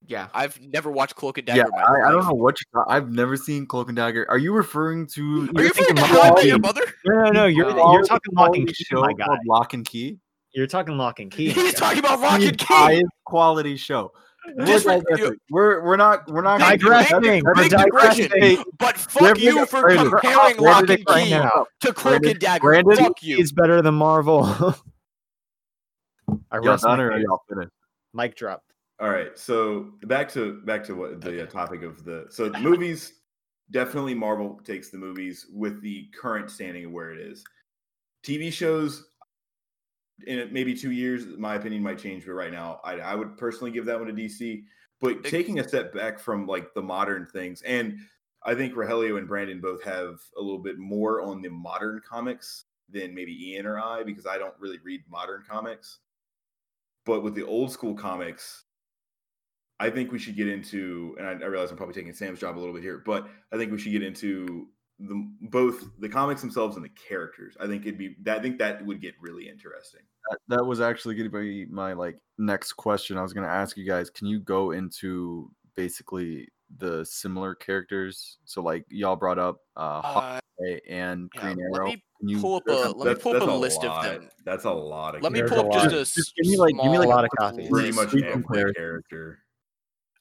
Yeah. 0.07 0.29
I've 0.35 0.61
never 0.61 0.91
watched 0.91 1.17
Cloak 1.17 1.39
and 1.39 1.47
Dagger. 1.47 1.69
Yeah, 1.75 1.85
I, 1.85 2.09
I 2.09 2.11
don't 2.13 2.25
know 2.27 2.35
what 2.35 2.57
you. 2.61 2.83
I've 2.87 3.11
never 3.11 3.37
seen 3.37 3.67
Cloak 3.67 3.89
and 3.89 3.97
Dagger. 3.97 4.27
Are 4.31 4.39
you 4.39 4.53
referring 4.53 5.07
to? 5.09 5.23
Are 5.23 5.25
you're 5.55 5.65
you 5.65 5.69
thinking 5.71 5.97
thinking 5.97 5.99
about 5.99 6.07
How 6.09 6.21
I 6.21 6.25
Met 6.25 6.35
Lock 6.35 6.45
Your 6.45 6.59
Mother? 6.59 6.83
No, 7.07 7.23
no, 7.25 7.31
no. 7.33 7.47
You're 7.47 7.71
you're 7.71 8.05
talking 8.05 8.35
lock 8.35 8.55
and 8.57 8.69
key, 8.69 8.75
show 8.85 9.01
my 9.01 9.13
guy. 9.15 9.27
Locke 9.49 9.75
and 9.75 9.85
Key. 9.87 10.19
You're 10.55 10.67
talking 10.67 10.97
lock 10.97 11.19
and 11.21 11.31
key. 11.31 11.49
my 11.49 11.53
He's 11.63 11.75
talking 11.75 11.99
about 11.99 12.21
Locke 12.21 12.41
and 12.43 12.57
Key. 12.57 12.67
highest 12.69 13.05
quality 13.25 13.77
show. 13.77 14.13
We're, 14.57 14.65
Just 14.67 14.87
re- 14.87 15.01
you- 15.17 15.37
we're 15.51 15.83
we're 15.85 15.97
not 15.97 16.31
we're 16.31 16.41
not 16.43 16.61
Big- 16.61 16.81
Digressing. 16.81 17.21
big- 17.21 17.43
We're 17.43 17.55
big 17.55 17.71
digression. 17.73 18.31
But 18.79 18.97
fuck 18.97 19.39
you 19.41 19.67
for 19.67 19.89
comparing 19.89 20.09
Brandon, 20.11 20.65
Lock 20.65 20.89
and 20.89 21.05
Brandon, 21.05 21.25
Key 21.25 21.31
now. 21.31 21.67
to 21.81 21.93
Cloak 21.93 22.25
and 22.27 22.39
Dagger. 22.39 22.61
Brandon- 22.63 22.97
Fuck 22.97 23.23
you. 23.25 23.39
He's 23.39 23.51
better 23.51 23.83
than 23.83 23.95
Marvel. 23.95 24.75
I 26.57 26.65
y'all 26.65 26.73
rest 26.73 26.85
done 26.85 27.01
or 27.01 27.13
are 27.13 27.19
y'all 27.19 27.43
finished? 27.49 27.73
Mic 28.15 28.37
drop. 28.37 28.63
All 28.99 29.11
right, 29.11 29.39
so 29.39 29.93
back 30.05 30.31
to 30.33 30.61
back 30.63 30.83
to 30.85 30.95
what 30.95 31.21
the 31.21 31.43
uh, 31.43 31.47
topic 31.47 31.83
of 31.83 32.05
the 32.05 32.27
so 32.31 32.49
the 32.49 32.59
movies 32.61 33.13
definitely 33.71 34.15
Marvel 34.15 34.61
takes 34.65 34.91
the 34.91 34.99
movies 34.99 35.47
with 35.53 35.83
the 35.83 36.09
current 36.19 36.51
standing 36.51 36.87
of 36.87 36.93
where 36.93 37.11
it 37.11 37.21
is. 37.21 37.45
TV 38.25 38.53
shows 38.53 39.05
in 40.27 40.49
maybe 40.53 40.75
two 40.75 40.93
years, 40.93 41.27
my 41.37 41.57
opinion 41.57 41.83
might 41.83 41.99
change, 41.99 42.25
but 42.25 42.33
right 42.33 42.53
now, 42.53 42.81
I, 42.85 42.95
I 42.95 43.15
would 43.15 43.37
personally 43.37 43.71
give 43.71 43.85
that 43.87 43.99
one 43.99 44.09
to 44.09 44.15
DC. 44.15 44.65
But 45.01 45.19
Ex- 45.19 45.31
taking 45.31 45.59
a 45.59 45.69
step 45.69 45.93
back 45.93 46.19
from 46.19 46.47
like 46.47 46.73
the 46.73 46.83
modern 46.83 47.27
things, 47.27 47.61
and 47.63 47.99
I 48.45 48.55
think 48.55 48.75
Rogelio 48.75 49.19
and 49.19 49.29
Brandon 49.29 49.61
both 49.61 49.83
have 49.83 50.21
a 50.39 50.41
little 50.41 50.59
bit 50.59 50.79
more 50.79 51.21
on 51.21 51.43
the 51.43 51.51
modern 51.51 52.01
comics 52.09 52.65
than 52.89 53.15
maybe 53.15 53.51
Ian 53.51 53.67
or 53.67 53.79
I, 53.79 54.05
because 54.05 54.27
I 54.27 54.39
don't 54.39 54.55
really 54.59 54.79
read 54.83 55.03
modern 55.11 55.43
comics. 55.47 55.99
But 57.07 57.23
with 57.23 57.35
the 57.35 57.45
old 57.45 57.71
school 57.73 57.95
comics, 57.95 58.65
I 59.81 59.91
think 59.91 60.13
we 60.13 60.19
should 60.19 60.37
get 60.37 60.49
into, 60.49 61.15
and 61.19 61.27
I, 61.27 61.33
I 61.33 61.47
realize 61.47 61.71
I'm 61.71 61.77
probably 61.77 61.95
taking 61.95 62.13
Sam's 62.13 62.41
job 62.41 62.57
a 62.57 62.61
little 62.61 62.75
bit 62.75 62.83
here, 62.83 63.03
but 63.07 63.29
I 63.53 63.57
think 63.57 63.73
we 63.73 63.79
should 63.79 63.93
get 63.93 64.03
into 64.03 64.69
the 64.99 65.31
both 65.43 65.85
the 65.99 66.09
comics 66.09 66.41
themselves 66.41 66.77
and 66.77 66.85
the 66.85 66.91
characters. 66.91 67.57
I 67.61 67.67
think 67.67 67.83
it'd 67.87 67.99
be 67.99 68.17
that. 68.23 68.39
I 68.39 68.43
think 68.43 68.59
that 68.59 68.85
would 68.85 69.01
get 69.01 69.15
really 69.21 69.49
interesting. 69.49 70.01
That, 70.31 70.39
that 70.49 70.65
was 70.65 70.81
actually 70.81 71.15
going 71.15 71.31
to 71.31 71.39
be 71.39 71.67
my 71.67 71.93
like 71.93 72.19
next 72.39 72.73
question. 72.73 73.19
I 73.19 73.23
was 73.23 73.33
going 73.35 73.47
to 73.47 73.53
ask 73.53 73.77
you 73.77 73.87
guys, 73.87 74.11
can 74.11 74.27
you 74.27 74.41
go 74.41 74.71
into 74.71 75.51
basically 75.77 76.49
the 76.79 77.05
similar 77.05 77.55
characters? 77.55 78.39
So 78.47 78.63
like 78.63 78.87
y'all 78.89 79.17
brought 79.17 79.39
up 79.39 79.59
uh, 79.77 80.41
Uh, 80.59 80.77
and 80.89 81.31
yeah, 81.35 81.41
Green 81.41 81.59
let 81.71 81.79
Arrow. 81.79 81.87
me 81.87 81.93
Can 81.93 82.03
you 82.21 82.41
pull 82.41 82.57
up 82.57 82.63
a 82.69 82.71
let 82.97 83.17
me 83.17 83.23
pull 83.23 83.33
up 83.35 83.41
that's 83.41 83.51
a 83.53 83.55
list 83.55 83.79
of 83.79 83.91
lot. 83.91 84.03
them. 84.05 84.29
That's 84.45 84.65
a 84.65 84.71
lot 84.71 85.15
of. 85.17 85.23
Let 85.23 85.33
me 85.33 85.41
There's 85.41 85.51
pull 85.51 85.61
a 85.73 85.77
up 85.77 85.91
just 85.91 86.17
a 86.17 86.21
Just 86.21 86.35
give 86.37 86.47
me, 86.47 86.57
like- 86.57 86.75
give 86.75 86.91
me, 86.93 86.99
like, 86.99 87.07
a 87.07 87.11
lot 87.11 87.25
of 87.25 87.31
small 87.39 87.51
copies. 87.51 87.69
pretty 87.69 87.93
much 87.93 88.09
Street 88.09 88.25
every 88.25 88.43
comparison. 88.43 88.75
character. 88.77 89.39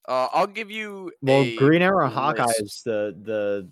Uh, 0.07 0.27
I'll 0.33 0.47
give 0.47 0.69
you 0.69 1.11
Well, 1.21 1.41
a 1.41 1.55
Green 1.55 1.81
Arrow 1.81 2.05
and 2.05 2.13
Hawkeye 2.13 2.45
list. 2.45 2.61
is 2.61 2.81
the 2.85 3.15
the 3.23 3.69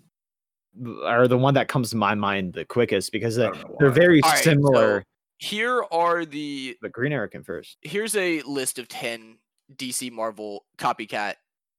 are 1.06 1.28
the 1.28 1.38
one 1.38 1.54
that 1.54 1.68
comes 1.68 1.90
to 1.90 1.96
my 1.96 2.14
mind 2.16 2.52
the 2.52 2.64
quickest 2.64 3.12
because 3.12 3.36
they're, 3.36 3.52
they're 3.78 3.90
very 3.90 4.20
All 4.22 4.30
right, 4.30 4.42
similar. 4.42 5.00
so 5.02 5.04
here 5.38 5.84
are 5.92 6.24
the 6.24 6.76
but 6.82 6.90
Green 6.90 7.12
Arrow 7.12 7.28
came 7.28 7.44
first. 7.44 7.78
here's 7.82 8.16
a 8.16 8.40
list 8.42 8.78
of 8.80 8.88
10 8.88 9.38
DC 9.76 10.10
Marvel 10.10 10.64
copycat 10.78 11.34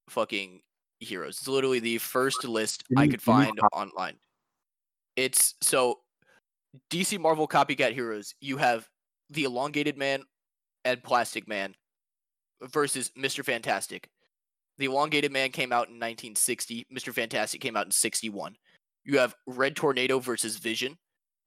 fucking 0.09 0.61
heroes. 1.01 1.37
It's 1.39 1.47
literally 1.49 1.79
the 1.79 1.97
first 1.97 2.45
list 2.45 2.85
I 2.95 3.07
could 3.07 3.21
find 3.21 3.59
online. 3.73 4.15
It's 5.17 5.55
so 5.61 5.99
DC 6.89 7.19
Marvel 7.19 7.47
copycat 7.47 7.93
heroes. 7.93 8.33
You 8.39 8.57
have 8.57 8.87
the 9.29 9.43
Elongated 9.43 9.97
Man 9.97 10.23
and 10.83 11.03
Plastic 11.03 11.47
Man 11.47 11.73
versus 12.61 13.11
Mr. 13.17 13.43
Fantastic. 13.43 14.09
The 14.77 14.85
Elongated 14.85 15.31
Man 15.31 15.51
came 15.51 15.71
out 15.71 15.87
in 15.87 15.95
1960. 15.95 16.87
Mr. 16.95 17.13
Fantastic 17.13 17.61
came 17.61 17.77
out 17.77 17.85
in 17.85 17.91
61. 17.91 18.55
You 19.05 19.19
have 19.19 19.35
Red 19.47 19.75
Tornado 19.75 20.19
versus 20.19 20.57
Vision. 20.57 20.97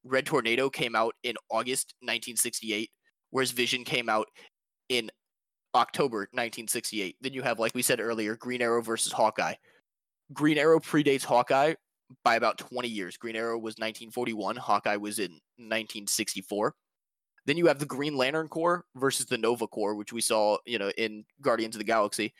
Red 0.04 0.26
Tornado 0.26 0.70
came 0.70 0.94
out 0.94 1.14
in 1.24 1.36
August 1.50 1.94
1968, 2.00 2.90
whereas 3.30 3.50
Vision 3.50 3.84
came 3.84 4.08
out 4.08 4.28
in 4.88 5.10
October 5.74 6.20
1968. 6.32 7.16
Then 7.20 7.32
you 7.32 7.42
have, 7.42 7.58
like 7.58 7.74
we 7.74 7.82
said 7.82 8.00
earlier, 8.00 8.36
Green 8.36 8.62
Arrow 8.62 8.80
versus 8.80 9.12
Hawkeye. 9.12 9.54
Green 10.32 10.58
Arrow 10.58 10.78
predates 10.78 11.24
Hawkeye 11.24 11.74
by 12.24 12.36
about 12.36 12.58
20 12.58 12.88
years. 12.88 13.16
Green 13.16 13.36
Arrow 13.36 13.56
was 13.56 13.74
1941, 13.74 14.56
Hawkeye 14.56 14.96
was 14.96 15.18
in 15.18 15.32
1964. 15.56 16.74
Then 17.46 17.56
you 17.56 17.66
have 17.66 17.78
the 17.78 17.86
Green 17.86 18.16
Lantern 18.16 18.48
Corps 18.48 18.84
versus 18.96 19.26
the 19.26 19.38
Nova 19.38 19.66
Corps, 19.66 19.94
which 19.94 20.12
we 20.12 20.20
saw, 20.20 20.58
you 20.66 20.78
know, 20.78 20.90
in 20.98 21.24
Guardians 21.40 21.74
of 21.76 21.78
the 21.78 21.84
Galaxy. 21.84 22.34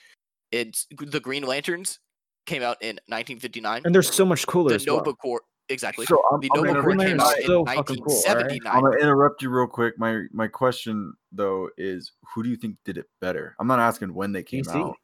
It's 0.53 0.87
the 0.91 1.21
Green 1.21 1.45
Lanterns 1.45 1.99
came 2.47 2.63
out 2.63 2.77
in 2.83 2.97
1959. 3.07 3.83
And 3.85 3.95
they're 3.95 4.03
so 4.03 4.25
much 4.27 4.47
cooler 4.47 4.71
the 4.71 4.75
as 4.75 4.87
well. 4.87 4.99
Nova 4.99 5.15
Corps, 5.15 5.43
exactly. 5.69 6.05
So 6.05 6.23
I'm, 6.31 6.41
the 6.41 6.51
I'm 6.55 6.63
Nova 6.63 6.69
gonna, 6.69 6.81
Corps 6.83 6.95
Green 6.95 7.09
came 7.09 7.17
Lantern's 7.19 7.23
out 7.23 7.39
in 7.39 7.47
so 7.47 7.65
fucking 7.65 7.97
cool, 8.03 8.23
alright? 8.29 8.47
1979. 8.47 8.77
I'm 8.77 8.83
gonna 8.83 9.03
interrupt 9.03 9.43
you 9.43 9.51
real 9.51 9.67
quick. 9.67 9.99
My 9.99 10.25
my 10.33 10.47
question 10.47 11.15
though 11.33 11.71
is, 11.79 12.13
who 12.35 12.43
do 12.43 12.51
you 12.51 12.57
think 12.57 12.77
did 12.85 12.99
it 12.99 13.07
better? 13.21 13.55
I'm 13.59 13.67
not 13.67 13.79
asking 13.79 14.13
when 14.13 14.33
they 14.33 14.43
came 14.43 14.65
DC. 14.65 14.75
out. 14.75 14.97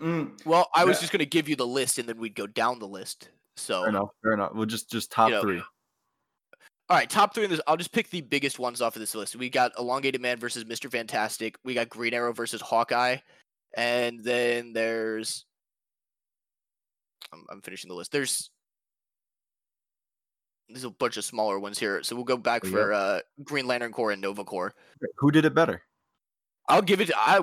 Mm, 0.00 0.44
Well, 0.44 0.68
I 0.74 0.84
was 0.84 1.00
just 1.00 1.12
going 1.12 1.20
to 1.20 1.26
give 1.26 1.48
you 1.48 1.56
the 1.56 1.66
list 1.66 1.98
and 1.98 2.08
then 2.08 2.18
we'd 2.18 2.34
go 2.34 2.46
down 2.46 2.78
the 2.78 2.88
list. 2.88 3.30
So, 3.56 3.82
Fair 3.82 3.88
enough. 3.90 4.08
Fair 4.22 4.32
enough. 4.32 4.52
Well, 4.54 4.66
just 4.66 4.90
just 4.90 5.12
top 5.12 5.30
know, 5.30 5.40
three. 5.40 5.58
all 5.60 6.96
right, 6.96 7.08
top 7.08 7.34
three 7.34 7.44
in 7.44 7.50
this. 7.50 7.60
I'll 7.68 7.76
just 7.76 7.92
pick 7.92 8.10
the 8.10 8.20
biggest 8.20 8.58
ones 8.58 8.82
off 8.82 8.96
of 8.96 9.00
this 9.00 9.14
list. 9.14 9.36
We 9.36 9.48
got 9.48 9.72
Elongated 9.78 10.20
Man 10.20 10.38
versus 10.38 10.64
Mr. 10.64 10.90
Fantastic. 10.90 11.56
We 11.64 11.74
got 11.74 11.88
Green 11.88 12.14
Arrow 12.14 12.32
versus 12.32 12.60
Hawkeye. 12.60 13.18
And 13.76 14.22
then 14.24 14.72
there's. 14.72 15.46
I'm, 17.32 17.44
I'm 17.50 17.60
finishing 17.62 17.88
the 17.88 17.94
list. 17.94 18.10
There's. 18.12 18.50
There's 20.68 20.84
a 20.84 20.90
bunch 20.90 21.16
of 21.16 21.24
smaller 21.24 21.58
ones 21.60 21.78
here. 21.78 22.02
So 22.02 22.16
we'll 22.16 22.24
go 22.24 22.36
back 22.38 22.64
Yeah. 22.64 22.70
for 22.70 22.92
uh, 22.92 23.20
Green 23.44 23.66
Lantern 23.66 23.92
Corps 23.92 24.12
and 24.12 24.22
Nova 24.22 24.44
Corps. 24.44 24.74
Who 25.18 25.30
did 25.30 25.44
it 25.44 25.54
better? 25.54 25.82
I'll 26.68 26.82
give 26.82 27.00
it. 27.00 27.10
I 27.14 27.40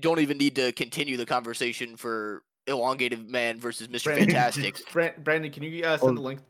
don't 0.00 0.20
even 0.20 0.38
need 0.38 0.54
to 0.56 0.72
continue 0.72 1.16
the 1.16 1.26
conversation 1.26 1.96
for 1.96 2.42
Elongated 2.66 3.28
Man 3.30 3.58
versus 3.60 3.88
Mr. 3.88 4.04
Brandon, 4.04 4.30
Fantastic. 4.30 4.82
Brandon, 5.24 5.50
can 5.50 5.62
you 5.62 5.84
uh, 5.84 5.96
send 5.98 6.12
Oh. 6.12 6.14
the 6.14 6.20
link 6.20 6.40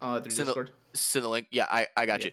uh, 0.00 0.20
through 0.20 0.30
Send 0.32 0.48
the- 0.48 0.68
Send 0.94 1.24
the 1.24 1.28
link. 1.28 1.46
Yeah, 1.50 1.66
I, 1.70 1.86
I 1.96 2.06
got 2.06 2.20
Yeah. 2.20 2.26
you. 2.26 2.32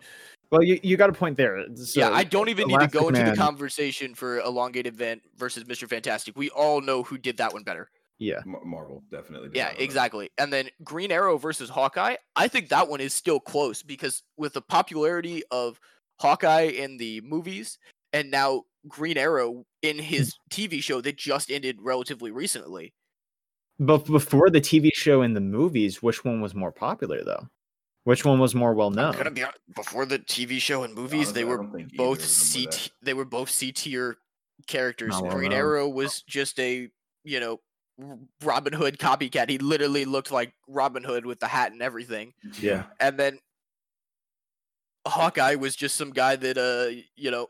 Well, 0.51 0.63
you, 0.63 0.79
you 0.83 0.95
got 0.97 1.09
a 1.09 1.13
point 1.13 1.35
there. 1.37 1.65
So, 1.75 1.99
yeah, 1.99 2.09
I 2.11 2.23
don't 2.23 2.47
even 2.49 2.67
need 2.67 2.79
to 2.79 2.87
go 2.87 3.07
Elastic 3.09 3.19
into 3.19 3.31
the 3.31 3.37
conversation 3.37 4.13
for 4.15 4.39
Elongated 4.39 4.97
Man 4.97 5.19
versus 5.37 5.63
Mr. 5.65 5.87
Fantastic. 5.89 6.37
We 6.37 6.49
all 6.51 6.79
know 6.81 7.03
who 7.03 7.17
did 7.17 7.37
that 7.37 7.51
one 7.51 7.63
better. 7.63 7.89
Yeah. 8.17 8.39
Marvel 8.45 9.03
definitely. 9.11 9.49
Yeah, 9.53 9.63
that 9.63 9.67
one 9.69 9.73
better. 9.75 9.83
exactly. 9.83 10.29
And 10.37 10.53
then 10.53 10.69
Green 10.83 11.11
Arrow 11.11 11.37
versus 11.37 11.69
Hawkeye, 11.69 12.15
I 12.35 12.47
think 12.47 12.69
that 12.69 12.87
one 12.87 13.01
is 13.01 13.13
still 13.13 13.39
close 13.39 13.83
because 13.83 14.23
with 14.37 14.53
the 14.53 14.61
popularity 14.61 15.43
of 15.51 15.79
Hawkeye 16.19 16.67
in 16.77 16.95
the 16.97 17.19
movies, 17.21 17.77
and 18.13 18.31
now 18.31 18.63
Green 18.87 19.17
Arrow 19.17 19.65
in 19.81 19.97
his 19.99 20.33
TV 20.51 20.81
show 20.81 21.01
that 21.01 21.17
just 21.17 21.49
ended 21.51 21.77
relatively 21.81 22.31
recently. 22.31 22.93
But 23.79 24.05
before 24.05 24.49
the 24.49 24.61
TV 24.61 24.89
show 24.93 25.21
and 25.21 25.35
the 25.35 25.41
movies, 25.41 26.01
which 26.01 26.23
one 26.23 26.39
was 26.41 26.53
more 26.55 26.71
popular 26.71 27.23
though? 27.23 27.47
Which 28.05 28.23
one 28.23 28.39
was 28.39 28.53
more 28.55 28.73
well 28.73 28.91
known? 28.91 29.15
be 29.33 29.41
hon- 29.41 29.51
before 29.75 30.05
the 30.05 30.19
TV 30.19 30.59
show 30.59 30.83
and 30.83 30.93
movies, 30.93 31.27
Honestly, 31.29 31.33
they 31.33 31.43
were 31.43 31.57
don't 31.57 31.71
think 31.73 31.87
either 31.93 31.97
both 31.97 32.19
of 32.19 32.25
C- 32.25 32.65
that. 32.65 32.89
they 33.01 33.13
were 33.15 33.25
both 33.25 33.49
C 33.49 33.71
tier 33.71 34.17
characters. 34.67 35.19
Well 35.19 35.31
Green 35.31 35.49
known. 35.49 35.59
Arrow 35.59 35.89
was 35.89 36.21
just 36.21 36.59
a 36.59 36.89
you 37.23 37.39
know 37.39 37.59
Robin 38.43 38.73
Hood 38.73 38.99
copycat. 38.99 39.49
He 39.49 39.57
literally 39.57 40.05
looked 40.05 40.31
like 40.31 40.53
Robin 40.67 41.03
Hood 41.03 41.25
with 41.25 41.39
the 41.39 41.47
hat 41.47 41.71
and 41.71 41.81
everything. 41.81 42.33
Yeah. 42.61 42.83
And 42.99 43.17
then 43.17 43.39
Hawkeye 45.07 45.55
was 45.55 45.75
just 45.75 45.95
some 45.95 46.11
guy 46.11 46.35
that 46.35 46.57
uh 46.57 46.95
you 47.15 47.31
know 47.31 47.47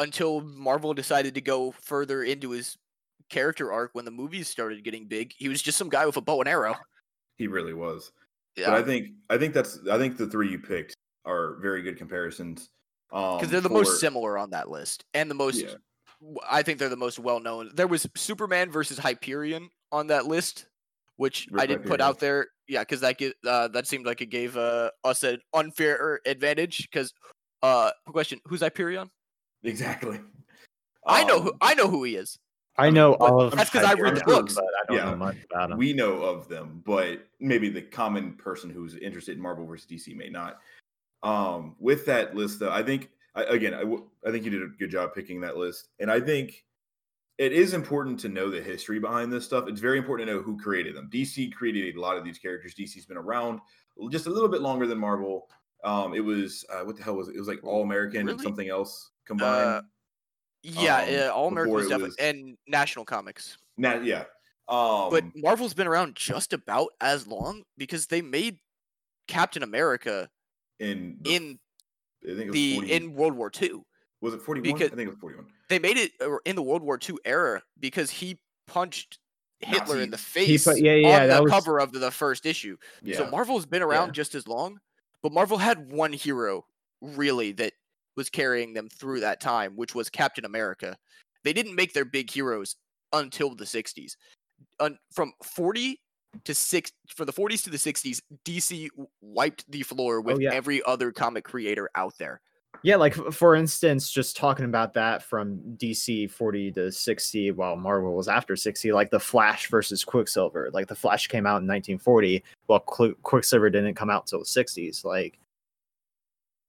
until 0.00 0.40
Marvel 0.40 0.94
decided 0.94 1.34
to 1.34 1.40
go 1.40 1.70
further 1.80 2.24
into 2.24 2.50
his 2.50 2.76
character 3.28 3.72
arc 3.72 3.90
when 3.94 4.04
the 4.04 4.10
movies 4.10 4.48
started 4.48 4.82
getting 4.82 5.06
big, 5.06 5.32
he 5.36 5.48
was 5.48 5.62
just 5.62 5.78
some 5.78 5.88
guy 5.88 6.04
with 6.06 6.16
a 6.16 6.20
bow 6.20 6.40
and 6.40 6.48
arrow. 6.48 6.74
He 7.36 7.46
really 7.46 7.74
was. 7.74 8.12
Yeah. 8.56 8.70
But 8.70 8.74
I 8.74 8.82
think 8.82 9.08
I 9.30 9.38
think 9.38 9.54
that's 9.54 9.78
I 9.90 9.96
think 9.96 10.16
the 10.16 10.26
three 10.26 10.50
you 10.50 10.58
picked 10.58 10.94
are 11.24 11.56
very 11.60 11.82
good 11.82 11.96
comparisons. 11.96 12.70
Um, 13.12 13.38
because 13.38 13.50
they're 13.50 13.60
the 13.60 13.68
for- 13.68 13.74
most 13.74 14.00
similar 14.00 14.38
on 14.38 14.50
that 14.50 14.68
list 14.70 15.04
and 15.14 15.28
the 15.28 15.34
most 15.34 15.60
Yeah. 15.60 15.74
i 16.48 16.62
think 16.62 16.78
they're 16.78 16.88
the 16.88 16.96
most 16.96 17.18
well 17.18 17.40
known 17.40 17.70
there 17.74 17.88
was 17.88 18.06
superman 18.14 18.70
versus 18.70 18.98
hyperion 18.98 19.68
on 19.90 20.06
that 20.08 20.26
list 20.26 20.66
which 21.16 21.48
i 21.58 21.66
didn't 21.66 21.86
put 21.86 22.00
out 22.00 22.20
there 22.20 22.46
yeah 22.68 22.82
because 22.82 23.00
that 23.00 23.18
gi- 23.18 23.34
uh, 23.44 23.66
that 23.68 23.88
seemed 23.88 24.06
like 24.06 24.20
it 24.20 24.26
gave 24.26 24.56
uh, 24.56 24.90
us 25.02 25.24
an 25.24 25.40
unfair 25.54 26.20
advantage 26.24 26.88
because 26.88 27.12
uh 27.64 27.90
question 28.06 28.38
who's 28.44 28.60
hyperion 28.60 29.10
Exactly. 29.62 30.20
i 31.06 31.24
know 31.24 31.40
who 31.40 31.50
Um, 31.52 31.58
i 31.60 31.74
know 31.74 31.88
who 31.88 32.02
he 32.04 32.16
is 32.16 32.38
I 32.76 32.88
know 32.88 33.14
But 33.18 33.30
all 33.32 33.40
of 33.42 33.54
that's 33.56 33.68
because 33.68 33.84
I 33.86 33.92
read 33.94 34.14
the 34.16 34.20
Hyperion, 34.20 34.42
books. 34.42 34.54
but 34.54 34.64
I 34.64 34.84
don't 34.86 34.96
Yeah. 34.96 35.10
know 35.10 35.16
much 35.16 35.36
about 35.50 35.70
him. 35.72 35.76
we 35.76 35.92
know 35.92 36.22
of 36.22 36.48
them, 36.48 36.82
but 36.86 37.26
maybe 37.38 37.68
the 37.68 37.82
common 37.82 38.34
person 38.34 38.70
who's 38.70 38.94
interested 38.96 39.36
in 39.36 39.42
Marvel 39.42 39.66
versus 39.66 39.86
DC 39.86 40.14
may 40.16 40.30
not. 40.30 40.60
Um, 41.22 41.76
with 41.78 42.06
that 42.06 42.34
list, 42.34 42.58
though, 42.60 42.70
I 42.70 42.82
think 42.82 43.10
I, 43.34 43.42
again, 43.44 43.74
I, 43.74 43.80
w- 43.80 44.08
I 44.26 44.30
think 44.30 44.44
you 44.44 44.50
did 44.50 44.62
a 44.62 44.68
good 44.68 44.90
job 44.90 45.12
picking 45.14 45.40
that 45.42 45.58
list, 45.58 45.88
and 45.98 46.10
I 46.10 46.20
think 46.20 46.64
it 47.36 47.52
is 47.52 47.74
important 47.74 48.18
to 48.20 48.30
know 48.30 48.50
the 48.50 48.62
history 48.62 48.98
behind 48.98 49.30
this 49.30 49.44
stuff. 49.44 49.68
It's 49.68 49.80
very 49.80 49.98
important 49.98 50.28
to 50.28 50.34
know 50.36 50.40
who 50.40 50.56
created 50.58 50.96
them. 50.96 51.10
DC 51.12 51.52
created 51.52 51.96
a 51.96 52.00
lot 52.00 52.16
of 52.16 52.24
these 52.24 52.38
characters. 52.38 52.74
DC's 52.74 53.04
been 53.04 53.18
around 53.18 53.60
just 54.10 54.26
a 54.26 54.30
little 54.30 54.48
bit 54.48 54.62
longer 54.62 54.86
than 54.86 54.96
Marvel. 54.98 55.50
Um, 55.84 56.14
it 56.14 56.20
was 56.20 56.64
uh, 56.72 56.80
what 56.84 56.96
the 56.96 57.02
hell 57.02 57.16
was 57.16 57.28
it? 57.28 57.34
It 57.36 57.38
was 57.38 57.48
like 57.48 57.62
All 57.62 57.82
American 57.82 58.20
and 58.20 58.28
Really? 58.30 58.42
something 58.42 58.68
else 58.70 59.10
combined. 59.26 59.68
Uh, 59.68 59.82
yeah 60.62 61.02
Um, 61.02 61.08
yeah 61.10 61.28
all 61.30 61.48
american 61.48 61.72
was 61.74 61.88
definitely 61.88 62.08
was- 62.08 62.16
and 62.16 62.58
national 62.68 63.04
comics 63.04 63.56
Nah, 63.78 63.94
yeah. 64.00 64.24
Um, 64.68 65.08
but 65.10 65.24
marvel's 65.34 65.72
been 65.74 65.86
around 65.86 66.14
just 66.16 66.52
about 66.52 66.88
as 67.00 67.26
long 67.26 67.62
because 67.78 68.06
they 68.08 68.20
made 68.20 68.58
captain 69.26 69.62
america 69.62 70.28
in 70.78 71.16
the, 71.22 71.34
in 71.34 71.58
I 72.22 72.34
think 72.34 72.40
it 72.40 72.46
was 72.48 72.52
the 72.54 72.74
40 72.74 72.92
in 72.92 73.14
world 73.14 73.34
war 73.34 73.50
ii 73.62 73.72
was 74.20 74.34
it 74.34 74.42
forty 74.42 74.60
one? 74.60 74.72
because- 74.78 74.92
I 74.92 74.96
think 74.96 75.06
it 75.06 75.12
was 75.12 75.18
forty 75.18 75.36
one. 75.36 75.46
they 75.70 75.78
made 75.78 75.96
it 75.96 76.12
uh, 76.20 76.36
in 76.44 76.56
the 76.56 76.62
World 76.62 76.82
War 76.82 76.98
II 77.08 77.16
era 77.24 77.62
because 77.78 78.10
he 78.10 78.38
punched 78.66 79.18
Hitler 79.60 79.98
in 80.00 80.10
the 80.10 80.18
face 80.18 80.64
put- 80.64 80.78
yeah, 80.78 80.92
yeah, 80.94 81.22
on 81.22 81.28
that 81.28 81.36
the 81.38 81.42
was- 81.44 81.50
cover 81.52 81.78
of 81.80 81.92
the 81.92 82.10
first 82.10 82.44
issue. 82.44 82.76
Yeah. 83.02 83.16
So 83.16 83.30
Marvel's 83.30 83.64
been 83.64 83.80
around 83.80 84.12
just 84.12 84.34
as 84.34 84.46
long, 84.46 84.78
but 85.22 85.32
Marvel 85.32 85.56
had 85.56 85.90
one 85.90 86.12
hero 86.12 86.66
really 87.00 87.52
that 87.52 87.72
was 88.16 88.30
carrying 88.30 88.72
them 88.72 88.88
through 88.88 89.20
that 89.20 89.40
time, 89.40 89.72
which 89.76 89.94
was 89.94 90.08
Captain 90.08 90.44
America. 90.44 90.96
They 91.44 91.52
didn't 91.52 91.74
make 91.74 91.92
their 91.92 92.04
big 92.04 92.30
heroes 92.30 92.76
until 93.12 93.54
the 93.54 93.64
60s. 93.64 94.16
Un- 94.78 94.98
from 95.12 95.32
40 95.42 95.98
to 96.44 96.54
6 96.54 96.92
for 97.08 97.24
the 97.24 97.32
40s 97.32 97.64
to 97.64 97.70
the 97.70 97.76
60s, 97.76 98.20
DC 98.44 98.88
wiped 99.20 99.70
the 99.70 99.82
floor 99.82 100.18
oh, 100.18 100.22
with 100.22 100.40
yeah. 100.40 100.52
every 100.52 100.82
other 100.84 101.12
comic 101.12 101.44
creator 101.44 101.90
out 101.94 102.14
there. 102.18 102.40
Yeah, 102.82 102.96
like 102.96 103.14
for 103.14 103.56
instance, 103.56 104.10
just 104.10 104.36
talking 104.36 104.64
about 104.64 104.94
that 104.94 105.22
from 105.22 105.58
DC 105.76 106.30
40 106.30 106.72
to 106.72 106.92
60, 106.92 107.50
while 107.50 107.76
Marvel 107.76 108.14
was 108.14 108.28
after 108.28 108.56
60, 108.56 108.92
like 108.92 109.10
the 109.10 109.20
Flash 109.20 109.68
versus 109.68 110.02
Quicksilver. 110.02 110.70
Like 110.72 110.86
the 110.86 110.94
Flash 110.94 111.26
came 111.26 111.46
out 111.46 111.60
in 111.60 111.68
1940, 111.68 112.42
while 112.66 112.80
Qu- 112.80 113.16
Quicksilver 113.22 113.68
didn't 113.68 113.96
come 113.96 114.08
out 114.08 114.22
until 114.22 114.38
the 114.38 114.44
60s. 114.46 115.04
Like 115.04 115.38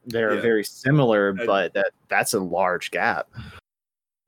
they're 0.06 0.36
Yeah. 0.36 0.42
very 0.42 0.64
similar, 0.64 1.36
I- 1.40 1.46
but 1.46 1.74
that 1.74 1.92
that's 2.08 2.34
a 2.34 2.40
large 2.40 2.92
gap. 2.92 3.30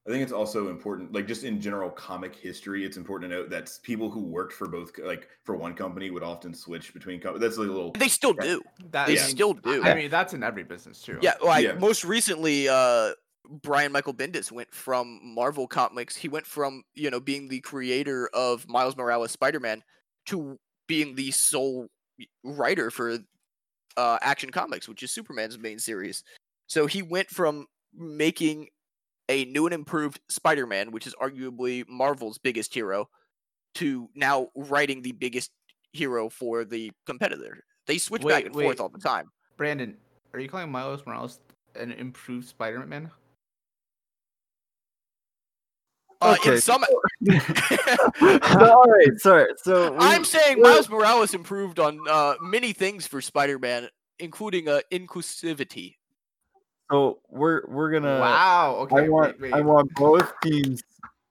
I 0.06 0.10
think 0.10 0.22
it's 0.22 0.34
also 0.34 0.68
important, 0.70 1.14
like 1.14 1.28
just 1.28 1.46
in 1.46 1.62
general 1.62 1.90
comic 1.90 2.36
history, 2.36 2.84
it's 2.84 2.98
important 2.98 3.32
to 3.32 3.38
note 3.38 3.50
that 3.52 3.70
people 3.84 4.10
who 4.10 4.20
worked 4.20 4.52
for 4.52 4.68
both, 4.68 4.92
like 5.00 5.30
for 5.46 5.56
one 5.56 5.74
company, 5.74 6.12
would 6.12 6.24
often 6.24 6.54
switch 6.54 6.94
between 6.94 7.22
companies. 7.22 7.40
That's 7.42 7.58
like 7.58 7.70
a 7.70 7.72
little. 7.72 7.92
They 7.94 8.10
still 8.10 8.34
do. 8.34 8.62
That, 8.92 9.08
They 9.08 9.14
I 9.18 9.22
mean, 9.22 9.30
still 9.30 9.54
do. 9.54 9.82
I 9.82 9.96
mean, 9.96 10.10
that's 10.10 10.34
in 10.34 10.44
every 10.44 10.64
business 10.64 11.02
too. 11.02 11.20
Yeah, 11.22 11.36
like 11.42 11.64
Yeah. 11.64 11.74
most 11.76 12.04
recently, 12.04 12.68
uh, 12.68 13.14
Brian 13.62 13.94
Michael 13.94 14.14
Bendis 14.14 14.52
went 14.52 14.74
from 14.74 15.22
Marvel 15.24 15.68
Comics. 15.68 16.18
He 16.18 16.28
went 16.28 16.46
from 16.46 16.84
you 16.96 17.10
know 17.10 17.22
being 17.22 17.48
the 17.48 17.62
creator 17.62 18.30
of 18.34 18.68
Miles 18.68 18.98
Morales 18.98 19.32
Spider-Man 19.32 19.84
to 20.26 20.60
being 20.88 21.16
the 21.16 21.32
sole 21.32 21.88
writer 22.44 22.92
for 22.92 23.20
uh, 23.98 24.18
Action 24.22 24.50
Comics, 24.50 24.88
which 24.88 25.04
is 25.04 25.12
Superman's 25.12 25.58
main 25.58 25.80
series. 25.80 26.24
So 26.68 26.86
he 26.86 27.02
went 27.02 27.30
from 27.30 27.68
making 27.94 28.68
a 29.30 29.46
new 29.46 29.66
and 29.66 29.74
improved 29.74 30.20
Spider-Man, 30.30 30.92
which 30.92 31.08
is 31.08 31.16
arguably 31.22 31.88
Marvel's 31.88 32.38
biggest 32.38 32.74
hero, 32.74 33.10
to 33.76 34.10
now 34.16 34.50
writing 34.56 35.02
the 35.02 35.14
biggest 35.14 35.52
hero 35.94 36.30
for 36.30 36.66
the 36.66 36.92
competitor. 37.06 37.64
They 37.88 37.98
switch 37.98 38.22
back 38.22 38.44
Wait, 38.44 38.46
and 38.48 38.56
forth 38.56 38.80
all 38.80 38.90
the 38.90 39.00
time. 39.00 39.30
Brandon, 39.58 39.96
are 40.34 40.40
you 40.40 40.50
calling 40.50 40.72
Miles 40.72 41.06
Morales 41.06 41.40
an 41.76 41.92
improved 41.92 42.48
Spider-Man? 42.48 43.12
Uh, 46.24 46.36
Okay. 46.40 46.56
In 46.56 46.62
some, 46.62 46.84
all 48.60 48.84
right, 48.90 49.20
sorry. 49.20 49.48
So 49.58 49.92
we- 49.92 49.98
I'm 50.00 50.24
saying 50.26 50.62
Miles 50.62 50.90
Morales 50.90 51.34
improved 51.34 51.80
on 51.80 52.00
uh, 52.10 52.36
many 52.42 52.74
things 52.74 53.06
for 53.08 53.22
Spider-Man, 53.22 53.90
including 54.20 54.68
uh, 54.70 54.80
inclusivity. 54.92 55.98
So 56.92 57.20
we're 57.30 57.64
we're 57.68 57.92
gonna. 57.92 58.20
wow. 58.20 58.76
Okay. 58.82 59.06
I 59.06 59.10
want 59.10 59.40
wait, 59.40 59.54
I 59.54 59.62
want 59.62 59.94
both 59.96 60.32
teams 60.44 60.82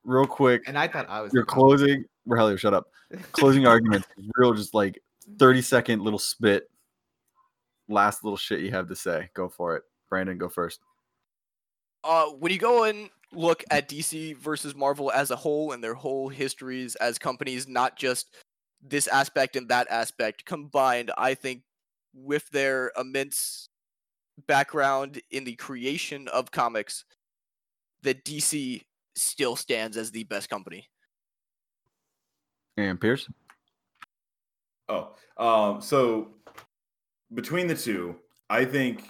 real 0.05 0.27
quick. 0.27 0.63
And 0.67 0.79
I 0.79 0.89
thought 0.89 1.09
I 1.09 1.21
was 1.21 1.33
Your 1.33 1.43
the 1.45 1.47
com- 1.47 1.59
closing, 1.59 2.05
Rogelio, 2.29 2.59
shut 2.59 2.75
up. 2.75 2.87
Closing 3.33 3.67
arguments, 3.67 4.09
real 4.37 4.55
just 4.55 4.75
like 4.75 5.01
thirty 5.39 5.61
second 5.63 6.03
little 6.03 6.19
spit. 6.19 6.69
Last 7.89 8.25
little 8.25 8.39
shit 8.39 8.61
you 8.61 8.71
have 8.71 8.89
to 8.89 8.97
say. 8.97 9.29
Go 9.35 9.49
for 9.49 9.77
it, 9.77 9.83
Brandon. 10.09 10.39
Go 10.39 10.49
first. 10.49 10.81
Uh, 12.03 12.27
when 12.27 12.51
you 12.51 12.59
go 12.59 12.85
and 12.85 13.11
look 13.33 13.65
at 13.71 13.89
DC 13.89 14.37
versus 14.37 14.75
Marvel 14.75 15.11
as 15.11 15.31
a 15.31 15.37
whole 15.37 15.73
and 15.73 15.83
their 15.83 15.95
whole 15.95 16.29
histories 16.29 16.95
as 16.97 17.19
companies, 17.19 17.67
not 17.67 17.97
just 17.97 18.35
this 18.83 19.07
aspect 19.09 19.57
and 19.57 19.69
that 19.69 19.87
aspect 19.91 20.45
combined, 20.45 21.11
I 21.17 21.35
think 21.35 21.63
with 22.15 22.49
their 22.51 22.93
immense 22.99 23.69
background 24.47 25.21
in 25.31 25.45
the 25.45 25.55
creation 25.57 26.29
of 26.29 26.51
comics, 26.51 27.05
that 28.03 28.25
DC 28.25 28.83
still 29.17 29.57
stands 29.57 29.97
as 29.97 30.11
the 30.11 30.25
best 30.25 30.51
company. 30.51 30.89
And 32.77 33.01
Pierce. 33.01 33.29
Oh, 34.89 35.15
um, 35.37 35.81
so 35.81 36.29
between 37.35 37.67
the 37.67 37.75
two, 37.75 38.17
I 38.51 38.65
think 38.65 39.05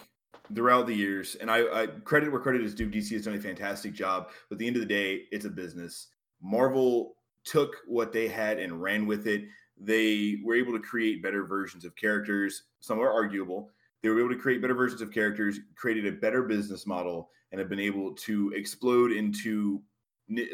throughout 0.55 0.87
the 0.87 0.95
years, 0.95 1.37
and 1.37 1.51
I, 1.51 1.83
I 1.83 1.87
credit 1.87 2.31
where 2.31 2.41
credit 2.41 2.63
is 2.63 2.75
due, 2.75 2.89
DC 2.89 3.11
has 3.13 3.25
done 3.25 3.35
a 3.35 3.41
fantastic 3.41 3.93
job. 3.93 4.31
But 4.49 4.57
at 4.57 4.59
the 4.59 4.67
end 4.67 4.77
of 4.77 4.81
the 4.81 4.87
day, 4.87 5.25
it's 5.31 5.45
a 5.45 5.51
business. 5.51 6.09
Marvel 6.43 7.17
took 7.45 7.77
what 7.87 8.13
they 8.13 8.29
had 8.29 8.59
and 8.59 8.83
ran 8.83 9.07
with 9.07 9.27
it. 9.27 9.45
They 9.81 10.39
were 10.45 10.55
able 10.55 10.73
to 10.73 10.79
create 10.79 11.23
better 11.23 11.45
versions 11.45 11.85
of 11.85 11.97
characters. 11.97 12.65
Some 12.81 13.01
are 13.01 13.11
arguable. 13.11 13.71
They 14.03 14.09
were 14.09 14.21
able 14.21 14.35
to 14.35 14.41
create 14.41 14.61
better 14.61 14.75
versions 14.75 15.01
of 15.01 15.13
characters, 15.13 15.61
created 15.77 16.07
a 16.07 16.13
better 16.13 16.43
business 16.43 16.87
model, 16.87 17.31
and 17.51 17.59
have 17.59 17.69
been 17.69 17.81
able 17.81 18.13
to 18.15 18.53
explode 18.55 19.13
into 19.13 19.83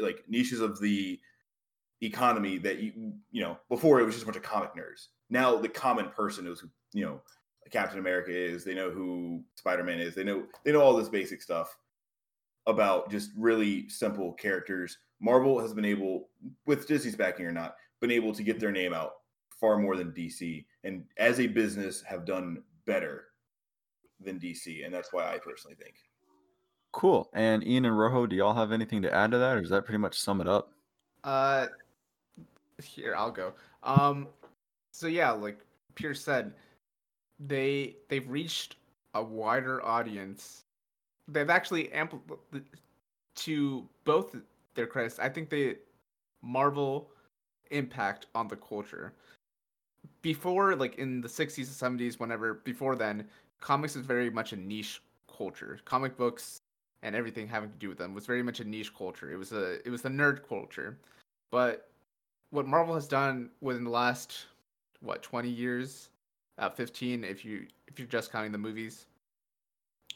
like 0.01 0.25
niches 0.29 0.61
of 0.61 0.81
the 0.81 1.19
economy 2.01 2.59
that 2.59 2.79
you 2.79 3.13
you 3.31 3.43
know 3.43 3.59
before 3.69 4.01
it 4.01 4.05
was 4.05 4.15
just 4.15 4.23
a 4.23 4.27
bunch 4.27 4.37
of 4.37 4.43
comic 4.43 4.75
nerds. 4.75 5.09
Now 5.31 5.57
the 5.57 5.69
common 5.69 6.09
person 6.11 6.45
knows 6.45 6.61
who 6.61 6.69
you 6.93 7.05
know 7.05 7.21
Captain 7.71 7.99
America 7.99 8.31
is. 8.31 8.65
They 8.65 8.75
know 8.75 8.91
who 8.91 9.43
Spider 9.55 9.85
Man 9.85 10.01
is. 10.01 10.15
They 10.15 10.25
know 10.25 10.45
they 10.65 10.73
know 10.73 10.81
all 10.81 10.97
this 10.97 11.09
basic 11.09 11.43
stuff 11.43 11.77
about 12.67 13.11
just 13.11 13.31
really 13.37 13.89
simple 13.89 14.33
characters. 14.33 14.99
Marvel 15.21 15.59
has 15.59 15.75
been 15.75 15.85
able, 15.85 16.29
with 16.67 16.87
Disney's 16.87 17.17
backing 17.17 17.47
or 17.47 17.53
not, 17.53 17.77
been 18.01 18.11
able 18.11 18.33
to 18.33 18.43
get 18.43 18.61
their 18.61 18.71
name 18.71 18.93
out 18.93 19.15
far 19.59 19.79
more 19.79 19.97
than 19.97 20.13
DC, 20.13 20.65
and 20.85 21.05
as 21.17 21.41
a 21.41 21.47
business 21.47 22.03
have 22.03 22.25
done 22.25 22.63
better 22.87 23.25
than 24.21 24.39
DC, 24.39 24.85
and 24.85 24.95
that's 24.95 25.13
why 25.13 25.35
I 25.35 25.39
personally 25.39 25.77
think. 25.77 25.97
Cool. 26.93 27.29
And 27.33 27.67
Ian 27.67 27.85
and 27.85 27.99
Rojo, 27.99 28.27
do 28.27 28.37
y'all 28.37 28.55
have 28.55 28.73
anything 28.73 29.03
to 29.03 29.13
add 29.13 29.33
to 29.33 29.39
that, 29.39 29.57
or 29.57 29.61
does 29.61 29.71
that 29.71 29.85
pretty 29.85 29.99
much 29.99 30.19
sum 30.19 30.41
it 30.41 30.47
up? 30.47 30.73
Uh, 31.25 31.67
here 32.83 33.15
I'll 33.17 33.31
go. 33.31 33.53
Um, 33.83 34.29
so 34.93 35.07
yeah, 35.07 35.31
like 35.31 35.59
Pierce 35.95 36.23
said, 36.23 36.55
they 37.39 37.97
they've 38.09 38.29
reached 38.29 38.77
a 39.15 39.23
wider 39.23 39.85
audience. 39.85 40.65
They've 41.29 41.51
actually 41.51 41.89
ampl 41.89 42.21
to 43.37 43.89
both 44.05 44.37
their 44.75 44.87
credits. 44.87 45.19
I 45.19 45.29
think 45.29 45.51
they 45.51 45.77
Marvel 46.43 47.11
impact 47.71 48.27
on 48.35 48.49
the 48.49 48.57
culture. 48.57 49.13
Before, 50.23 50.75
like 50.75 50.97
in 50.97 51.21
the 51.21 51.29
60s 51.29 51.83
and 51.83 52.01
70s, 52.01 52.19
whenever 52.19 52.55
before 52.55 52.97
then, 52.97 53.27
comics 53.61 53.97
is 53.97 54.07
very 54.07 54.31
much 54.31 54.53
a 54.53 54.57
niche 54.57 55.03
culture. 55.37 55.79
Comic 55.85 56.17
books 56.17 56.61
and 57.03 57.15
everything 57.15 57.47
having 57.47 57.71
to 57.71 57.77
do 57.77 57.89
with 57.89 57.99
them 57.99 58.15
was 58.15 58.27
very 58.27 58.43
much 58.43 58.61
a 58.61 58.65
niche 58.65 58.95
culture. 58.97 59.31
It 59.31 59.37
was 59.37 59.53
a 59.53 59.87
it 59.87 59.91
was 59.91 60.03
the 60.03 60.09
nerd 60.09 60.49
culture. 60.49 60.99
But 61.51 61.89
what 62.51 62.67
Marvel 62.67 62.95
has 62.95 63.07
done 63.07 63.51
within 63.61 63.85
the 63.85 63.91
last 63.91 64.47
what 65.01 65.23
20 65.23 65.49
years, 65.49 66.09
uh, 66.59 66.69
15 66.69 67.25
if 67.25 67.45
you 67.45 67.67
if 67.87 67.99
you're 67.99 68.09
just 68.09 68.33
counting 68.33 68.53
the 68.53 68.59
movies, 68.59 69.07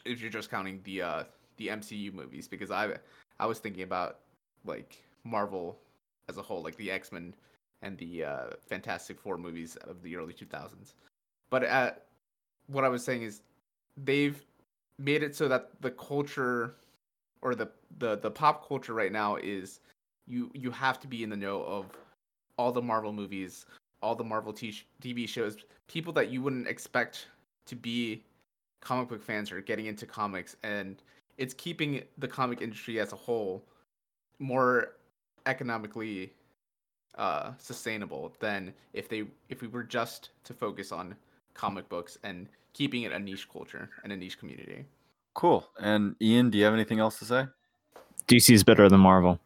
if 0.05 0.21
you're 0.21 0.31
just 0.31 0.51
counting 0.51 0.81
the 0.83 1.01
uh 1.01 1.23
the 1.57 1.67
MCU 1.67 2.13
movies 2.13 2.47
because 2.47 2.71
I 2.71 2.93
I 3.39 3.45
was 3.45 3.59
thinking 3.59 3.83
about 3.83 4.19
like 4.65 5.03
Marvel 5.23 5.77
as 6.29 6.37
a 6.37 6.41
whole, 6.41 6.63
like 6.63 6.75
the 6.77 6.91
X 6.91 7.11
Men 7.11 7.33
and 7.81 7.97
the 7.97 8.23
uh, 8.23 8.45
Fantastic 8.67 9.19
Four 9.19 9.37
movies 9.37 9.75
of 9.87 10.01
the 10.01 10.15
early 10.15 10.33
2000s. 10.33 10.93
But 11.49 11.65
uh, 11.65 11.91
what 12.67 12.83
I 12.83 12.89
was 12.89 13.03
saying 13.03 13.23
is 13.23 13.41
they've 13.97 14.41
made 14.97 15.23
it 15.23 15.35
so 15.35 15.47
that 15.47 15.69
the 15.81 15.91
culture 15.91 16.75
or 17.41 17.55
the, 17.55 17.69
the 17.99 18.17
the 18.17 18.31
pop 18.31 18.67
culture 18.67 18.93
right 18.93 19.11
now 19.11 19.35
is 19.35 19.81
you 20.27 20.49
you 20.53 20.71
have 20.71 20.99
to 21.01 21.07
be 21.07 21.23
in 21.23 21.29
the 21.29 21.35
know 21.35 21.63
of 21.63 21.85
all 22.57 22.71
the 22.71 22.81
Marvel 22.81 23.11
movies, 23.11 23.65
all 24.03 24.15
the 24.15 24.23
Marvel 24.23 24.53
TV 24.53 25.27
shows, 25.27 25.57
people 25.87 26.13
that 26.13 26.29
you 26.29 26.41
wouldn't 26.41 26.67
expect 26.67 27.27
to 27.65 27.75
be 27.75 28.23
comic 28.81 29.07
book 29.07 29.23
fans 29.23 29.51
are 29.51 29.61
getting 29.61 29.85
into 29.85 30.05
comics 30.05 30.57
and 30.61 31.01
it's 31.37 31.53
keeping 31.53 32.03
the 32.17 32.27
comic 32.27 32.61
industry 32.61 32.99
as 32.99 33.13
a 33.13 33.15
whole 33.15 33.63
more 34.39 34.95
economically 35.45 36.33
uh, 37.17 37.51
sustainable 37.57 38.33
than 38.39 38.73
if 38.93 39.07
they 39.07 39.23
if 39.47 39.61
we 39.61 39.67
were 39.67 39.83
just 39.83 40.31
to 40.43 40.53
focus 40.53 40.91
on 40.91 41.15
comic 41.53 41.87
books 41.87 42.17
and 42.23 42.47
keeping 42.73 43.03
it 43.03 43.11
a 43.11 43.19
niche 43.19 43.47
culture 43.49 43.89
and 44.03 44.11
a 44.11 44.17
niche 44.17 44.37
community. 44.37 44.83
Cool. 45.33 45.65
And 45.79 46.15
Ian, 46.21 46.49
do 46.49 46.57
you 46.57 46.65
have 46.65 46.73
anything 46.73 46.99
else 46.99 47.19
to 47.19 47.25
say? 47.25 47.45
DC 48.27 48.53
is 48.53 48.63
better 48.63 48.89
than 48.89 48.99
Marvel. 48.99 49.39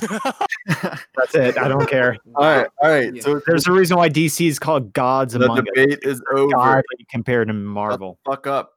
That's 0.66 1.34
it. 1.34 1.58
I 1.58 1.68
don't 1.68 1.88
care. 1.88 2.16
all 2.36 2.44
right, 2.44 2.66
all 2.82 2.90
right. 2.90 3.14
Yeah. 3.14 3.22
So 3.22 3.40
There's 3.46 3.66
a 3.66 3.72
reason 3.72 3.96
why 3.96 4.08
DC 4.08 4.46
is 4.46 4.58
called 4.58 4.92
gods 4.92 5.32
the 5.34 5.44
among 5.44 5.60
us. 5.60 5.64
debate 5.74 5.98
is 6.02 6.22
over. 6.32 6.52
God 6.54 6.82
compared 7.10 7.48
to 7.48 7.54
Shut 7.54 7.62
Marvel. 7.62 8.18
the 8.24 8.30
fuck 8.30 8.46
up. 8.46 8.72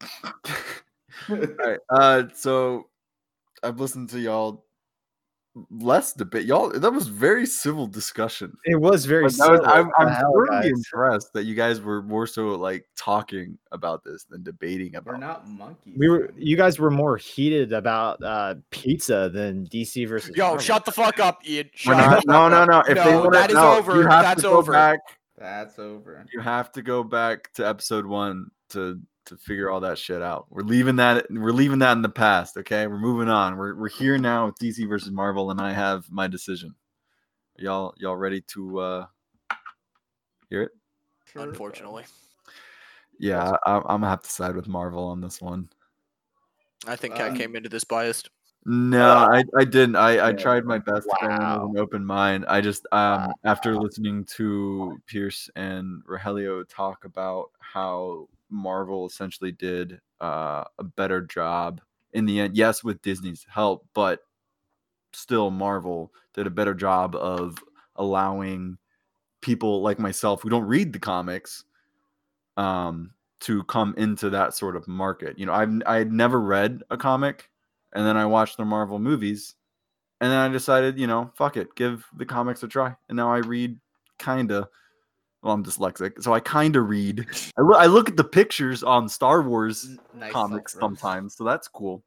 all 1.30 1.36
right. 1.64 1.78
Uh, 1.90 2.24
so 2.34 2.88
I've 3.62 3.80
listened 3.80 4.10
to 4.10 4.20
y'all 4.20 4.64
less 5.70 6.12
debate. 6.12 6.46
Y'all, 6.46 6.68
that 6.70 6.90
was 6.92 7.06
very 7.08 7.46
civil 7.46 7.86
discussion. 7.86 8.56
It 8.64 8.76
was 8.80 9.04
very. 9.04 9.22
But 9.22 9.26
was- 9.26 9.36
civil. 9.38 9.66
I'm, 9.66 9.86
What 9.86 9.94
I'm 10.00 10.08
hell, 10.08 10.32
thoroughly 10.32 10.70
guys? 10.70 10.70
impressed 10.72 11.32
that 11.34 11.44
you 11.44 11.54
guys 11.54 11.80
were 11.80 12.02
more 12.02 12.26
so 12.26 12.48
like 12.48 12.86
talking 12.96 13.56
about 13.72 14.02
this 14.04 14.24
than 14.24 14.42
debating 14.42 14.96
about. 14.96 15.14
We're 15.14 15.18
not 15.20 15.48
monkeys. 15.48 15.94
We 15.96 16.08
were. 16.08 16.30
You 16.36 16.56
guys 16.56 16.78
were 16.78 16.90
more 16.90 17.16
heated 17.16 17.72
about 17.72 18.22
uh, 18.22 18.56
pizza 18.70 19.30
than 19.32 19.66
DC 19.68 20.08
versus. 20.08 20.36
Yo, 20.36 20.44
Marvel. 20.44 20.60
shut 20.60 20.84
the 20.84 20.92
fuck 20.92 21.20
up, 21.20 21.40
Ian. 21.48 21.70
Shut 21.74 21.96
not, 21.96 22.22
no, 22.26 22.48
no, 22.48 22.64
no. 22.64 22.80
If 22.80 22.96
they 22.98 23.10
No, 23.12 23.20
want 23.20 23.32
that 23.32 23.50
is 23.50 23.54
no, 23.56 23.76
over. 23.76 24.02
That's 24.04 24.44
over. 24.44 24.72
back. 24.72 25.00
That's 25.38 25.78
over. 25.78 26.24
You 26.32 26.40
have 26.40 26.72
to 26.72 26.82
go 26.82 27.02
back 27.04 27.52
to 27.54 27.66
episode 27.68 28.06
one 28.06 28.50
to 28.70 29.00
to 29.26 29.36
figure 29.36 29.70
all 29.70 29.80
that 29.80 29.98
shit 29.98 30.22
out. 30.22 30.46
We're 30.50 30.62
leaving 30.62 30.96
that. 30.96 31.26
We're 31.30 31.52
leaving 31.52 31.78
that 31.80 31.92
in 31.92 32.02
the 32.02 32.08
past. 32.08 32.56
Okay, 32.56 32.86
we're 32.86 32.98
moving 32.98 33.28
on. 33.28 33.56
We're 33.56 33.74
we're 33.74 33.88
here 33.88 34.18
now 34.18 34.46
with 34.46 34.56
DC 34.58 34.88
versus 34.88 35.10
Marvel, 35.10 35.50
and 35.50 35.60
I 35.60 35.72
have 35.72 36.10
my 36.10 36.26
decision. 36.26 36.74
Y'all 37.56 37.94
y'all 37.96 38.16
ready 38.16 38.40
to 38.48 38.78
uh 38.78 39.06
hear 40.50 40.62
it? 40.62 40.70
Unfortunately, 41.36 42.04
Yeah, 43.18 43.56
I, 43.64 43.76
I'm 43.76 43.82
gonna 43.82 44.08
have 44.08 44.22
to 44.22 44.30
side 44.30 44.56
with 44.56 44.68
Marvel 44.68 45.04
on 45.04 45.20
this 45.20 45.40
one. 45.40 45.68
I 46.86 46.96
think 46.96 47.18
I 47.18 47.28
Um, 47.28 47.36
came 47.36 47.56
into 47.56 47.68
this 47.68 47.84
biased. 47.84 48.30
No, 48.66 49.08
I, 49.08 49.44
I 49.58 49.64
didn't. 49.64 49.96
I, 49.96 50.28
I 50.28 50.32
tried 50.32 50.64
my 50.64 50.78
best 50.78 51.06
to 51.06 51.16
go 51.20 51.26
in 51.26 51.38
with 51.38 51.70
an 51.76 51.78
open 51.78 52.04
mind. 52.04 52.46
I 52.48 52.60
just 52.62 52.86
um 52.92 53.32
after 53.44 53.76
listening 53.76 54.24
to 54.36 54.96
Pierce 55.06 55.50
and 55.54 56.02
Rogelio 56.06 56.64
talk 56.68 57.04
about 57.04 57.50
how 57.58 58.28
Marvel 58.50 59.06
essentially 59.06 59.52
did 59.52 60.00
uh, 60.20 60.64
a 60.78 60.84
better 60.84 61.20
job 61.22 61.80
in 62.12 62.26
the 62.26 62.40
end. 62.40 62.56
Yes, 62.56 62.84
with 62.84 63.02
Disney's 63.02 63.46
help, 63.48 63.86
but 63.94 64.20
still 65.12 65.50
Marvel 65.50 66.12
did 66.34 66.46
a 66.46 66.50
better 66.50 66.74
job 66.74 67.14
of 67.16 67.58
allowing 67.96 68.78
people 69.42 69.82
like 69.82 69.98
myself 69.98 70.42
who 70.42 70.48
don't 70.50 70.64
read 70.66 70.92
the 70.92 70.98
comics 70.98 71.64
um 72.56 73.10
to 73.40 73.62
come 73.64 73.94
into 73.98 74.30
that 74.30 74.54
sort 74.54 74.76
of 74.76 74.88
market. 74.88 75.38
You 75.38 75.46
know, 75.46 75.52
I've 75.52 75.82
I 75.86 75.96
had 75.96 76.12
never 76.12 76.40
read 76.40 76.82
a 76.90 76.96
comic 76.96 77.50
and 77.92 78.06
then 78.06 78.16
I 78.16 78.26
watched 78.26 78.56
the 78.56 78.64
Marvel 78.64 78.98
movies, 78.98 79.54
and 80.20 80.30
then 80.32 80.38
I 80.38 80.48
decided, 80.48 80.98
you 80.98 81.06
know, 81.06 81.30
fuck 81.36 81.56
it, 81.56 81.74
give 81.76 82.06
the 82.16 82.26
comics 82.26 82.62
a 82.62 82.68
try. 82.68 82.96
And 83.08 83.16
now 83.16 83.32
I 83.32 83.38
read 83.38 83.78
kinda. 84.18 84.68
Well, 85.44 85.52
I'm 85.52 85.62
dyslexic, 85.62 86.22
so 86.22 86.32
I 86.32 86.40
kinda 86.40 86.80
read. 86.80 87.26
I, 87.58 87.60
loo- 87.60 87.74
I 87.74 87.84
look 87.84 88.08
at 88.08 88.16
the 88.16 88.24
pictures 88.24 88.82
on 88.82 89.10
Star 89.10 89.42
Wars 89.42 89.86
nice 90.14 90.32
comics 90.32 90.72
self-roast. 90.72 91.00
sometimes, 91.02 91.36
so 91.36 91.44
that's 91.44 91.68
cool. 91.68 92.02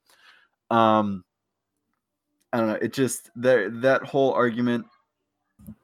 Um, 0.71 1.23
I 2.51 2.57
don't 2.57 2.67
know. 2.67 2.79
It 2.81 2.93
just 2.93 3.29
that 3.35 3.81
that 3.83 4.01
whole 4.01 4.33
argument, 4.33 4.87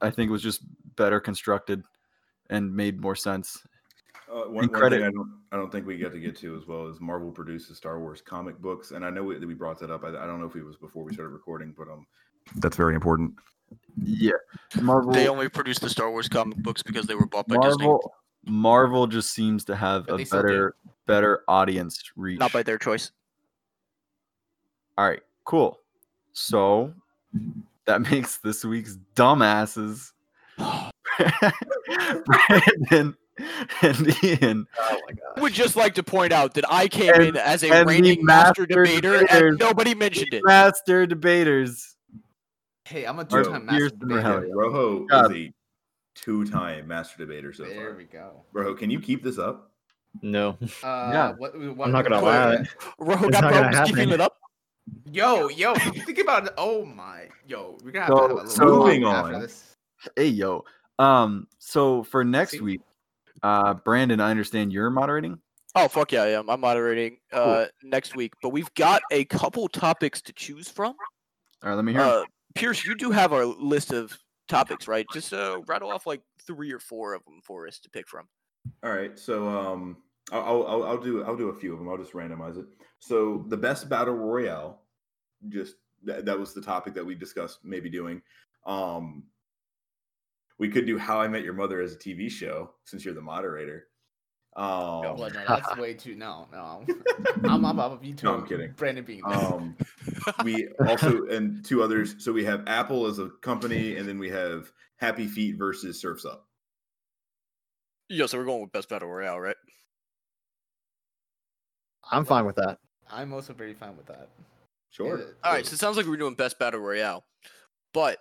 I 0.02 0.10
think, 0.10 0.32
was 0.32 0.42
just 0.42 0.62
better 0.96 1.20
constructed 1.20 1.84
and 2.50 2.76
made 2.76 3.00
more 3.00 3.16
sense. 3.16 3.62
Uh, 4.28 4.46
one, 4.46 4.48
And 4.48 4.56
one 4.56 4.70
credit- 4.70 4.98
thing 5.02 5.08
I 5.08 5.12
don't, 5.12 5.32
I 5.52 5.58
don't 5.58 5.72
think 5.72 5.86
we 5.86 5.96
get 5.98 6.12
to 6.14 6.20
get 6.20 6.36
to 6.38 6.58
as 6.58 6.66
well 6.66 6.88
is 6.88 7.00
Marvel 7.00 7.30
produces 7.32 7.78
Star 7.78 8.00
Wars 8.00 8.20
comic 8.20 8.58
books, 8.60 8.90
and 8.92 9.06
I 9.06 9.12
know 9.12 9.24
we, 9.24 9.38
that 9.38 9.46
we 9.46 9.54
brought 9.54 9.78
that 9.82 9.92
up. 9.92 10.04
I, 10.04 10.08
I 10.08 10.26
don't 10.26 10.40
know 10.40 10.48
if 10.48 10.56
it 10.56 10.64
was 10.64 10.78
before 10.78 11.04
we 11.04 11.14
started 11.14 11.34
recording, 11.34 11.76
but 11.78 11.88
um, 11.88 12.08
that's 12.56 12.76
very 12.76 12.96
important. 12.96 13.36
Yeah, 14.02 14.32
Marvel. 14.82 15.12
They 15.14 15.28
only 15.28 15.50
produced 15.50 15.82
the 15.82 15.90
Star 15.90 16.10
Wars 16.12 16.28
comic 16.30 16.58
books 16.58 16.82
because 16.84 17.06
they 17.06 17.16
were 17.16 17.26
bought 17.28 17.48
by 17.48 17.58
Disney, 17.58 17.86
Marvel. 17.86 18.14
Marvel 18.46 19.08
just 19.08 19.32
seems 19.34 19.64
to 19.66 19.76
have 19.76 20.06
But 20.08 20.14
a 20.16 20.18
they 20.18 20.26
still 20.26 20.42
do. 20.42 20.48
better 20.48 20.76
better 21.06 21.44
audience 21.48 22.02
reach. 22.16 22.40
not 22.40 22.52
by 22.54 22.64
their 22.64 22.78
choice. 22.78 23.12
All 24.98 25.08
right, 25.08 25.22
cool. 25.46 25.80
So 26.34 26.94
that 27.86 28.02
makes 28.12 28.38
this 28.40 28.64
week's 28.66 28.98
dumbasses 29.16 30.12
Brandon 32.26 33.16
and 33.82 34.24
Ian. 34.24 34.68
Oh 34.80 35.00
my 35.08 35.14
I 35.36 35.42
would 35.42 35.54
just 35.54 35.76
like 35.76 35.96
to 35.96 36.04
point 36.04 36.32
out 36.32 36.54
that 36.54 36.66
I 36.72 36.88
came 36.88 37.14
And- 37.14 37.24
in 37.24 37.38
as 37.38 37.64
a 37.64 37.72
and 37.72 37.88
the 37.88 37.92
reigning 37.92 38.24
master 38.26 38.62
master 38.62 38.66
debater, 38.68 39.20
debaters. 39.20 39.42
and 39.50 39.60
nobody 39.60 39.96
mentioned 39.96 40.34
it. 40.34 40.44
Master 40.46 41.06
debaters. 41.08 41.93
Hey, 42.86 43.06
I'm 43.06 43.20
a 43.20 43.26
two-time 43.26 43.66
master 43.66 43.90
debater. 43.90 44.22
Rogelio. 44.22 44.54
Rojo 44.54 45.00
God. 45.06 45.32
is 45.32 45.38
a 45.38 45.54
two-time 46.16 46.88
master 46.88 47.18
debater 47.18 47.54
so 47.54 47.64
There 47.64 47.90
far. 47.90 47.96
we 47.98 48.04
go. 48.06 48.44
Rojo, 48.52 48.74
can 48.76 48.90
you 48.90 49.00
keep 49.00 49.24
this 49.24 49.38
up? 49.40 49.72
No. 50.22 50.58
Uh, 50.84 51.10
Yeah. 51.14 51.32
what, 51.38 51.58
what, 51.76 51.86
I'm 51.88 51.92
not 51.94 52.04
gonna 52.04 52.22
what- 52.22 52.34
lie. 52.34 52.66
Rojo 53.00 53.28
It's 53.28 53.40
got 53.40 53.52
problems 53.54 53.90
keeping 53.90 54.10
it 54.10 54.22
up. 54.22 54.38
Yo, 55.12 55.48
yo, 55.48 55.74
think 55.76 56.20
about 56.20 56.46
it. 56.48 56.54
Oh 56.58 56.84
my, 56.86 57.30
yo, 57.48 57.78
we're 57.84 57.92
gonna 57.92 58.06
have 58.06 58.16
to 58.16 58.22
have 58.22 58.32
a 58.32 58.34
little 58.34 58.50
So- 58.50 58.66
Moving 58.66 59.06
on. 59.06 59.32
this. 59.40 59.76
Hey 60.18 60.28
yo. 60.28 60.66
Um. 61.00 61.48
So 61.60 62.04
for 62.04 62.26
next 62.26 62.52
See? 62.52 62.60
week, 62.60 62.82
uh, 63.42 63.74
Brandon, 63.76 64.20
I 64.20 64.30
understand 64.30 64.74
you're 64.74 64.90
moderating. 64.90 65.40
Oh 65.76 65.88
fuck 65.88 66.12
yeah, 66.12 66.24
I 66.24 66.28
am. 66.32 66.50
I'm 66.50 66.60
moderating 66.60 67.18
uh 67.32 67.66
next 67.82 68.16
week, 68.16 68.34
but 68.42 68.50
we've 68.50 68.72
got 68.76 69.02
a 69.12 69.24
couple 69.26 69.68
topics 69.70 70.22
to 70.24 70.34
choose 70.34 70.68
from. 70.70 70.94
All 71.64 71.70
right, 71.70 71.76
let 71.76 71.86
me 71.86 71.94
hear. 71.94 72.02
Uh, 72.02 72.24
Pierce, 72.56 72.86
you 72.86 72.96
do 72.96 73.12
have 73.12 73.34
our 73.34 73.46
list 73.46 73.92
of 73.92 74.18
topics, 74.48 74.88
right? 74.88 75.06
Just 75.14 75.34
uh, 75.34 75.62
rattle 75.68 75.92
off 75.92 76.06
like 76.06 76.22
three 76.46 76.72
or 76.72 76.80
four 76.80 77.14
of 77.14 77.24
them 77.26 77.40
for 77.44 77.68
us 77.68 77.80
to 77.80 77.90
pick 77.90 78.08
from. 78.08 78.28
All 78.84 78.92
right, 78.94 79.18
so 79.18 79.48
um, 79.48 79.98
I'll, 80.32 80.66
I'll- 80.68 80.84
I'll 80.84 80.98
do 81.02 81.24
I'll 81.24 81.36
do 81.38 81.50
a 81.50 81.56
few 81.56 81.74
of 81.74 81.80
them. 81.80 81.90
I'll 81.90 81.98
just 81.98 82.14
randomize 82.14 82.58
it. 82.58 82.66
So 83.00 83.46
the 83.50 83.58
best 83.58 83.90
battle 83.90 84.14
royale, 84.16 84.82
just 85.50 85.76
that, 86.04 86.26
that 86.26 86.38
was 86.40 86.54
the 86.54 86.62
topic 86.62 86.94
that 86.94 87.06
we 87.06 87.16
discussed 87.16 87.60
maybe 87.64 87.90
doing. 87.90 88.22
Um, 88.66 89.24
we 90.60 90.70
could 90.70 90.86
do 90.86 90.98
How 90.98 91.20
I 91.20 91.28
Met 91.28 91.44
Your 91.44 91.54
Mother 91.54 91.82
as 91.82 91.94
a 91.94 91.98
TV 91.98 92.30
show 92.30 92.72
since 92.86 93.04
you're 93.04 93.14
the 93.14 93.22
moderator. 93.22 93.88
Um, 94.56 95.18
Well, 95.18 95.18
no, 95.18 95.44
that's 95.48 95.78
way 95.78 95.94
too. 95.94 96.16
No, 96.16 96.48
no. 96.52 96.86
I'm, 97.50 97.66
I'm, 97.66 97.80
I'm 97.80 98.00
you 98.02 98.16
No, 98.24 98.36
I'm 98.36 98.46
kidding. 98.46 98.72
Brandon 98.72 99.04
being. 99.04 99.22
um, 99.26 99.76
we 100.44 100.68
also 100.88 101.26
and 101.26 101.66
two 101.66 101.82
others. 101.82 102.16
So 102.20 102.32
we 102.32 102.46
have 102.46 102.64
Apple 102.68 103.08
as 103.08 103.20
a 103.20 103.30
company, 103.42 103.98
and 103.98 104.08
then 104.08 104.20
we 104.20 104.30
have 104.30 104.72
Happy 104.98 105.28
Feet 105.28 105.58
versus 105.58 106.00
Surfs 106.00 106.26
Up. 106.26 106.48
Yeah, 108.10 108.28
so 108.28 108.38
we're 108.38 108.46
going 108.46 108.62
with 108.62 108.72
best 108.72 108.90
battle 108.90 109.10
royale, 109.10 109.40
right? 109.40 109.56
I'm 112.12 112.26
fine 112.26 112.46
with 112.46 112.58
that. 112.58 112.78
I'm 113.10 113.34
also 113.34 113.54
very 113.54 113.74
fine 113.74 113.98
with 113.98 114.06
that. 114.08 114.30
Sure. 114.92 115.18
Yeah. 115.18 115.26
All 115.44 115.54
right, 115.54 115.66
so 115.66 115.74
it 115.74 115.80
sounds 115.80 115.98
like 115.98 116.06
we're 116.06 116.18
doing 116.18 116.36
best 116.36 116.60
battle 116.60 116.80
royale, 116.80 117.24
but 117.94 118.20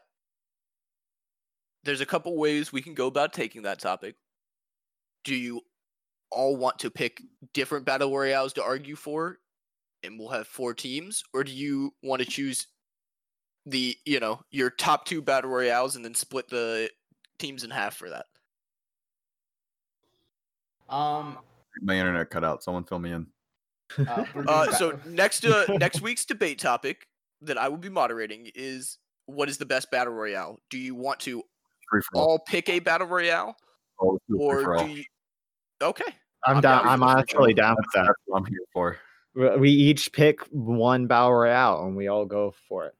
there's 1.84 2.00
a 2.00 2.06
couple 2.06 2.36
ways 2.38 2.72
we 2.72 2.80
can 2.80 2.94
go 2.94 3.06
about 3.06 3.32
taking 3.32 3.62
that 3.62 3.80
topic. 3.80 4.14
Do 5.24 5.34
you 5.34 5.60
all 6.32 6.56
want 6.56 6.78
to 6.80 6.90
pick 6.90 7.22
different 7.52 7.84
battle 7.84 8.16
royales 8.16 8.52
to 8.54 8.62
argue 8.62 8.96
for, 8.96 9.38
and 10.02 10.18
we'll 10.18 10.28
have 10.28 10.46
four 10.46 10.74
teams, 10.74 11.22
or 11.32 11.44
do 11.44 11.52
you 11.52 11.94
want 12.02 12.20
to 12.22 12.28
choose 12.28 12.66
the 13.66 13.96
you 14.04 14.18
know 14.18 14.40
your 14.50 14.70
top 14.70 15.04
two 15.04 15.22
battle 15.22 15.50
royales 15.50 15.94
and 15.94 16.04
then 16.04 16.14
split 16.14 16.48
the 16.48 16.90
teams 17.38 17.64
in 17.64 17.70
half 17.70 17.96
for 17.96 18.10
that? 18.10 18.26
Um. 20.88 21.38
My 21.80 21.96
internet 21.96 22.28
cut 22.28 22.44
out. 22.44 22.62
Someone 22.62 22.84
fill 22.84 22.98
me 22.98 23.12
in. 23.12 23.26
Uh, 23.98 24.24
Uh, 24.46 24.72
so 24.72 24.98
next 25.06 25.44
uh, 25.44 25.64
next 25.78 26.00
week's 26.00 26.24
debate 26.24 26.58
topic 26.58 27.06
that 27.40 27.58
I 27.58 27.68
will 27.68 27.78
be 27.78 27.88
moderating 27.88 28.50
is 28.54 28.98
what 29.26 29.48
is 29.48 29.58
the 29.58 29.66
best 29.66 29.90
battle 29.90 30.12
royale? 30.12 30.58
Do 30.70 30.78
you 30.78 30.94
want 30.94 31.20
to 31.20 31.42
all. 32.14 32.22
all 32.22 32.38
pick 32.38 32.68
a 32.68 32.78
battle 32.78 33.06
royale, 33.06 33.56
All 33.98 34.18
or 34.38 34.78
do 34.78 34.88
you? 34.88 35.04
Okay, 35.82 36.14
I'm, 36.44 36.56
I'm 36.56 36.62
down. 36.62 36.84
down 36.84 36.88
I'm 36.88 36.98
for 37.00 37.04
free 37.04 37.12
for 37.12 37.18
actually 37.18 37.54
down 37.54 37.76
with 37.76 37.86
that. 37.94 38.06
That's 38.06 38.18
what 38.26 38.38
I'm 38.38 38.46
here 38.46 38.58
for. 38.72 38.98
We- 39.34 39.56
We 39.56 39.70
each 39.70 40.12
pick 40.12 40.40
one 40.50 41.06
battle 41.06 41.32
royale 41.32 41.86
and 41.86 41.96
we 41.96 42.08
all 42.08 42.26
go 42.26 42.54
for 42.68 42.86
it. 42.86 42.94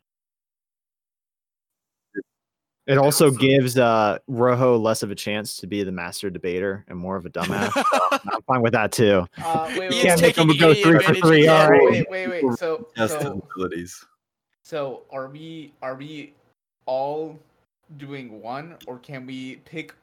It 2.87 2.99
also 2.99 3.31
gives 3.31 3.79
uh, 3.79 4.19
Rojo 4.27 4.77
less 4.77 5.05
of 5.05 5.13
a 5.13 5.15
chance 5.15 5.57
to 5.59 5.69
be 5.69 5.85
the 5.85 5.93
master 5.93 6.31
debater 6.31 6.85
and 6.89 6.99
more 6.99 7.17
of 7.17 7.25
a 7.25 7.31
dumbass. 7.31 7.71
I'm 8.33 8.43
fine 8.43 8.61
with 8.61 8.73
that 8.73 8.91
too. 8.91 9.25
Uh, 9.39 9.67
wait, 9.71 9.79
wait, 9.79 9.93
Ian's 9.93 10.03
can't 10.03 10.21
wait, 10.21 10.27
make 10.27 10.39
him 10.39 10.57
go 10.59 10.75
three 10.75 10.99
for 10.99 11.15
three, 11.15 11.43
he 11.43 11.49
right. 11.49 11.71
wait, 11.71 12.11
wait, 12.11 12.29
wait. 12.29 12.59
So, 12.59 12.89
so, 12.97 13.41
abilities. 13.55 14.05
so 14.65 15.05
are 15.13 15.29
we 15.29 15.73
are 15.81 15.95
we 15.95 16.35
all 16.87 17.39
doing 17.99 18.41
one, 18.43 18.75
or 18.87 18.99
can 18.99 19.27
we 19.27 19.57
pick 19.65 19.95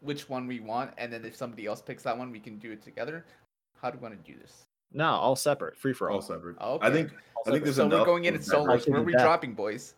which 0.00 0.28
one 0.28 0.46
we 0.46 0.60
want, 0.60 0.92
and 0.98 1.12
then 1.12 1.24
if 1.24 1.36
somebody 1.36 1.66
else 1.66 1.80
picks 1.82 2.02
that 2.04 2.16
one, 2.16 2.30
we 2.30 2.40
can 2.40 2.58
do 2.58 2.72
it 2.72 2.82
together? 2.82 3.24
How 3.80 3.90
do 3.90 3.98
we 3.98 4.02
want 4.02 4.24
to 4.24 4.32
do 4.32 4.38
this? 4.38 4.64
No, 4.92 5.06
all 5.06 5.36
separate, 5.36 5.76
free 5.76 5.92
for 5.92 6.10
all. 6.10 6.16
all 6.16 6.22
separate. 6.22 6.56
Okay. 6.60 6.86
I 6.86 6.90
think. 6.90 7.10
I 7.46 7.50
think 7.50 7.64
there's 7.64 7.76
so 7.76 7.86
enough. 7.86 8.00
we're 8.00 8.06
going 8.06 8.24
in 8.24 8.34
of 8.34 8.40
at 8.40 8.46
that. 8.46 8.50
solos. 8.50 8.88
Where 8.88 9.00
are 9.00 9.04
we 9.04 9.12
that. 9.12 9.22
dropping, 9.22 9.54
boys? 9.54 9.94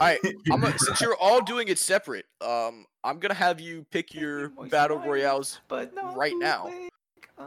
all 0.00 0.06
right. 0.06 0.18
I'm 0.52 0.60
gonna, 0.60 0.78
since 0.78 1.00
you're 1.00 1.16
all 1.16 1.40
doing 1.40 1.68
it 1.68 1.78
separate, 1.78 2.26
um, 2.40 2.84
I'm 3.04 3.18
gonna 3.18 3.34
have 3.34 3.60
you 3.60 3.86
pick 3.90 4.12
your 4.14 4.50
battle 4.68 4.98
wine. 4.98 5.08
royales. 5.08 5.60
But 5.68 5.92
right 6.14 6.34
now. 6.36 6.64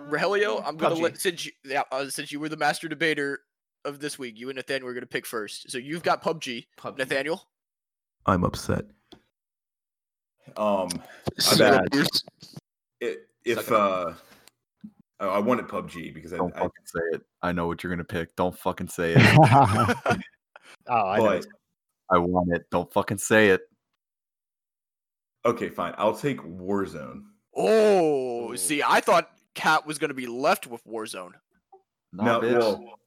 bootleg, 0.09 0.43
uh, 0.43 0.61
I'm 0.65 0.77
gonna 0.77 0.95
PUBG. 0.95 1.01
let 1.01 1.19
since 1.19 1.45
you 1.45 1.51
yeah, 1.63 1.83
uh, 1.91 2.09
since 2.09 2.31
you 2.31 2.39
were 2.39 2.49
the 2.49 2.57
master 2.57 2.87
debater 2.87 3.41
of 3.85 3.99
this 3.99 4.17
week, 4.17 4.39
you 4.39 4.49
and 4.49 4.55
Nathaniel 4.55 4.89
are 4.89 4.93
gonna 4.93 5.05
pick 5.05 5.25
first. 5.25 5.69
So 5.69 5.77
you've 5.77 6.03
got 6.03 6.23
PUBG. 6.23 6.65
PUBG. 6.77 6.97
Nathaniel. 6.97 7.47
I'm 8.25 8.43
upset. 8.43 8.85
Um, 10.57 10.89
I 11.51 11.57
Bad. 11.57 11.87
it, 13.01 13.27
if 13.45 13.57
Suck 13.57 13.67
it 13.67 13.73
up. 13.73 14.07
uh, 14.07 14.13
oh, 15.21 15.29
I 15.29 15.39
wanted 15.39 15.67
PUBG 15.67 16.13
because 16.13 16.33
I, 16.33 16.37
Don't 16.37 16.53
I 16.55 16.59
fucking 16.59 16.85
say 16.85 16.99
it. 17.13 17.21
I 17.41 17.51
know 17.51 17.67
what 17.67 17.83
you're 17.83 17.91
gonna 17.91 18.03
pick. 18.03 18.35
Don't 18.35 18.57
fucking 18.57 18.89
say 18.89 19.13
it. 19.17 19.37
oh, 20.87 21.05
I 21.05 21.19
but 21.19 21.45
I 22.09 22.17
want 22.17 22.53
it. 22.53 22.65
Don't 22.69 22.91
fucking 22.91 23.17
say 23.17 23.49
it. 23.49 23.61
okay, 25.45 25.69
fine. 25.69 25.93
I'll 25.97 26.15
take 26.15 26.41
Warzone. 26.41 27.23
Oh, 27.55 28.55
see, 28.55 28.81
I 28.83 28.99
thought 28.99 29.29
Cat 29.55 29.85
was 29.85 29.97
gonna 29.97 30.13
be 30.13 30.27
left 30.27 30.67
with 30.67 30.83
Warzone. 30.85 31.31
Nah, 32.11 32.39
no, 32.39 32.57
well, 32.57 32.99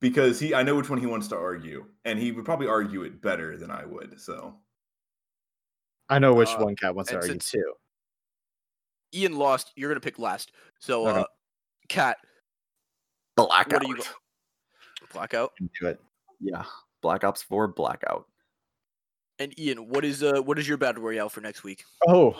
because 0.00 0.40
he, 0.40 0.54
I 0.54 0.62
know 0.62 0.74
which 0.76 0.88
one 0.88 0.98
he 0.98 1.06
wants 1.06 1.28
to 1.28 1.36
argue, 1.36 1.84
and 2.04 2.18
he 2.18 2.32
would 2.32 2.44
probably 2.44 2.68
argue 2.68 3.02
it 3.02 3.20
better 3.20 3.56
than 3.56 3.70
I 3.70 3.84
would. 3.84 4.20
So 4.20 4.56
I 6.08 6.18
know 6.18 6.34
which 6.34 6.48
uh, 6.50 6.58
one 6.58 6.76
cat 6.76 6.94
wants 6.94 7.10
to 7.10 7.16
and 7.16 7.22
argue 7.24 7.38
too. 7.38 7.72
Ian 9.14 9.36
lost. 9.36 9.72
You're 9.76 9.90
gonna 9.90 10.00
pick 10.00 10.18
last. 10.18 10.52
So, 10.78 11.06
Okay. 11.08 11.20
uh, 11.20 11.24
Cat, 11.88 12.18
Blackout. 13.36 13.72
what 13.72 13.84
are 13.84 13.88
you? 13.88 13.96
Go- 13.96 14.02
Blackout. 15.12 15.52
Do 15.80 15.86
it. 15.88 16.00
Yeah. 16.40 16.64
Black 17.02 17.22
Ops 17.24 17.42
4 17.42 17.68
Blackout. 17.68 18.26
And 19.38 19.58
Ian, 19.58 19.88
what 19.88 20.04
is 20.04 20.22
uh 20.22 20.40
what 20.42 20.58
is 20.58 20.66
your 20.66 20.76
battle 20.78 21.02
royale 21.02 21.28
for 21.28 21.40
next 21.40 21.62
week? 21.62 21.84
Oh, 22.08 22.36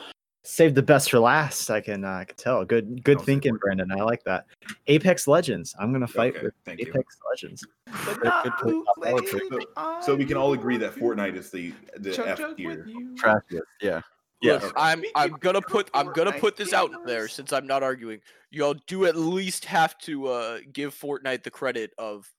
save 0.47 0.75
the 0.75 0.83
best 0.83 1.11
for 1.11 1.19
last. 1.19 1.71
I 1.71 1.81
can 1.81 2.05
uh, 2.05 2.11
I 2.13 2.25
can 2.25 2.37
tell. 2.37 2.65
Good 2.65 3.03
good 3.05 3.19
Don't 3.19 3.27
thinking, 3.27 3.53
word. 3.53 3.61
Brandon. 3.61 3.93
I 3.93 4.03
like 4.03 4.23
that. 4.25 4.47
Apex 4.87 5.27
Legends. 5.27 5.75
I'm 5.79 5.93
gonna 5.93 6.07
fight 6.07 6.35
Okay, 6.37 6.45
with 6.47 6.55
thank 6.65 6.81
you. 6.81 6.87
Apex 6.89 7.17
Legends. 7.31 7.67
But 8.05 8.25
not 8.25 8.45
good 8.45 8.53
play, 8.61 8.73
top 8.73 8.97
poetry. 9.03 9.41
bootleg, 9.51 10.03
so 10.03 10.15
we 10.15 10.25
can 10.25 10.37
all 10.37 10.53
agree 10.53 10.77
that 10.79 10.95
Fortnite 10.95 11.37
is 11.37 11.51
the 11.51 11.73
the 11.99 12.13
chug 12.13 12.29
F 12.29 12.39
jug 12.39 12.49
with 12.51 12.57
tier. 12.59 12.87
you. 12.87 13.15
Trashiest. 13.17 13.61
Yeah. 13.81 14.01
Look. 14.43 14.73
I'm 14.77 15.03
I'm 15.15 15.33
gonna 15.41 15.63
put 15.63 15.91
I'm 15.95 16.13
gonna 16.13 16.33
put 16.33 16.57
this 16.57 16.73
out 16.73 16.91
there 17.07 17.27
since 17.27 17.53
I'm 17.53 17.67
not 17.67 17.83
arguing. 17.83 18.21
Y'all 18.51 18.77
do 18.87 19.07
at 19.07 19.17
least 19.17 19.65
have 19.65 19.99
to 20.01 20.29
uh 20.29 20.59
give 20.73 20.95
Fortnite 20.95 21.43
the 21.43 21.51
credit 21.51 21.91
of 21.99 22.31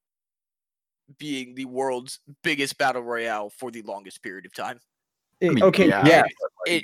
being 1.18 1.55
the 1.55 1.66
world's 1.66 2.20
biggest 2.43 2.78
battle 2.78 3.01
royale 3.01 3.49
for 3.49 3.72
the 3.72 3.82
longest 3.82 4.22
period 4.22 4.45
of 4.45 4.53
time. 4.53 4.80
It- 5.41 5.53
mean, 5.53 5.64
okay, 5.64 5.88
yeah, 5.88 6.05
yeah, 6.05 6.22
but, 6.24 6.72
It 6.74 6.84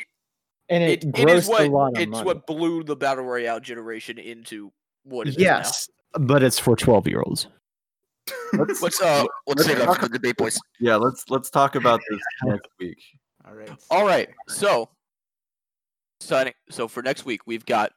and 0.69 0.83
it, 0.83 1.03
it, 1.03 1.19
it 1.19 1.29
is 1.29 1.47
what 1.47 1.61
a 1.67 1.69
lot 1.69 1.95
of 1.95 2.01
it's 2.01 2.09
money. 2.11 2.25
what 2.25 2.45
blew 2.47 2.83
the 2.83 2.95
battle 2.95 3.23
royale 3.25 3.59
generation 3.59 4.17
into 4.17 4.71
what 5.03 5.27
it 5.27 5.31
is 5.31 5.37
now. 5.37 5.43
yes, 5.43 5.89
but 6.19 6.43
it's 6.43 6.59
for 6.59 6.75
twelve 6.75 7.07
year 7.07 7.21
olds. 7.25 7.47
Let's, 8.53 8.81
Let's 8.81 9.01
uh 9.01 9.25
let's 9.47 9.57
Let's 9.59 9.65
save 9.65 9.77
that 9.79 9.85
talk 9.85 9.99
for 9.99 10.07
the 10.07 10.13
debate, 10.17 10.37
boys. 10.37 10.57
yeah, 10.79 10.95
let's 10.95 11.25
let's 11.29 11.49
talk 11.49 11.75
about 11.75 11.99
this 12.09 12.19
next 12.45 12.69
week. 12.79 12.97
All 13.45 13.53
right. 13.53 13.69
All 13.91 14.05
right, 14.05 14.29
so 14.47 14.89
signing. 16.21 16.53
So 16.69 16.87
for 16.87 17.03
next 17.03 17.25
week, 17.25 17.41
we've 17.45 17.65
got 17.65 17.91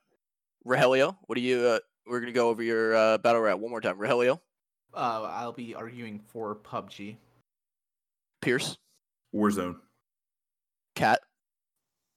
Rogelio. 0.67 1.17
What 1.27 1.37
do 1.37 1.41
you? 1.41 1.61
Uh, 1.61 1.79
we're 2.09 2.21
gonna 2.21 2.33
go 2.33 2.49
over 2.49 2.63
your 2.63 2.95
uh, 2.97 3.19
battle 3.19 3.41
royale 3.43 3.59
one 3.59 3.71
more 3.71 3.81
time. 3.81 3.97
Rogelio, 3.99 4.41
Uh, 4.93 5.23
I'll 5.31 5.53
be 5.53 5.75
arguing 5.77 6.21
for 6.27 6.57
PUBG. 6.57 7.17
Pierce, 8.43 8.77
Warzone. 9.35 9.77
Cat, 10.97 11.21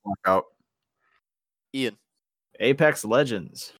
Blackout. 0.03 0.45
Ian, 1.75 1.97
Apex 2.59 3.05
Legends. 3.05 3.73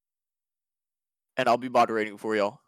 and 1.38 1.48
I'll 1.50 1.58
be 1.58 1.70
moderating 1.70 2.18
for 2.18 2.36
y'all. 2.36 2.60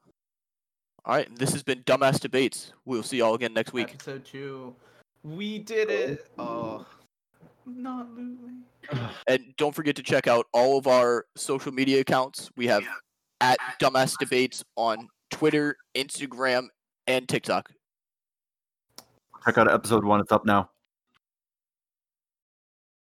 All 1.06 1.16
right, 1.16 1.28
this 1.38 1.52
has 1.52 1.62
been 1.64 1.84
Dumbass 1.84 2.20
Debates. 2.20 2.74
We'll 2.86 3.04
see 3.04 3.18
y'all 3.18 3.34
again 3.36 3.54
next 3.54 3.74
week. 3.74 3.91
Episode 3.93 4.26
two. 4.26 4.76
We 5.24 5.60
did 5.60 5.89
it. 5.89 6.28
Oh, 6.39 6.86
not 7.66 8.10
losing. 8.16 8.64
And 9.28 9.54
don't 9.58 9.74
forget 9.76 9.95
to 9.97 10.04
check 10.04 10.26
out 10.28 10.47
all 10.54 10.78
of 10.80 10.88
our 10.88 11.26
social 11.38 11.72
media 11.72 11.99
accounts. 12.02 12.49
We 12.58 12.66
have 12.68 12.84
at 13.39 13.60
Dumbass 13.80 14.16
Debates 14.20 14.64
on 14.76 15.08
Twitter, 15.30 15.78
Instagram, 15.95 16.68
and 17.08 17.30
TikTok. 17.30 17.72
Check 19.45 19.58
out 19.60 19.72
episode 19.72 20.04
one. 20.04 20.20
It's 20.20 20.32
up 20.32 20.45
now. 20.45 20.70